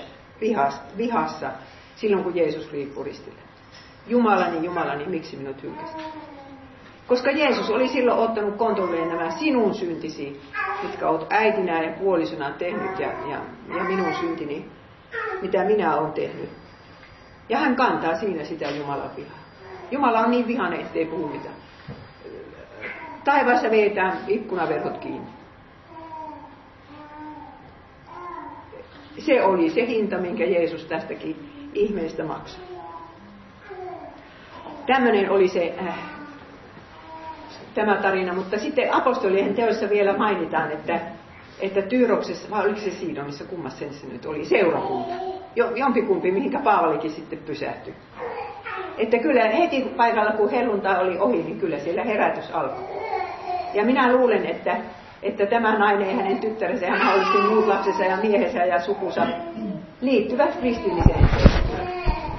vihassa 0.98 1.52
silloin, 1.96 2.24
kun 2.24 2.36
Jeesus 2.36 2.72
riippui 2.72 3.06
ristille. 3.06 3.49
Jumalani, 4.10 4.66
Jumalani, 4.66 5.06
miksi 5.06 5.38
minut 5.38 5.64
hylkäsit? 5.64 5.98
Koska 7.08 7.32
Jeesus 7.32 7.70
oli 7.70 7.88
silloin 7.88 8.20
ottanut 8.20 8.56
kontolleen 8.56 9.10
nämä 9.10 9.32
sinun 9.32 9.76
syntisi, 9.76 10.42
mitkä 10.84 11.10
olet 11.10 11.28
äitinä 11.30 11.84
ja 11.84 11.94
puolisona 12.00 12.52
tehnyt, 12.52 13.00
ja, 13.00 13.12
ja, 13.30 13.42
ja 13.74 13.84
minun 13.84 14.14
syntini, 14.14 14.66
mitä 15.42 15.66
minä 15.66 15.96
olen 15.96 16.12
tehnyt. 16.12 16.50
Ja 17.50 17.58
hän 17.58 17.76
kantaa 17.76 18.16
siinä 18.16 18.44
sitä 18.44 18.70
Jumalan 18.70 19.16
vihaa. 19.16 19.40
Jumala 19.92 20.20
on 20.20 20.32
niin 20.32 20.48
vihane, 20.48 20.82
ettei 20.82 21.06
puhu 21.06 21.28
mitään. 21.28 21.56
Taivaassa 23.24 23.72
veetään 23.72 24.18
ikkunaverhot 24.28 24.98
kiinni. 24.98 25.30
Se 29.18 29.44
oli 29.44 29.70
se 29.70 29.88
hinta, 29.88 30.18
minkä 30.18 30.46
Jeesus 30.46 30.86
tästäkin 30.86 31.50
ihmeestä 31.74 32.24
maksoi. 32.24 32.79
Tämmöinen 34.90 35.32
oli 35.32 35.48
se 35.48 35.74
äh, 35.88 35.96
tämä 37.76 37.96
tarina, 37.96 38.34
mutta 38.34 38.60
sitten 38.60 38.94
apostolien 38.94 39.54
teoissa 39.54 39.90
vielä 39.90 40.18
mainitaan, 40.18 40.72
että, 40.72 41.00
että 41.60 41.82
Tyyroksessa, 41.82 42.50
vai 42.50 42.66
oliko 42.66 42.80
se 42.80 42.92
Siidonissa, 42.92 43.44
kummassa 43.44 43.86
se 43.92 44.08
nyt 44.08 44.26
oli, 44.26 44.46
seurakunta. 44.46 45.14
Jo, 45.56 45.72
jompikumpi, 45.76 46.32
mihinkä 46.32 46.60
Paavalikin 46.60 47.12
sitten 47.12 47.40
pysähtyi. 47.40 47.94
Että 48.98 49.18
kyllä 49.18 49.44
heti 49.44 49.82
paikalla, 49.82 50.32
kun 50.32 50.52
hellunta 50.52 51.00
oli 51.00 51.18
ohi, 51.18 51.44
niin 51.44 51.60
kyllä 51.60 51.80
siellä 51.80 52.04
herätys 52.04 52.52
alkoi. 52.52 52.86
Ja 53.74 53.86
minä 53.86 54.14
luulen, 54.14 54.46
että, 54.46 54.78
että 55.24 55.46
tämä 55.46 55.78
nainen 55.78 56.10
ja 56.10 56.16
hänen 56.16 56.40
tyttärensä, 56.40 56.90
hän 56.90 57.02
hallitsi 57.02 57.38
muut 57.38 57.68
lapsensa 57.68 58.04
ja 58.04 58.18
miehensä 58.18 58.66
ja 58.66 58.82
sukusa, 58.82 59.28
liittyvät 60.02 60.56
kristilliseen 60.56 61.59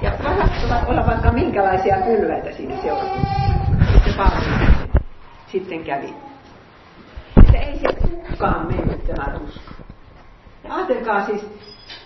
Ja 0.02 0.12
saattavat 0.22 0.88
olla 0.88 1.06
vaikka 1.06 1.32
minkälaisia 1.32 1.96
pylväitä 2.04 2.52
siinä 2.52 2.76
seurakunnassa. 2.82 3.50
Että 4.06 4.30
sitten 5.46 5.84
kävi. 5.84 6.14
Että 7.44 7.58
ei 7.58 7.78
se 7.78 8.08
kukaan 8.30 8.66
mennyt 8.66 9.06
tämä 9.06 9.38
usko. 9.44 9.72
Ja 10.64 10.74
ajatelkaa 10.74 11.26
siis, 11.26 11.46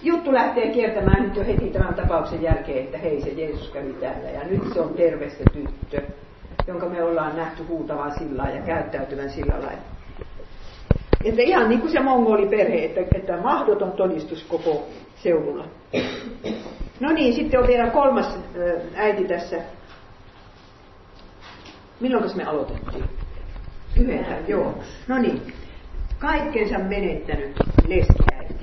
juttu 0.02 0.32
lähtee 0.32 0.70
kiertämään 0.70 1.22
nyt 1.22 1.36
jo 1.36 1.44
heti 1.44 1.70
tämän 1.70 1.94
tapauksen 1.94 2.42
jälkeen, 2.42 2.84
että 2.84 2.98
hei 2.98 3.20
se 3.22 3.30
Jeesus 3.30 3.68
kävi 3.68 3.92
täällä 3.92 4.30
ja 4.30 4.44
nyt 4.44 4.72
se 4.74 4.80
on 4.80 4.94
terve 4.94 5.30
se 5.30 5.44
tyttö, 5.52 6.02
jonka 6.66 6.88
me 6.88 7.02
ollaan 7.02 7.36
nähty 7.36 7.62
huutavan 7.62 8.18
sillä 8.18 8.50
ja 8.54 8.62
käyttäytyvän 8.62 9.30
sillä 9.30 9.54
lailla. 9.54 9.82
Että 11.24 11.42
ihan 11.42 11.68
niin 11.68 11.80
kuin 11.80 11.92
se 11.92 12.00
mongoliperhe, 12.00 12.84
että, 12.84 13.00
että 13.14 13.36
mahdoton 13.36 13.92
todistus 13.92 14.44
koko 14.44 14.88
seudulla. 15.24 15.64
No 17.00 17.12
niin, 17.12 17.34
sitten 17.34 17.60
on 17.60 17.66
vielä 17.66 17.90
kolmas 17.90 18.38
äiti 18.94 19.24
tässä. 19.24 19.56
Milloin 22.00 22.36
me 22.36 22.44
aloitettiin? 22.44 23.04
Yhdeltä, 24.00 24.36
joo. 24.48 24.74
No 25.08 25.18
niin. 25.18 25.54
Kaikkensa 26.18 26.78
menettänyt 26.78 27.56
leskiäiti. 27.86 28.54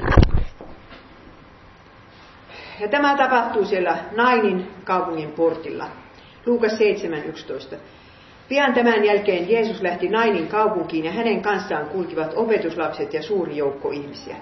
Ja 2.79 2.87
tämä 2.87 3.17
tapahtuu 3.17 3.65
siellä 3.65 3.97
Nainin 4.15 4.67
kaupungin 4.83 5.31
portilla. 5.31 5.87
Luukas 6.45 6.71
7.11. 7.71 7.75
Pian 8.49 8.73
tämän 8.73 9.05
jälkeen 9.05 9.49
Jeesus 9.49 9.81
lähti 9.81 10.09
Nainin 10.09 10.47
kaupunkiin 10.47 11.05
ja 11.05 11.11
hänen 11.11 11.41
kanssaan 11.41 11.85
kulkivat 11.85 12.33
opetuslapset 12.35 13.13
ja 13.13 13.23
suuri 13.23 13.57
joukko 13.57 13.91
ihmisiä. 13.91 14.35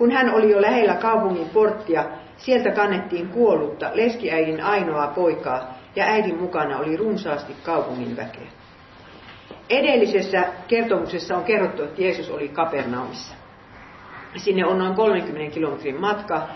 Kun 0.00 0.10
hän 0.10 0.34
oli 0.34 0.50
jo 0.50 0.62
lähellä 0.62 0.94
kaupungin 0.94 1.48
porttia, 1.48 2.04
sieltä 2.36 2.70
kannettiin 2.70 3.28
kuollutta 3.28 3.90
leskiäidin 3.94 4.62
ainoaa 4.62 5.06
poikaa 5.06 5.78
ja 5.96 6.04
äidin 6.04 6.38
mukana 6.38 6.78
oli 6.78 6.96
runsaasti 6.96 7.56
kaupungin 7.62 8.16
väkeä. 8.16 8.46
Edellisessä 9.70 10.44
kertomuksessa 10.68 11.36
on 11.36 11.44
kerrottu, 11.44 11.82
että 11.82 12.02
Jeesus 12.02 12.30
oli 12.30 12.48
Kapernaumissa. 12.48 13.34
Sinne 14.36 14.66
on 14.66 14.78
noin 14.78 14.94
30 14.94 15.54
kilometrin 15.54 16.00
matka 16.00 16.48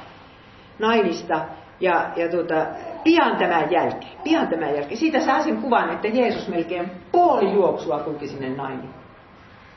Nainista 0.78 1.40
ja, 1.80 2.11
ja 2.16 2.28
tuota, 2.28 2.66
pian 3.05 3.36
tämän 3.36 3.70
jälkeen, 3.70 4.18
pian 4.24 4.49
tämän 4.49 4.74
jälkeen, 4.74 4.97
siitä 4.97 5.20
saa 5.20 5.42
sen 5.42 5.57
kuvan, 5.57 5.90
että 5.90 6.09
Jeesus 6.09 6.49
melkein 6.49 6.90
puoli 7.12 7.53
juoksua 7.53 7.99
kulki 7.99 8.28
sinne 8.28 8.49
Nainiin. 8.49 9.03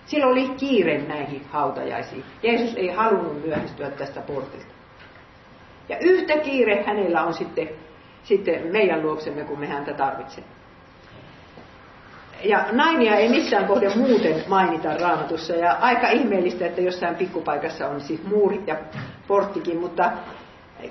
Silloin 0.07 0.31
oli 0.31 0.49
kiire 0.49 0.97
näihin 0.97 1.45
hautajaisiin. 1.51 2.23
Jeesus 2.43 2.75
ei 2.75 2.87
halunnut 2.87 3.45
myöhästyä 3.45 3.89
tästä 3.89 4.21
portilta. 4.21 4.73
Ja 5.89 5.97
yhtä 5.99 6.37
kiire 6.37 6.83
hänellä 6.83 7.23
on 7.23 7.33
sitten, 7.33 7.69
sitten 8.23 8.67
meidän 8.71 9.01
luoksemme, 9.01 9.43
kun 9.43 9.59
me 9.59 9.67
häntä 9.67 9.93
tarvitsemme. 9.93 10.49
Ja 12.43 12.65
nainia 12.71 13.15
ei 13.15 13.29
missään 13.29 13.67
kohde 13.67 13.89
muuten 13.95 14.43
mainita 14.47 14.97
raamatussa. 14.97 15.55
Ja 15.55 15.77
aika 15.81 16.09
ihmeellistä, 16.09 16.65
että 16.65 16.81
jossain 16.81 17.15
pikkupaikassa 17.15 17.87
on 17.87 18.01
siis 18.01 18.23
muurit 18.23 18.67
ja 18.67 18.75
porttikin, 19.27 19.77
mutta 19.77 20.11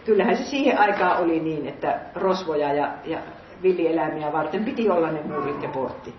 kyllähän 0.05 0.37
se 0.37 0.45
siihen 0.45 0.79
aikaan 0.79 1.23
oli 1.23 1.41
niin, 1.41 1.67
että 1.67 2.01
rosvoja 2.15 2.73
ja, 2.73 2.93
ja 3.05 3.19
villieläimiä 3.63 4.33
varten 4.33 4.65
piti 4.65 4.91
olla 4.91 5.11
ne 5.11 5.23
muurit 5.23 5.63
ja 5.63 5.69
portti. 5.69 6.15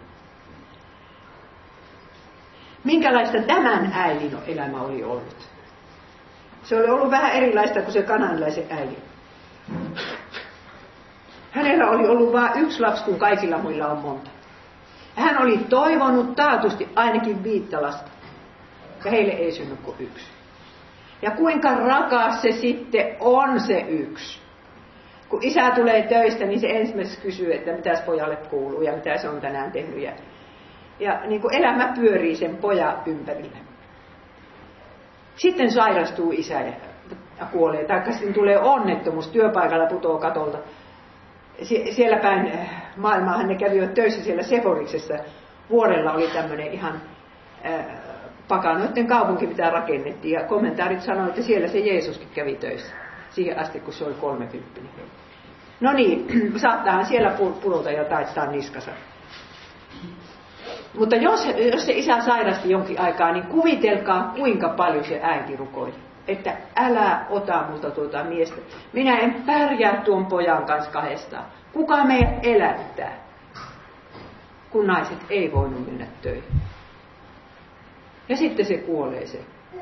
Minkälaista 2.88 3.38
tämän 3.42 3.92
äidin 3.94 4.38
elämä 4.48 4.82
oli 4.82 5.04
ollut? 5.04 5.50
Se 6.64 6.76
oli 6.76 6.90
ollut 6.90 7.12
vähän 7.12 7.32
erilaista 7.32 7.82
kuin 7.82 7.94
se 7.94 8.02
kananlaisen 8.02 8.66
äidin. 8.70 8.98
Hänellä 11.52 11.90
oli 11.90 12.08
ollut 12.08 12.34
vain 12.34 12.62
yksi 12.62 12.82
lapsi, 12.82 13.04
kun 13.04 13.20
kaikilla 13.20 13.58
muilla 13.58 13.88
on 13.88 13.98
monta. 13.98 14.30
Hän 15.16 15.42
oli 15.42 15.58
toivonut 15.58 16.36
taatusti 16.36 16.90
ainakin 16.96 17.44
viittä 17.44 17.82
lasta. 17.82 18.12
Ja 19.06 19.12
heille 19.12 19.32
ei 19.32 19.52
synny 19.52 19.76
kuin 19.76 19.96
yksi. 20.00 20.26
Ja 21.22 21.32
kuinka 21.32 21.76
rakas 21.76 22.42
se 22.42 22.52
sitten 22.52 23.16
on 23.20 23.60
se 23.60 23.80
yksi. 23.80 24.40
Kun 25.30 25.44
isä 25.44 25.72
tulee 25.72 26.08
töistä, 26.08 26.46
niin 26.46 26.60
se 26.60 26.68
ensimmäiseksi 26.68 27.22
kysyy, 27.22 27.54
että 27.54 27.72
mitä 27.72 28.02
pojalle 28.06 28.36
kuuluu 28.36 28.82
ja 28.82 28.96
mitä 28.96 29.18
se 29.18 29.30
on 29.30 29.42
tänään 29.42 29.72
tehnyt. 29.72 30.02
Ja, 30.02 30.12
ja 31.00 31.20
niin 31.26 31.42
kuin 31.42 31.56
elämä 31.56 31.94
pyörii 31.96 32.36
sen 32.36 32.58
pojan 32.58 33.02
ympärillä. 33.06 33.58
Sitten 35.36 35.72
sairastuu 35.72 36.32
isä 36.32 36.62
ja, 36.62 36.74
kuolee. 37.52 37.86
Tai 37.86 38.14
sitten 38.14 38.34
tulee 38.34 38.60
onnettomuus, 38.60 39.28
työpaikalla 39.28 39.86
putoo 39.86 40.18
katolta 40.18 40.58
siellä 41.92 42.18
päin 42.18 42.48
eh, 42.48 42.70
maailmaahan 42.98 43.48
ne 43.48 43.56
kävivät 43.56 43.94
töissä 43.94 44.24
siellä 44.24 44.44
Seforiksessa. 44.44 45.14
Vuorella 45.70 46.14
oli 46.14 46.28
tämmöinen 46.28 46.74
ihan 46.74 47.02
äh, 47.66 47.86
pakanoiden 48.48 49.08
kaupunki, 49.08 49.48
mitä 49.48 49.70
rakennettiin. 49.70 50.34
Ja 50.34 50.48
kommentaarit 50.48 51.02
sanoivat, 51.02 51.30
että 51.30 51.42
siellä 51.42 51.68
se 51.68 51.80
Jeesuskin 51.80 52.28
kävi 52.36 52.56
töissä. 52.56 52.96
Siihen 53.30 53.60
asti, 53.60 53.80
kun 53.80 53.94
se 53.94 54.06
oli 54.06 54.14
30. 54.14 54.82
No 55.80 55.94
niin, 55.94 56.28
saattaahan 56.62 57.06
siellä 57.06 57.36
pulota 57.62 57.92
ja 57.92 58.04
taittaa 58.04 58.52
niskassa. 58.52 58.92
Mutta 60.98 61.16
jos, 61.16 61.48
jos 61.74 61.86
se 61.86 61.94
isä 61.94 62.22
sairasti 62.22 62.70
jonkin 62.70 63.02
aikaa, 63.02 63.32
niin 63.32 63.48
kuvitelkaa 63.48 64.34
kuinka 64.36 64.70
paljon 64.70 65.04
se 65.04 65.20
äiti 65.24 65.56
rukoili 65.56 66.08
että 66.28 66.58
älä 66.76 67.26
ota 67.30 67.64
multa 67.70 67.92
tuota 67.92 68.24
miestä. 68.24 68.62
Minä 68.94 69.18
en 69.18 69.44
pärjää 69.46 70.02
tuon 70.02 70.26
pojan 70.26 70.66
kanssa 70.66 70.92
kahdestaan. 70.92 71.46
Kuka 71.74 72.04
meidät 72.04 72.40
elättää? 72.44 73.14
Kun 74.70 74.88
naiset 74.88 75.18
ei 75.30 75.52
voinut 75.52 75.86
mennä 75.86 76.06
töihin. 76.22 76.62
Ja 78.30 78.38
sitten 78.38 78.66
se 78.66 78.78
kuolee 78.78 79.28
se, 79.28 79.40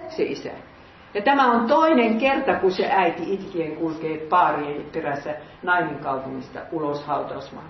se 0.10 0.24
isä. 0.24 0.52
Ja 1.14 1.22
tämä 1.22 1.52
on 1.52 1.68
toinen 1.68 2.18
kerta, 2.18 2.56
kun 2.56 2.72
se 2.72 2.92
äiti 2.92 3.34
itkien 3.34 3.76
kulkee 3.76 4.18
paarien 4.18 4.86
perässä 4.94 5.36
nainen 5.64 6.00
kaupungista 6.00 6.60
ulos 6.72 7.04
hautausmaan. 7.06 7.66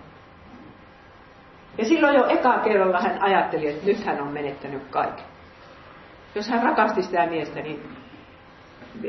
Ja 1.78 1.86
silloin 1.86 2.16
jo 2.16 2.28
eka 2.28 2.60
kerralla 2.60 3.02
hän 3.02 3.22
ajatteli, 3.22 3.68
että 3.68 3.86
nyt 3.86 4.06
hän 4.06 4.22
on 4.22 4.34
menettänyt 4.34 4.84
kaiken. 4.90 5.26
Jos 6.36 6.50
hän 6.50 6.64
rakasti 6.64 7.04
sitä 7.04 7.26
miestä, 7.26 7.60
niin 7.60 7.84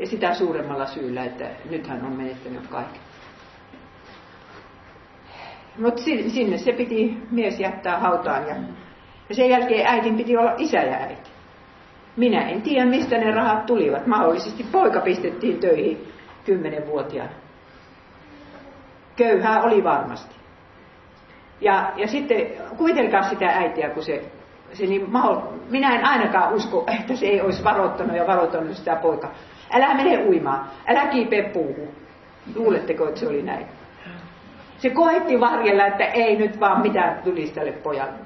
sitä 0.03 0.33
suuremmalla 0.33 0.85
syyllä, 0.85 1.23
että 1.23 1.45
nyt 1.69 1.87
hän 1.87 2.05
on 2.05 2.17
menettänyt 2.17 2.67
kaiken. 2.67 3.01
Mutta 5.77 6.01
sinne 6.27 6.57
se 6.57 6.71
piti 6.71 7.17
mies 7.31 7.59
jättää 7.59 7.99
hautaan 7.99 8.47
ja, 8.47 8.55
ja 9.29 9.35
sen 9.35 9.49
jälkeen 9.49 9.87
äitin 9.87 10.17
piti 10.17 10.37
olla 10.37 10.53
isä 10.57 10.77
ja 10.77 10.97
äiti. 10.97 11.29
Minä 12.17 12.49
en 12.49 12.61
tiedä, 12.61 12.85
mistä 12.85 13.17
ne 13.17 13.31
rahat 13.31 13.65
tulivat. 13.65 14.07
Mahdollisesti 14.07 14.63
poika 14.71 15.01
pistettiin 15.01 15.59
töihin 15.59 16.13
kymmenenvuotiaana. 16.45 17.33
Köyhää 19.15 19.63
oli 19.63 19.83
varmasti. 19.83 20.36
Ja, 21.61 21.91
ja 21.95 22.07
sitten 22.07 22.47
kuvitelkaa 22.77 23.23
sitä 23.23 23.47
äitiä, 23.47 23.89
kun 23.89 24.03
se, 24.03 24.23
se 24.73 24.85
niin 24.85 25.11
maho, 25.11 25.53
minä 25.69 25.95
en 25.95 26.05
ainakaan 26.05 26.53
usko, 26.53 26.85
että 26.99 27.15
se 27.15 27.25
ei 27.25 27.41
olisi 27.41 27.63
varoittanut 27.63 28.15
ja 28.15 28.27
varoittanut 28.27 28.77
sitä 28.77 28.95
poikaa. 28.95 29.31
Älä 29.73 29.93
mene 29.93 30.17
uimaan, 30.17 30.67
älä 30.87 31.05
kiipeä 31.05 31.49
puuhun. 31.53 31.89
Luuletteko, 32.55 33.07
että 33.07 33.19
se 33.19 33.27
oli 33.27 33.41
näin? 33.41 33.65
Se 34.77 34.89
koetti 34.89 35.39
varjella, 35.39 35.85
että 35.85 36.05
ei 36.05 36.35
nyt 36.35 36.59
vaan 36.59 36.81
mitään 36.81 37.23
tulisi 37.23 37.53
tälle 37.53 37.71
pojalle. 37.71 38.19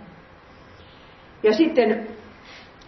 Ja 1.43 1.53
sitten 1.53 2.07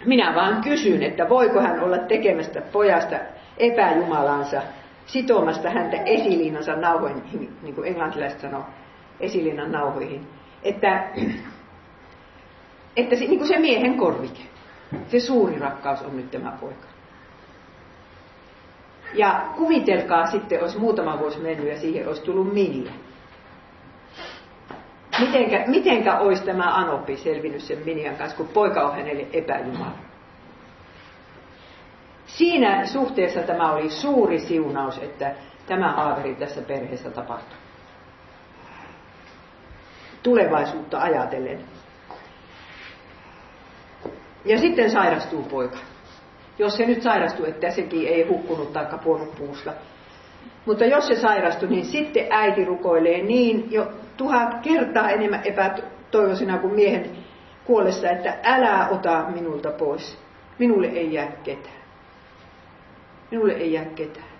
minä 0.05 0.35
vaan 0.35 0.61
kysyn, 0.61 1.03
että 1.03 1.29
voiko 1.29 1.61
hän 1.61 1.79
olla 1.79 1.97
tekemästä 1.97 2.61
pojasta 2.61 3.15
epäjumalansa, 3.57 4.61
sitomasta 5.05 5.69
häntä 5.69 5.97
esiliinansa 5.97 6.75
nauhoihin, 6.75 7.23
niin 7.61 7.75
kuin 7.75 7.87
englantilaiset 7.87 8.39
sanoo, 8.39 8.65
esiliinan 9.20 9.72
nauhoihin. 9.72 10.28
Että, 10.64 11.09
että 12.95 13.16
se, 13.16 13.26
niin 13.26 13.38
kuin 13.38 13.47
se 13.47 13.59
miehen 13.59 13.97
korvike, 13.97 14.41
se 15.07 15.20
suuri 15.20 15.59
rakkaus 15.59 16.01
on 16.01 16.18
nyt 16.18 16.32
tämä 16.32 16.57
poika. 16.61 16.88
Ja 19.14 19.41
kuvitelkaa 19.55 20.26
sitten, 20.28 20.61
olisi 20.61 20.80
muutama 20.80 21.20
vuosi 21.20 21.39
mennyt 21.39 21.68
ja 21.68 21.80
siihen 21.80 22.07
olisi 22.07 22.22
tullut 22.22 22.53
miniä. 22.53 22.91
Mitenkä, 25.20 25.64
mitenkä 25.68 26.18
olisi 26.18 26.43
tämä 26.43 26.76
Anoppi 26.76 27.18
selvinnyt 27.18 27.61
sen 27.61 27.78
Minian 27.86 28.16
kanssa, 28.16 28.38
kun 28.38 28.47
poika 28.47 28.82
on 28.82 28.95
hänelle 28.95 29.28
epäjumala? 29.34 29.95
Siinä 32.26 32.86
suhteessa 32.86 33.41
tämä 33.41 33.72
oli 33.72 33.89
suuri 33.89 34.39
siunaus, 34.39 34.97
että 34.97 35.36
tämä 35.66 35.91
haaveri 35.91 36.36
tässä 36.36 36.61
perheessä 36.61 37.09
tapahtui. 37.09 37.57
Tulevaisuutta 40.24 41.01
ajatellen. 41.01 41.59
Ja 44.45 44.59
sitten 44.59 44.91
sairastuu 44.91 45.43
poika. 45.43 45.78
Jos 46.59 46.78
se 46.78 46.86
nyt 46.86 47.01
sairastuu, 47.01 47.45
että 47.45 47.71
sekin 47.71 48.07
ei 48.07 48.28
hukkunut 48.28 48.74
tai 48.74 48.86
puonut 49.03 49.36
puusta. 49.36 49.74
Mutta 50.65 50.86
jos 50.86 51.07
se 51.07 51.15
sairastui, 51.15 51.69
niin 51.69 51.86
sitten 51.86 52.28
äiti 52.30 52.65
rukoilee 52.65 53.21
niin 53.21 53.71
jo 53.71 53.91
tuhat 54.17 54.61
kertaa 54.61 55.09
enemmän 55.09 55.41
epätoivoisena 55.43 56.57
kuin 56.57 56.74
miehen 56.74 57.09
kuollessa, 57.65 58.09
että 58.09 58.38
älä 58.43 58.88
ota 58.88 59.26
minulta 59.34 59.71
pois. 59.71 60.17
Minulle 60.59 60.88
ei 60.88 61.13
jää 61.13 61.32
ketään. 61.43 61.84
Minulle 63.32 63.53
ei 63.53 63.74
jää 63.74 63.86
ketään. 63.86 64.32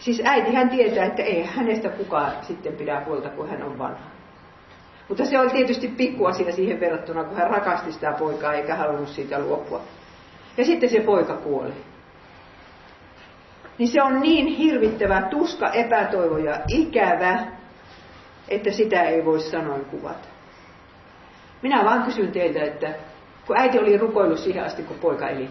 Siis 0.00 0.22
äiti 0.24 0.54
hän 0.54 0.68
tietää, 0.68 1.04
että 1.04 1.22
ei 1.22 1.44
hänestä 1.44 1.88
kukaan 1.88 2.32
sitten 2.42 2.72
pidä 2.72 3.02
huolta, 3.06 3.28
kun 3.28 3.48
hän 3.48 3.62
on 3.62 3.78
vanha. 3.78 4.10
Mutta 5.08 5.24
se 5.24 5.38
oli 5.38 5.50
tietysti 5.50 5.88
pikkuasia 5.88 6.52
siihen 6.52 6.80
verrattuna, 6.80 7.24
kun 7.24 7.36
hän 7.36 7.50
rakasti 7.50 7.92
sitä 7.92 8.12
poikaa 8.12 8.52
eikä 8.52 8.76
halunnut 8.76 9.08
siitä 9.08 9.38
luopua. 9.38 9.80
Ja 10.56 10.64
sitten 10.64 10.90
se 10.90 11.00
poika 11.00 11.36
kuoli. 11.36 11.72
Niin 13.78 13.88
se 13.88 14.02
on 14.02 14.20
niin 14.20 14.46
hirvittävä 14.46 15.22
tuska, 15.22 15.70
epätoivo 15.70 16.38
ja 16.38 16.60
ikävä, 16.68 17.38
että 18.48 18.70
sitä 18.70 19.02
ei 19.02 19.24
voi 19.24 19.40
sanoin 19.40 19.84
kuvata. 19.84 20.28
Minä 21.62 21.84
vaan 21.84 22.02
kysyn 22.02 22.32
teiltä, 22.32 22.62
että 22.62 22.94
kun 23.46 23.56
äiti 23.58 23.78
oli 23.78 23.98
rukoillut 23.98 24.38
siihen 24.38 24.64
asti, 24.64 24.82
kun 24.82 24.98
poika 24.98 25.28
eli, 25.28 25.50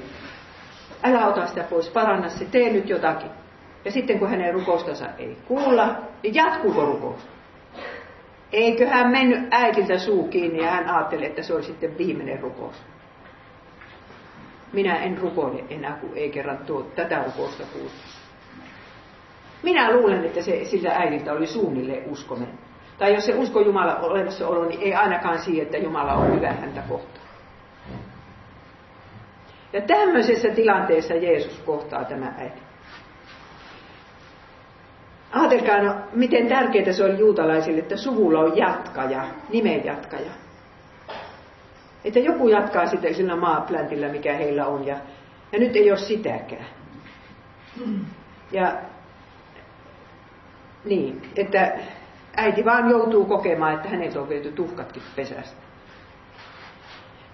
älä 1.04 1.28
ota 1.28 1.48
sitä 1.48 1.64
pois, 1.64 1.90
paranna 1.90 2.30
se, 2.30 2.46
tee 2.46 2.74
nyt 2.74 2.90
jotakin. 2.90 3.32
Ja 3.86 3.92
sitten 3.92 4.20
kun 4.20 4.30
hänen 4.30 4.54
rukoustansa 4.54 5.06
ei 5.18 5.38
kuulla, 5.48 5.96
niin 6.24 6.36
jatkuuko 6.36 6.86
rukous? 6.86 7.28
Eikö 8.52 8.88
hän 8.88 9.12
mennyt 9.12 9.40
äitiltä 9.52 9.98
suu 9.98 10.28
kiinni 10.28 10.64
ja 10.64 10.72
hän 10.72 10.90
ajatteli, 10.90 11.26
että 11.26 11.44
se 11.44 11.54
oli 11.54 11.64
sitten 11.64 11.98
viimeinen 11.98 12.40
rukous. 12.40 12.76
Minä 14.74 14.96
en 14.96 15.18
rukoile 15.18 15.64
enää, 15.70 15.92
kun 15.92 16.12
ei 16.16 16.30
kerran 16.30 16.58
tuo 16.58 16.82
tätä 16.82 17.24
rukousta 17.24 17.64
kuulu. 17.74 17.90
Minä 19.64 19.92
luulen, 19.92 20.26
että 20.26 20.42
se 20.42 20.66
sillä 20.66 20.92
äidiltä 20.92 21.34
oli 21.34 21.48
suunnilleen 21.48 22.10
uskonen. 22.10 22.60
Tai 22.98 23.14
jos 23.14 23.26
se 23.26 23.36
usko 23.36 23.62
Jumala 23.62 23.96
olemassaolo, 23.96 24.66
niin 24.66 24.82
ei 24.82 24.96
ainakaan 24.96 25.40
siihen, 25.40 25.66
että 25.66 25.78
Jumala 25.78 26.14
on 26.14 26.36
hyvä 26.36 26.52
häntä 26.52 26.82
kohtaan. 26.90 27.26
Ja 29.74 29.82
tämmöisessä 29.82 30.50
tilanteessa 30.50 31.14
Jeesus 31.14 31.60
kohtaa 31.60 32.06
tämä 32.06 32.34
äiti. 32.38 32.69
Ajatelkaa, 35.32 35.84
no, 35.84 35.96
miten 36.14 36.48
tärkeää 36.48 36.94
se 36.94 37.04
oli 37.04 37.20
juutalaisille, 37.20 37.80
että 37.80 37.98
suvulla 37.98 38.40
on 38.40 38.58
jatkaja, 38.58 39.24
nimen 39.50 39.86
jatkaja. 39.86 40.32
Että 42.06 42.20
joku 42.20 42.48
jatkaa 42.48 42.88
sitä 42.88 43.14
sillä 43.14 43.36
maapläntillä, 43.36 44.10
mikä 44.10 44.34
heillä 44.34 44.66
on, 44.66 44.88
ja, 44.88 44.98
ja 45.52 45.60
nyt 45.60 45.76
ei 45.76 45.92
ole 45.92 46.00
sitäkään. 46.00 46.66
Ja 48.52 48.74
niin, 50.86 51.22
että 51.36 51.80
äiti 52.38 52.66
vaan 52.66 52.90
joutuu 52.90 53.26
kokemaan, 53.26 53.74
että 53.74 53.90
häneltä 53.90 54.22
on 54.22 54.30
viety 54.30 54.52
tuhkatkin 54.52 55.04
pesästä. 55.16 55.62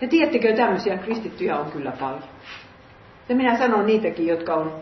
Ja 0.02 0.08
tiedättekö, 0.08 0.56
tämmöisiä 0.56 0.98
kristittyjä 0.98 1.58
on 1.58 1.72
kyllä 1.72 1.92
paljon. 2.00 2.24
Ja 3.30 3.36
minä 3.36 3.58
sanon 3.58 3.86
niitäkin, 3.86 4.28
jotka 4.28 4.54
on 4.54 4.74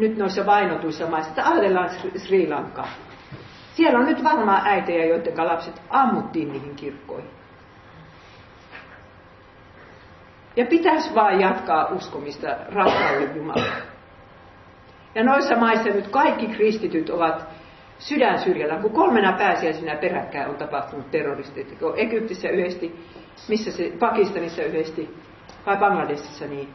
nyt 0.00 0.16
noissa 0.16 0.46
vainotuissa 0.46 1.06
maissa, 1.06 1.30
että 1.30 1.50
ajatellaan 1.50 1.90
Sri 2.16 2.48
Lankaa. 2.48 2.88
Siellä 3.74 3.98
on 3.98 4.06
nyt 4.06 4.24
varmaan 4.24 4.66
äitejä, 4.66 5.04
joiden 5.04 5.46
lapset 5.46 5.82
ammuttiin 5.90 6.52
niihin 6.52 6.76
kirkkoihin. 6.76 7.30
Ja 10.56 10.66
pitäisi 10.66 11.14
vaan 11.14 11.40
jatkaa 11.40 11.88
uskomista 11.88 12.48
rakkaalle 12.68 13.28
Jumalaan. 13.34 13.82
Ja 15.14 15.24
noissa 15.24 15.56
maissa 15.56 15.88
nyt 15.88 16.08
kaikki 16.08 16.46
kristityt 16.46 17.10
ovat 17.10 17.46
sydän 17.98 18.38
syrjällä, 18.38 18.76
kun 18.76 18.92
kolmena 18.92 19.32
pääsiäisenä 19.32 19.96
peräkkäin 19.96 20.48
on 20.48 20.56
tapahtunut 20.56 21.10
terroristit. 21.10 21.78
Egyptissä 21.96 22.48
yhdesti, 22.48 23.04
missä 23.48 23.70
se, 23.70 23.92
Pakistanissa 23.98 24.62
yhdesti, 24.62 25.16
vai 25.66 25.76
Bangladesissa 25.76 26.46
niin. 26.46 26.68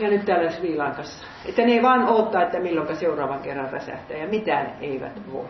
Ja 0.00 0.08
nyt 0.08 0.24
täällä 0.24 0.50
Sri 0.50 0.76
Lankassa. 0.76 1.26
Että 1.46 1.62
ne 1.62 1.72
ei 1.72 1.82
vaan 1.82 2.08
odottaa, 2.08 2.42
että 2.42 2.60
milloin 2.60 2.96
seuraavan 2.96 3.40
kerran 3.40 3.70
räsähtää, 3.70 4.16
ja 4.16 4.28
mitään 4.28 4.76
eivät 4.80 5.32
voi. 5.32 5.44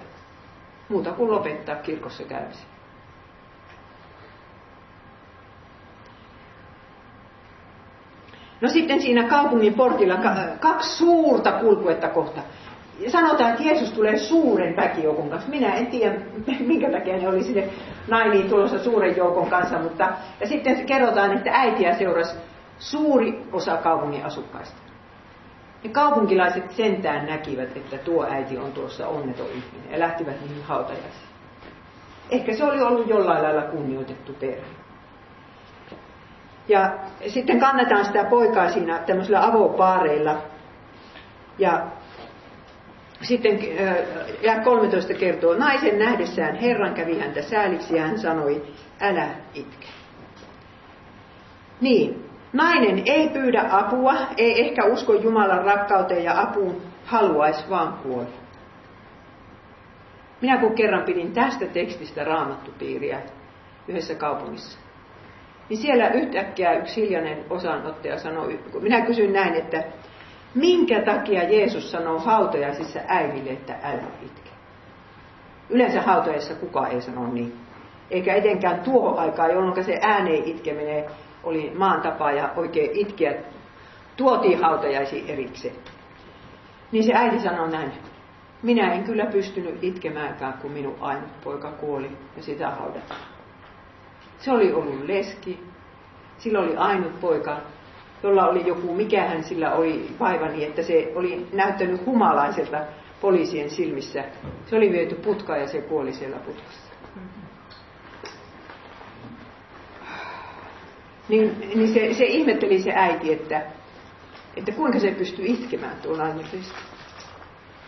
Muuta 0.88 1.12
kuin 1.12 1.30
lopettaa 1.30 1.76
kirkossa 1.76 2.24
käymisen. 2.24 2.66
No 8.60 8.68
sitten 8.68 9.02
siinä 9.02 9.28
kaupungin 9.28 9.74
portilla 9.74 10.18
kaksi 10.60 10.96
suurta 10.96 11.52
kulkuetta 11.52 12.08
kohta 12.08 12.40
sanotaan, 13.08 13.50
että 13.50 13.62
Jeesus 13.62 13.92
tulee 13.92 14.16
suuren 14.16 14.76
väkijoukon 14.76 15.30
kanssa. 15.30 15.50
Minä 15.50 15.74
en 15.74 15.86
tiedä, 15.86 16.14
minkä 16.60 16.90
takia 16.90 17.16
ne 17.16 17.28
oli 17.28 17.42
sinne 17.44 17.68
nainiin 18.08 18.48
tulossa 18.48 18.84
suuren 18.84 19.16
joukon 19.16 19.50
kanssa, 19.50 19.78
mutta 19.78 20.08
ja 20.40 20.46
sitten 20.46 20.86
kerrotaan, 20.86 21.36
että 21.36 21.50
äitiä 21.52 21.94
seurasi 21.94 22.36
suuri 22.78 23.42
osa 23.52 23.76
kaupungin 23.76 24.24
asukkaista. 24.24 24.76
Ja 25.84 25.90
kaupunkilaiset 25.90 26.70
sentään 26.70 27.26
näkivät, 27.26 27.76
että 27.76 27.98
tuo 27.98 28.26
äiti 28.30 28.58
on 28.58 28.72
tuossa 28.72 29.08
onneton 29.08 29.46
ihminen 29.46 29.92
ja 29.92 29.98
lähtivät 29.98 30.40
niihin 30.40 30.64
hautajaisiin. 30.64 31.28
Ehkä 32.30 32.54
se 32.54 32.64
oli 32.64 32.82
ollut 32.82 33.08
jollain 33.08 33.42
lailla 33.42 33.62
kunnioitettu 33.62 34.32
perhe. 34.32 34.66
Ja 36.68 36.98
sitten 37.28 37.60
kannetaan 37.60 38.04
sitä 38.04 38.24
poikaa 38.24 38.70
siinä 38.70 38.98
tämmöisillä 38.98 39.46
avopaareilla. 39.46 40.42
Ja 41.58 41.86
sitten 43.22 43.58
ja 44.42 44.60
13 44.60 45.14
kertoo, 45.14 45.54
naisen 45.54 45.98
nähdessään 45.98 46.56
Herran 46.56 46.94
kävi 46.94 47.18
häntä 47.18 47.42
sääliksi 47.42 47.96
ja 47.96 48.02
hän 48.02 48.18
sanoi, 48.18 48.62
älä 49.00 49.28
itke. 49.54 49.86
Niin, 51.80 52.23
nainen 52.54 53.02
ei 53.06 53.28
pyydä 53.28 53.64
apua, 53.70 54.14
ei 54.36 54.66
ehkä 54.66 54.84
usko 54.84 55.12
Jumalan 55.12 55.64
rakkauteen 55.64 56.24
ja 56.24 56.40
apuun, 56.40 56.82
haluaisi 57.04 57.70
vaan 57.70 57.92
kuolla. 57.92 58.44
Minä 60.40 60.58
kun 60.58 60.74
kerran 60.74 61.04
pidin 61.04 61.32
tästä 61.32 61.66
tekstistä 61.66 62.24
raamattupiiriä 62.24 63.20
yhdessä 63.88 64.14
kaupungissa, 64.14 64.78
niin 65.68 65.78
siellä 65.78 66.08
yhtäkkiä 66.08 66.72
yksi 66.72 67.00
hiljainen 67.00 67.44
osanottaja 67.50 68.18
sanoi, 68.18 68.60
kun 68.72 68.82
minä 68.82 69.00
kysyin 69.00 69.32
näin, 69.32 69.54
että 69.54 69.84
Minkä 70.54 71.00
takia 71.00 71.42
Jeesus 71.42 71.90
sanoo 71.90 72.18
hautajaisissa 72.18 73.00
äidille, 73.08 73.50
että 73.50 73.74
älä 73.82 74.02
itke? 74.22 74.50
Yleensä 75.70 76.02
hautajaisissa 76.02 76.54
kukaan 76.54 76.90
ei 76.90 77.00
sano 77.00 77.32
niin. 77.32 77.56
Eikä 78.10 78.34
etenkään 78.34 78.80
tuohon 78.80 79.18
aikaan, 79.18 79.50
jolloin 79.50 79.84
se 79.84 79.98
ääneen 80.02 80.44
itkeminen 80.44 81.04
oli 81.44 81.72
maan 81.78 82.02
tapa 82.02 82.32
ja 82.32 82.50
oikein 82.56 82.90
itkeä 82.92 83.34
tuotiin 84.16 84.60
hautajaisiin 84.60 85.26
erikseen. 85.28 85.74
Niin 86.92 87.04
se 87.04 87.12
äiti 87.14 87.40
sanoi 87.40 87.70
näin, 87.70 87.92
minä 88.62 88.92
en 88.92 89.04
kyllä 89.04 89.26
pystynyt 89.26 89.84
itkemäänkään, 89.84 90.52
kun 90.52 90.72
minun 90.72 90.96
ainut 91.00 91.40
poika 91.44 91.72
kuoli 91.72 92.10
ja 92.36 92.42
sitä 92.42 92.70
haudataan. 92.70 93.20
Se 94.38 94.52
oli 94.52 94.72
ollut 94.72 95.04
leski, 95.04 95.62
sillä 96.38 96.60
oli 96.60 96.76
ainut 96.76 97.20
poika 97.20 97.60
jolla 98.24 98.46
oli 98.46 98.66
joku, 98.66 98.94
mikähän 98.94 99.44
sillä 99.44 99.72
oli 99.72 100.06
vaiva 100.20 100.48
niin, 100.48 100.68
että 100.68 100.82
se 100.82 101.12
oli 101.14 101.46
näyttänyt 101.52 102.06
humalaiselta 102.06 102.80
poliisien 103.20 103.70
silmissä. 103.70 104.24
Se 104.66 104.76
oli 104.76 104.92
viety 104.92 105.14
putkaan 105.14 105.60
ja 105.60 105.68
se 105.68 105.80
kuoli 105.80 106.12
siellä 106.12 106.36
putkassa. 106.36 106.92
Niin, 111.28 111.60
niin 111.74 111.94
se, 111.94 112.14
se 112.14 112.24
ihmetteli 112.24 112.82
se 112.82 112.92
äiti, 112.94 113.32
että, 113.32 113.62
että 114.56 114.72
kuinka 114.72 114.98
se 114.98 115.10
pystyy 115.10 115.46
itkemään 115.46 115.96
tuon 116.02 116.20
aineellisesti. 116.20 116.74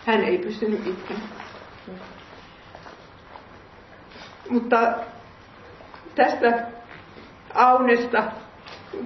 Hän 0.06 0.24
ei 0.24 0.38
pystynyt 0.38 0.86
itkemään. 0.86 1.28
Mutta 4.50 4.92
tästä 6.14 6.66
Aunesta 7.54 8.24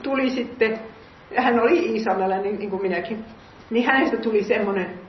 tuli 0.02 0.30
sitten, 0.30 0.80
hän 1.36 1.60
oli 1.60 1.78
Iisalmella 1.78 2.38
niin, 2.38 2.58
niin 2.58 2.70
kuin 2.70 2.82
minäkin, 2.82 3.24
niin 3.70 3.86
hänestä 3.86 4.16
tuli 4.16 4.44
semmoinen, 4.44 5.00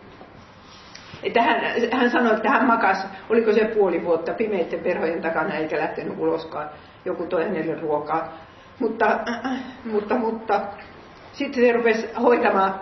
että 1.23 1.41
hän, 1.41 1.61
hän 1.91 2.11
sanoi, 2.11 2.35
että 2.35 2.49
hän 2.49 2.67
makas, 2.67 3.07
oliko 3.29 3.53
se 3.53 3.65
puoli 3.65 4.03
vuotta 4.03 4.33
pimeiden 4.33 4.83
verhojen 4.83 5.21
takana 5.21 5.53
eikä 5.53 5.79
lähtenyt 5.79 6.19
uloskaan. 6.19 6.69
Joku 7.05 7.25
toi 7.25 7.43
hänelle 7.43 7.81
ruokaa. 7.81 8.33
Mutta, 8.81 9.19
mutta, 9.85 10.15
mutta 10.15 10.61
sitten 11.33 11.63
se 11.63 11.71
rupesi 11.71 12.09
hoitamaan 12.21 12.79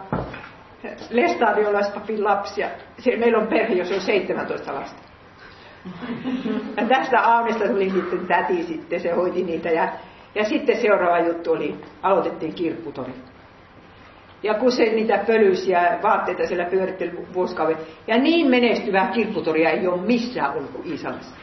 Lestadiolaispapin 1.09 2.23
lapsia. 2.23 2.69
Meillä 3.17 3.37
on 3.37 3.47
perhe, 3.47 3.73
jos 3.73 3.91
on 3.91 4.01
17 4.01 4.73
lasta. 4.73 5.01
Ja 6.77 6.85
tästä 6.87 7.19
Aunesta 7.19 7.67
tuli 7.67 7.89
sitten 7.89 8.27
täti 8.27 8.63
sitten, 8.63 8.99
se 8.99 9.11
hoiti 9.11 9.43
niitä. 9.43 9.69
Ja, 9.69 9.89
ja 10.35 10.43
sitten 10.43 10.81
seuraava 10.81 11.19
juttu 11.19 11.51
oli, 11.51 11.75
aloitettiin 12.01 12.53
kirpputori. 12.53 13.13
Ja 14.43 14.53
kun 14.53 14.71
se 14.71 14.83
niitä 14.85 15.23
pölyisiä 15.27 15.99
vaatteita 16.03 16.47
siellä 16.47 16.65
pyöritteli 16.65 17.11
vuosikaudet. 17.33 17.77
Ja 18.07 18.17
niin 18.17 18.49
menestyvää 18.49 19.07
kirpputoria 19.07 19.69
ei 19.69 19.87
ole 19.87 20.01
missään 20.01 20.53
ollut 20.53 20.71
kuin 20.71 20.87
Iisalassa. 20.87 21.35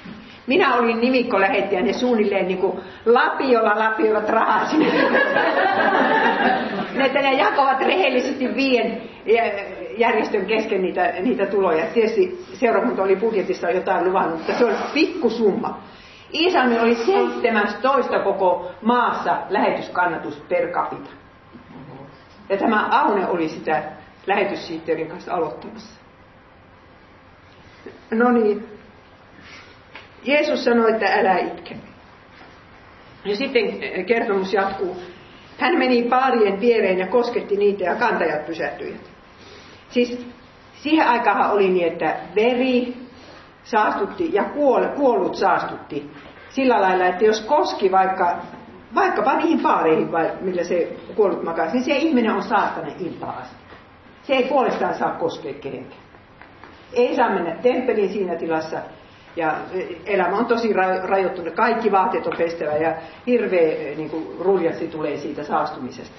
Minä 0.47 0.75
olin 0.75 1.01
nimikkolähettäjä, 1.01 1.83
ne 1.83 1.93
suunnilleen 1.93 2.49
niin 2.49 2.59
kuin 2.59 2.81
lapiolla 3.07 3.79
lapioivat 3.79 4.29
rahaa 4.29 4.67
sinne. 4.67 4.87
että 7.07 7.23
ne 7.23 7.33
jakovat 7.33 7.81
rehellisesti 7.81 8.55
viien 8.55 9.03
järjestön 9.97 10.47
kesken 10.47 10.83
niitä, 10.83 11.13
niitä 11.21 11.47
tuloja. 11.47 11.87
Tietysti 11.87 12.45
seurakunta 12.53 13.03
oli 13.03 13.17
budjetissa 13.17 13.71
jotain 13.71 14.05
luvannut, 14.05 14.37
mutta 14.39 14.53
se 14.53 14.65
oli 14.65 14.75
pikkusumma. 14.95 15.79
Iisalmi 16.35 16.79
oli 16.79 16.95
17 16.95 18.19
koko 18.19 18.71
maassa 18.83 19.37
lähetyskannatus 19.49 20.37
per 20.49 20.69
capita. 20.69 21.11
Ja 22.49 22.57
tämä 22.57 22.89
Aune 22.91 23.29
oli 23.29 23.49
sitä 23.49 23.83
lähetyssihteerin 24.27 25.09
kanssa 25.09 25.35
aloittamassa. 25.35 26.01
No 28.11 28.33
niin, 28.33 28.76
Jeesus 30.25 30.65
sanoi, 30.65 30.93
että 30.93 31.07
älä 31.07 31.39
itke. 31.39 31.77
Ja 33.25 33.37
sitten 33.37 33.65
kertomus 34.07 34.53
jatkuu. 34.53 34.97
Hän 35.59 35.79
meni 35.79 36.03
paarien 36.03 36.61
viereen 36.61 36.99
ja 36.99 37.07
kosketti 37.07 37.57
niitä 37.57 37.85
ja 37.85 37.95
kantajat 37.95 38.47
pysähtyivät. 38.47 39.11
Siis 39.89 40.27
siihen 40.83 41.07
aikaan 41.07 41.51
oli 41.51 41.69
niin, 41.69 41.93
että 41.93 42.17
veri 42.35 42.95
saastutti 43.65 44.31
ja 44.33 44.45
kuol, 44.45 44.85
kuollut 44.97 45.35
saastutti 45.35 46.11
sillä 46.49 46.81
lailla, 46.81 47.07
että 47.07 47.25
jos 47.25 47.41
koski 47.41 47.93
vaikka, 47.93 48.37
vaikkapa 48.95 49.35
niihin 49.35 49.61
paareihin, 49.61 50.09
millä 50.41 50.65
se 50.65 50.97
kuollut 51.15 51.43
makasi, 51.43 51.73
niin 51.73 51.85
se 51.85 51.97
ihminen 51.97 52.33
on 52.33 52.43
saastane 52.43 52.95
iltaa. 52.99 53.43
Se 54.23 54.35
ei 54.35 54.43
puolestaan 54.43 54.95
saa 54.95 55.11
koskea 55.11 55.55
kehenkään. 55.55 56.03
Ei 56.93 57.17
saa 57.17 57.31
mennä 57.31 57.57
temppeliin 57.63 58.13
siinä 58.13 58.35
tilassa, 58.35 58.79
ja 59.37 59.55
elämä 60.07 60.37
on 60.37 60.47
tosi 60.47 60.73
rajoittunut. 61.03 61.55
Kaikki 61.55 61.93
vaatteet 61.93 62.27
on 62.27 62.37
pestävä 62.39 62.73
ja 62.73 62.95
hirveä 63.27 63.97
niin 63.97 64.11
kuin, 64.11 64.27
ruljasti 64.41 64.89
tulee 64.89 65.17
siitä 65.17 65.45
saastumisesta. 65.45 66.17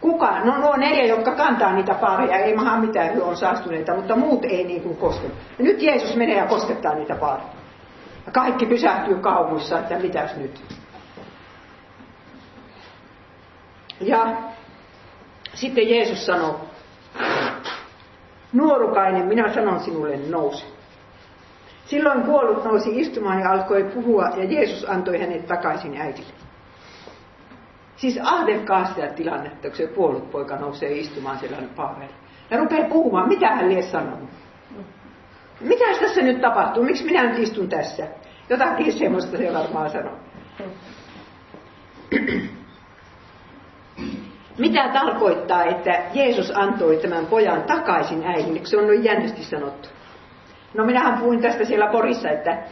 Kuka? 0.00 0.40
No 0.44 0.56
nuo 0.56 0.76
neljä, 0.76 1.04
jotka 1.04 1.30
kantaa 1.30 1.72
niitä 1.72 1.94
paareja, 1.94 2.36
ei 2.36 2.54
maha 2.54 2.76
mitään, 2.76 3.14
he 3.14 3.22
on 3.22 3.36
saastuneita, 3.36 3.94
mutta 3.94 4.16
muut 4.16 4.44
ei 4.44 4.64
niin 4.64 4.82
kuin 4.82 4.96
koske. 4.96 5.26
Ja 5.58 5.64
nyt 5.64 5.82
Jeesus 5.82 6.16
menee 6.16 6.36
ja 6.36 6.46
koskettaa 6.46 6.94
niitä 6.94 7.14
paareja. 7.14 7.48
Ja 8.26 8.32
kaikki 8.32 8.66
pysähtyy 8.66 9.14
kauhuissa, 9.14 9.78
että 9.78 9.98
mitäs 9.98 10.36
nyt. 10.36 10.60
Ja 14.00 14.26
sitten 15.54 15.90
Jeesus 15.90 16.26
sanoo, 16.26 16.60
nuorukainen, 18.52 19.26
minä 19.26 19.54
sanon 19.54 19.80
sinulle 19.80 20.16
nouse. 20.16 20.73
Silloin 21.86 22.22
kuollut 22.22 22.64
nousi 22.64 23.00
istumaan 23.00 23.40
ja 23.40 23.50
alkoi 23.50 23.84
puhua 23.84 24.28
ja 24.36 24.44
Jeesus 24.44 24.90
antoi 24.90 25.20
hänet 25.20 25.46
takaisin 25.46 25.96
äidille. 25.96 26.32
Siis 27.96 28.18
ahdelkaa 28.22 28.84
sitä 28.84 29.06
tilannetta, 29.06 29.68
kun 29.68 29.76
se 29.76 29.86
kuollut 29.86 30.30
poika 30.30 30.56
nousee 30.56 30.92
istumaan 30.92 31.38
siellä 31.38 31.56
paareilla. 31.76 32.14
Ja 32.50 32.58
rupeaa 32.58 32.88
puhumaan, 32.88 33.28
mitä 33.28 33.48
hän 33.48 33.68
lie 33.68 33.82
sanonut. 33.82 34.30
Mitä 35.60 35.84
tässä 36.00 36.22
nyt 36.22 36.40
tapahtuu? 36.40 36.82
Miksi 36.82 37.04
minä 37.04 37.22
nyt 37.22 37.38
istun 37.38 37.68
tässä? 37.68 38.06
Jotakin 38.48 38.92
semmoista 38.92 39.36
se 39.36 39.52
varmaan 39.54 39.90
sanoo. 39.90 40.14
Mitä 44.58 44.88
tarkoittaa, 44.88 45.64
että 45.64 46.02
Jeesus 46.14 46.52
antoi 46.56 46.96
tämän 46.96 47.26
pojan 47.26 47.62
takaisin 47.62 48.26
äidille, 48.26 48.60
se 48.64 48.76
on 48.76 48.86
noin 48.86 49.04
jännästi 49.04 49.44
sanottu? 49.44 49.88
No 50.74 50.84
minähän 50.84 51.18
puhuin 51.18 51.42
tästä 51.42 51.64
siellä 51.64 51.86
Porissa, 51.86 52.30
että, 52.30 52.62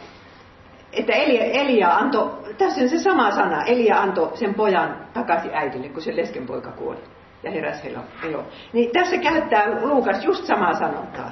että 0.93 1.13
Elia, 1.13 1.43
Elia 1.43 1.89
antoi, 1.89 2.29
tässä 2.57 2.81
on 2.81 2.89
se 2.89 2.99
sama 2.99 3.31
sana, 3.31 3.63
Elia 3.63 4.01
antoi 4.01 4.37
sen 4.37 4.53
pojan 4.53 4.97
takaisin 5.13 5.51
äidille, 5.53 5.89
kun 5.89 6.01
se 6.01 6.15
leskenpoika 6.15 6.71
kuoli 6.71 6.99
ja 7.43 7.51
heräsi 7.51 7.95
elo. 8.23 8.43
Niin 8.73 8.91
tässä 8.91 9.17
käyttää 9.17 9.81
Luukas 9.81 10.25
just 10.25 10.45
samaa 10.45 10.73
sanontaa. 10.73 11.31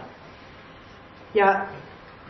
Ja 1.34 1.66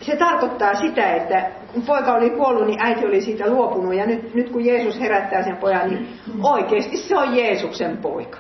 se 0.02 0.16
tarkoittaa 0.16 0.76
sitä, 0.76 1.14
että 1.14 1.50
kun 1.74 1.84
poika 1.84 2.14
oli 2.14 2.30
kuollut, 2.30 2.68
niin 2.68 2.82
äiti 2.82 3.06
oli 3.06 3.22
siitä 3.22 3.50
luopunut. 3.50 3.94
Ja 3.94 4.06
nyt, 4.06 4.34
nyt 4.34 4.50
kun 4.50 4.66
Jeesus 4.66 5.00
herättää 5.00 5.44
sen 5.44 5.58
pojan, 5.58 5.90
niin 5.90 6.20
oikeasti 6.44 6.98
se 6.98 7.18
on 7.18 7.38
Jeesuksen 7.38 7.98
poika. 7.98 8.38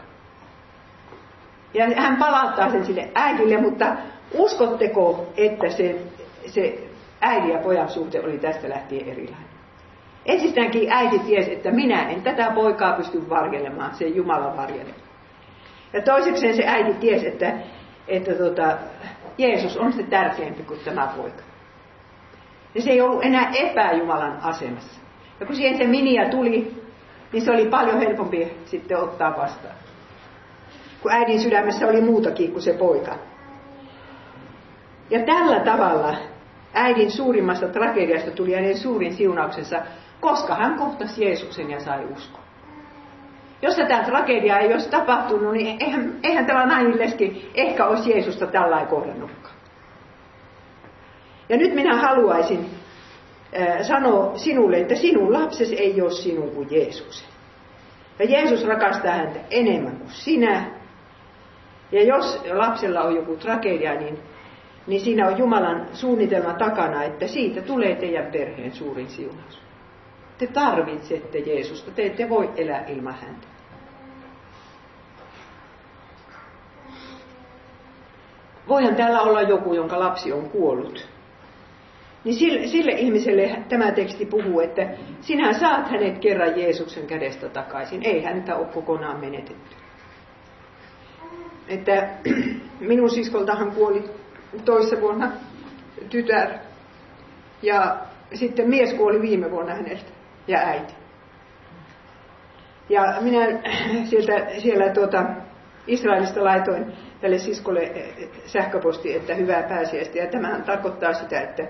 Ja 1.73 1.85
hän 1.95 2.17
palauttaa 2.17 2.69
sen 2.69 2.85
sille 2.85 3.11
äidille, 3.15 3.61
mutta 3.61 3.85
Uskotteko, 4.33 5.27
että 5.37 5.69
se, 5.69 6.01
se 6.45 6.79
äidin 7.21 7.49
ja 7.49 7.59
pojan 7.59 7.89
suhte 7.89 8.19
oli 8.19 8.37
tästä 8.37 8.69
lähtien 8.69 9.09
erilainen? 9.09 9.51
Ensistäänkin 10.25 10.91
äiti 10.91 11.19
tiesi, 11.19 11.53
että 11.53 11.71
minä 11.71 12.09
en 12.09 12.21
tätä 12.21 12.51
poikaa 12.55 12.93
pysty 12.93 13.29
varjelemaan, 13.29 13.95
se 13.95 14.07
Jumala 14.07 14.57
varjele. 14.57 14.89
Ja 15.93 16.01
toisekseen 16.01 16.55
se 16.55 16.63
äiti 16.65 16.93
tiesi, 16.93 17.27
että, 17.27 17.53
että 18.07 18.33
tota, 18.33 18.77
Jeesus 19.37 19.77
on 19.77 19.93
se 19.93 20.03
tärkeämpi 20.03 20.63
kuin 20.63 20.79
tämä 20.85 21.13
poika. 21.17 21.43
Ja 22.75 22.81
se 22.81 22.89
ei 22.89 23.01
ollut 23.01 23.25
enää 23.25 23.51
epäjumalan 23.53 24.39
asemassa. 24.41 25.01
Ja 25.39 25.45
kun 25.45 25.55
siihen 25.55 25.77
se 25.77 25.87
minia 25.87 26.29
tuli, 26.29 26.81
niin 27.33 27.45
se 27.45 27.51
oli 27.51 27.65
paljon 27.65 27.99
helpompi 27.99 28.57
sitten 28.65 28.97
ottaa 28.97 29.37
vastaan. 29.37 29.75
Kun 31.01 31.11
äidin 31.11 31.39
sydämessä 31.39 31.87
oli 31.87 32.01
muutakin 32.01 32.51
kuin 32.51 32.61
se 32.61 32.73
poika. 32.73 33.15
Ja 35.11 35.19
tällä 35.25 35.59
tavalla 35.59 36.15
äidin 36.73 37.11
suurimmasta 37.11 37.67
tragediasta 37.67 38.31
tuli 38.31 38.53
hänen 38.53 38.77
suurin 38.77 39.13
siunauksensa, 39.13 39.81
koska 40.19 40.55
hän 40.55 40.77
kohtasi 40.77 41.25
Jeesuksen 41.25 41.69
ja 41.71 41.79
sai 41.79 42.05
uskoa. 42.13 42.41
Jos 43.61 43.75
tätä 43.75 44.03
tragediaa 44.03 44.59
ei 44.59 44.73
olisi 44.73 44.89
tapahtunut, 44.89 45.53
niin 45.53 45.77
eihän, 45.79 46.19
eihän 46.23 46.45
tämä 46.45 46.65
nainen 46.65 46.99
leski 46.99 47.51
ehkä 47.53 47.85
olisi 47.85 48.11
Jeesusta 48.11 48.47
tällainen 48.47 48.87
kohdannutkaan. 48.87 49.55
Ja 51.49 51.57
nyt 51.57 51.73
minä 51.73 51.95
haluaisin 51.97 52.69
äh, 53.59 53.81
sanoa 53.81 54.37
sinulle, 54.37 54.77
että 54.77 54.95
sinun 54.95 55.33
lapsesi 55.33 55.79
ei 55.79 56.01
ole 56.01 56.11
sinun 56.11 56.51
kuin 56.51 56.67
Jeesus. 56.71 57.25
Ja 58.19 58.25
Jeesus 58.25 58.67
rakastaa 58.67 59.11
häntä 59.11 59.39
enemmän 59.49 59.97
kuin 59.97 60.09
sinä. 60.09 60.65
Ja 61.91 62.03
jos 62.03 62.41
lapsella 62.53 63.01
on 63.01 63.15
joku 63.15 63.35
tragedia, 63.35 63.95
niin 63.95 64.19
niin 64.87 65.01
siinä 65.01 65.27
on 65.27 65.37
Jumalan 65.37 65.87
suunnitelma 65.93 66.53
takana, 66.53 67.03
että 67.03 67.27
siitä 67.27 67.61
tulee 67.61 67.95
teidän 67.95 68.31
perheen 68.31 68.71
suurin 68.71 69.09
siunaus. 69.09 69.61
Te 70.37 70.47
tarvitsette 70.47 71.39
Jeesusta, 71.39 71.91
te 71.91 72.05
ette 72.05 72.29
voi 72.29 72.49
elää 72.55 72.85
ilman 72.85 73.13
häntä. 73.13 73.47
Voihan 78.67 78.95
täällä 78.95 79.21
olla 79.21 79.41
joku, 79.41 79.73
jonka 79.73 79.99
lapsi 79.99 80.33
on 80.33 80.49
kuollut. 80.49 81.07
niin 82.23 82.35
sille, 82.35 82.67
sille 82.67 82.91
ihmiselle 82.91 83.63
tämä 83.69 83.91
teksti 83.91 84.25
puhuu, 84.25 84.59
että 84.59 84.89
sinä 85.21 85.53
saat 85.53 85.89
hänet 85.91 86.19
kerran 86.19 86.59
Jeesuksen 86.59 87.07
kädestä 87.07 87.49
takaisin. 87.49 88.03
Ei 88.03 88.23
häntä 88.23 88.55
ole 88.55 88.65
kokonaan 88.65 89.19
menetetty. 89.19 89.75
Että 91.67 92.09
minun 92.79 93.09
siskoltahan 93.09 93.71
kuoli 93.71 94.03
toissa 94.65 95.01
vuonna 95.01 95.31
tytär. 96.09 96.49
Ja 97.61 97.97
sitten 98.33 98.69
mies 98.69 98.93
kuoli 98.93 99.21
viime 99.21 99.51
vuonna 99.51 99.75
häneltä 99.75 100.11
ja 100.47 100.59
äiti. 100.59 100.93
Ja 102.89 103.15
minä 103.21 103.39
sieltä, 104.09 104.47
siellä 104.57 104.89
tuota, 104.89 105.25
Israelista 105.87 106.43
laitoin 106.43 106.93
tälle 107.21 107.37
siskolle 107.37 107.91
sähköposti, 108.45 109.15
että 109.15 109.35
hyvää 109.35 109.63
pääsiäistä. 109.63 110.17
Ja 110.17 110.27
tämähän 110.27 110.63
tarkoittaa 110.63 111.13
sitä, 111.13 111.41
että 111.41 111.67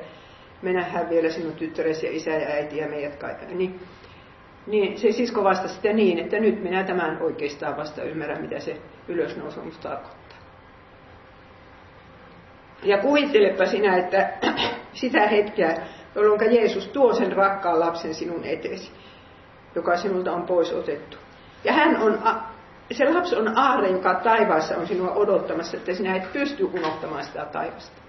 me 0.62 0.74
nähdään 0.74 1.10
vielä 1.10 1.30
sinun 1.30 1.54
tyttäresi 1.54 2.06
ja 2.06 2.12
isä 2.12 2.32
ja 2.32 2.48
äiti 2.48 2.78
ja 2.78 2.88
meidät 2.88 3.16
kaikki. 3.16 3.56
Niin, 3.56 3.80
niin 4.68 5.00
se 5.00 5.12
sisko 5.12 5.44
vastasi 5.44 5.76
sitä 5.76 5.94
niin, 5.94 6.20
että 6.20 6.40
nyt 6.40 6.64
minä 6.64 6.84
tämän 6.84 7.22
oikeastaan 7.22 7.78
vasta 7.78 8.04
ymmärrän, 8.04 8.42
mitä 8.42 8.60
se 8.60 8.78
ylösnousemus 9.08 9.78
tarkoittaa. 9.78 10.21
Ja 12.84 12.98
kuvittelepa 12.98 13.66
sinä, 13.66 13.98
että 13.98 14.30
sitä 14.94 15.28
hetkeä, 15.28 15.76
jolloin 16.16 16.56
Jeesus 16.56 16.88
tuo 16.88 17.14
sen 17.14 17.32
rakkaan 17.32 17.80
lapsen 17.80 18.14
sinun 18.14 18.44
eteesi, 18.44 18.92
joka 19.76 19.98
sinulta 19.98 20.32
on 20.32 20.44
pois 20.44 20.74
otettu. 20.74 21.18
Ja 21.64 21.74
hän 21.74 21.98
on, 21.98 22.20
se 22.92 23.14
lapsi 23.14 23.36
on 23.36 23.58
aarre, 23.58 23.90
joka 23.90 24.20
taivaassa 24.24 24.78
on 24.78 24.88
sinua 24.88 25.12
odottamassa, 25.12 25.78
että 25.78 25.94
sinä 25.94 26.16
et 26.16 26.34
pysty 26.34 26.64
unohtamaan 26.64 27.24
sitä 27.24 27.46
taivasta. 27.46 28.02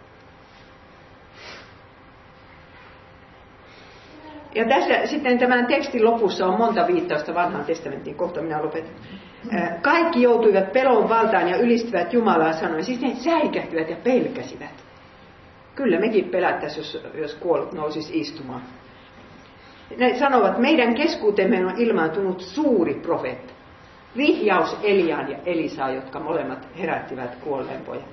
Ja 4.55 4.65
tässä 4.69 5.07
sitten 5.07 5.39
tämän 5.39 5.67
tekstin 5.67 6.05
lopussa 6.05 6.47
on 6.47 6.59
monta 6.59 6.87
viittausta 6.87 7.35
vanhaan 7.35 7.65
testamenttiin, 7.65 8.17
kohta 8.17 8.43
minä 8.43 8.63
lopetan. 8.63 8.95
Kaikki 9.83 10.23
joutuivat 10.23 10.73
pelon 10.73 11.09
valtaan 11.09 11.49
ja 11.49 11.57
ylistivät 11.57 12.13
Jumalaa 12.13 12.53
sanoen, 12.53 12.85
siis 12.85 13.01
ne 13.01 13.15
säikähtyivät 13.15 13.91
ja 13.91 13.97
pelkäsivät. 14.05 14.85
Kyllä 15.75 16.01
mekin 16.01 16.25
pelättäisiin, 16.25 16.85
jos, 16.85 17.07
jos 17.15 17.35
kuollut 17.35 17.73
nousisi 17.73 18.21
istumaan. 18.21 18.63
Ne 19.97 20.19
sanovat, 20.19 20.59
meidän 20.59 20.95
keskuutemme 20.95 21.67
on 21.67 21.75
ilmaantunut 21.77 22.41
suuri 22.41 22.95
profeetta. 22.95 23.53
Vihjaus 24.17 24.77
Eliaan 24.83 25.31
ja 25.31 25.39
Elisaa, 25.47 25.91
jotka 25.91 26.21
molemmat 26.21 26.69
herättivät 26.79 27.35
kuolleen 27.35 27.81
pojan. 27.81 28.09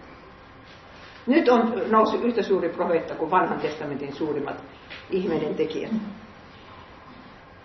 Nyt 1.28 1.50
on 1.50 1.82
noussut 1.90 2.24
yhtä 2.24 2.42
suuri 2.42 2.70
profeetta 2.70 3.16
kuin 3.16 3.32
vanhan 3.32 3.60
testamentin 3.60 4.14
suurimmat 4.14 4.64
ihmeiden 5.10 5.56
tekijät. 5.56 5.92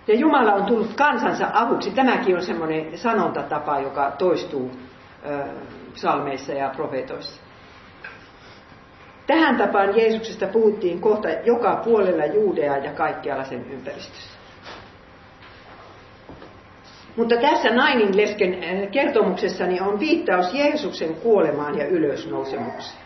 Ja 0.07 0.15
Jumala 0.15 0.53
on 0.55 0.65
tullut 0.65 0.95
kansansa 0.95 1.47
avuksi. 1.53 1.91
Tämäkin 1.91 2.37
on 2.37 2.43
semmoinen 2.43 2.99
sanontatapa, 2.99 3.79
joka 3.79 4.11
toistuu 4.11 4.71
psalmeissa 5.95 6.53
ja 6.53 6.71
profeetoissa. 6.77 7.43
Tähän 9.27 9.57
tapaan 9.57 9.97
Jeesuksesta 9.97 10.47
puhuttiin 10.47 11.01
kohta 11.01 11.29
joka 11.29 11.77
puolella 11.85 12.25
Juudeaa 12.25 12.77
ja 12.77 12.93
kaikkialla 12.93 13.45
sen 13.45 13.71
ympäristössä. 13.71 14.39
Mutta 17.17 17.37
tässä 17.37 17.71
Nainin 17.71 18.17
lesken 18.17 18.89
kertomuksessani 18.91 19.81
on 19.81 20.01
viittaus 20.01 20.55
Jeesuksen 20.55 21.15
kuolemaan 21.15 21.79
ja 21.79 21.87
ylösnousemukseen. 21.87 23.04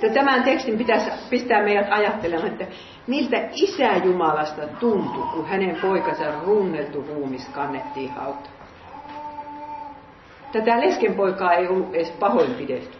Tämän 0.00 0.42
tekstin 0.42 0.78
pitäisi 0.78 1.10
pistää 1.30 1.62
meidät 1.62 1.86
ajattelemaan, 1.90 2.52
että 2.52 2.66
miltä 3.06 3.36
isä 3.52 3.96
Jumalasta 4.04 4.62
tuntui, 4.80 5.26
kun 5.32 5.46
hänen 5.46 5.76
poikansa 5.82 6.40
runneltu 6.46 7.04
ruumis 7.08 7.48
kannettiin 7.48 8.10
hautaan. 8.10 8.58
Tätä 10.52 10.80
leskenpoikaa 10.80 11.52
ei 11.52 11.68
ollut 11.68 11.94
edes 11.94 12.10
pahoinpidelty, 12.10 12.98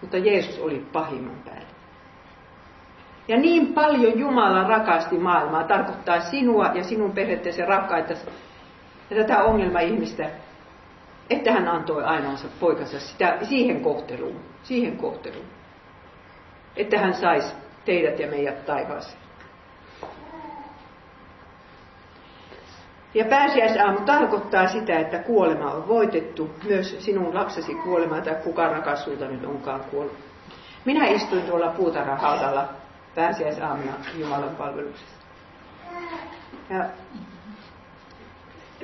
mutta 0.00 0.18
Jeesus 0.18 0.58
oli 0.58 0.86
pahimman 0.92 1.36
päällä. 1.44 1.70
Ja 3.28 3.36
niin 3.36 3.66
paljon 3.66 4.18
Jumala 4.18 4.64
rakasti 4.64 5.18
maailmaa, 5.18 5.64
tarkoittaa 5.64 6.20
sinua 6.20 6.70
ja 6.74 6.84
sinun 6.84 7.12
perhetteesi 7.12 7.64
rakkaita 7.64 8.14
ja 9.10 9.16
tätä 9.16 9.42
ongelma-ihmistä, 9.42 10.30
että 11.30 11.52
hän 11.52 11.68
antoi 11.68 12.04
ainoansa 12.04 12.48
poikansa 12.60 13.00
sitä, 13.00 13.38
siihen 13.42 13.80
kohteluun, 13.80 14.40
siihen 14.62 14.96
kohteluun 14.96 15.59
että 16.76 16.98
hän 16.98 17.14
saisi 17.14 17.54
teidät 17.84 18.18
ja 18.18 18.30
meidät 18.30 18.66
taivaaseen. 18.66 19.20
Ja 23.14 23.24
pääsiäisaamu 23.24 24.00
tarkoittaa 24.00 24.68
sitä, 24.68 24.98
että 24.98 25.18
kuolema 25.18 25.72
on 25.72 25.88
voitettu, 25.88 26.50
myös 26.64 26.96
sinun 26.98 27.34
lapsesi 27.34 27.74
kuolema 27.74 28.20
tai 28.20 28.34
kuka 28.34 28.68
rakas 28.68 29.06
nyt 29.06 29.44
onkaan 29.44 29.80
kuollut. 29.90 30.18
Minä 30.84 31.06
istuin 31.06 31.42
tuolla 31.42 31.68
puutarhahaudalla 31.68 32.68
pääsiäisaamuna 33.14 33.92
Jumalan 34.18 34.56
palveluksessa. 34.56 35.16
Ja 36.70 36.84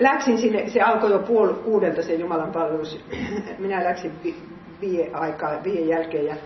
läksin 0.01 0.39
sinne, 0.39 0.69
se 0.69 0.81
alkoi 0.81 1.11
jo 1.11 1.19
puoli 1.19 1.55
kuudelta 1.55 2.03
se 2.03 2.15
Jumalan 2.15 2.53
palvelus. 2.53 3.05
Minä 3.59 3.85
läksin 3.85 4.13
vie 4.81 5.11
aikaa, 5.13 5.65
vie 5.65 5.81
jälkeen 5.81 6.27
ja 6.27 6.37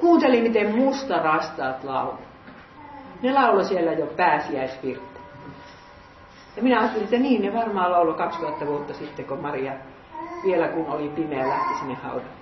Kuuntelin, 0.00 0.42
miten 0.42 0.74
musta 0.74 1.18
rastaat 1.18 1.84
laulu. 1.84 2.18
Ne 3.22 3.32
laulo 3.32 3.64
siellä 3.64 3.92
jo 3.92 4.06
pääsiäisvirttä. 4.06 5.20
Ja 6.56 6.62
minä 6.62 6.80
ajattelin, 6.80 7.04
että 7.04 7.18
niin, 7.18 7.42
ne 7.42 7.52
varmaan 7.52 7.92
laulo 7.92 8.14
2000 8.14 8.66
vuotta 8.66 8.94
sitten, 8.94 9.24
kun 9.24 9.40
Maria 9.40 9.72
vielä 10.42 10.68
kun 10.68 10.86
oli 10.86 11.08
pimeä 11.08 11.48
lähti 11.48 11.74
sinne 11.74 11.94
haudalle. 11.94 12.39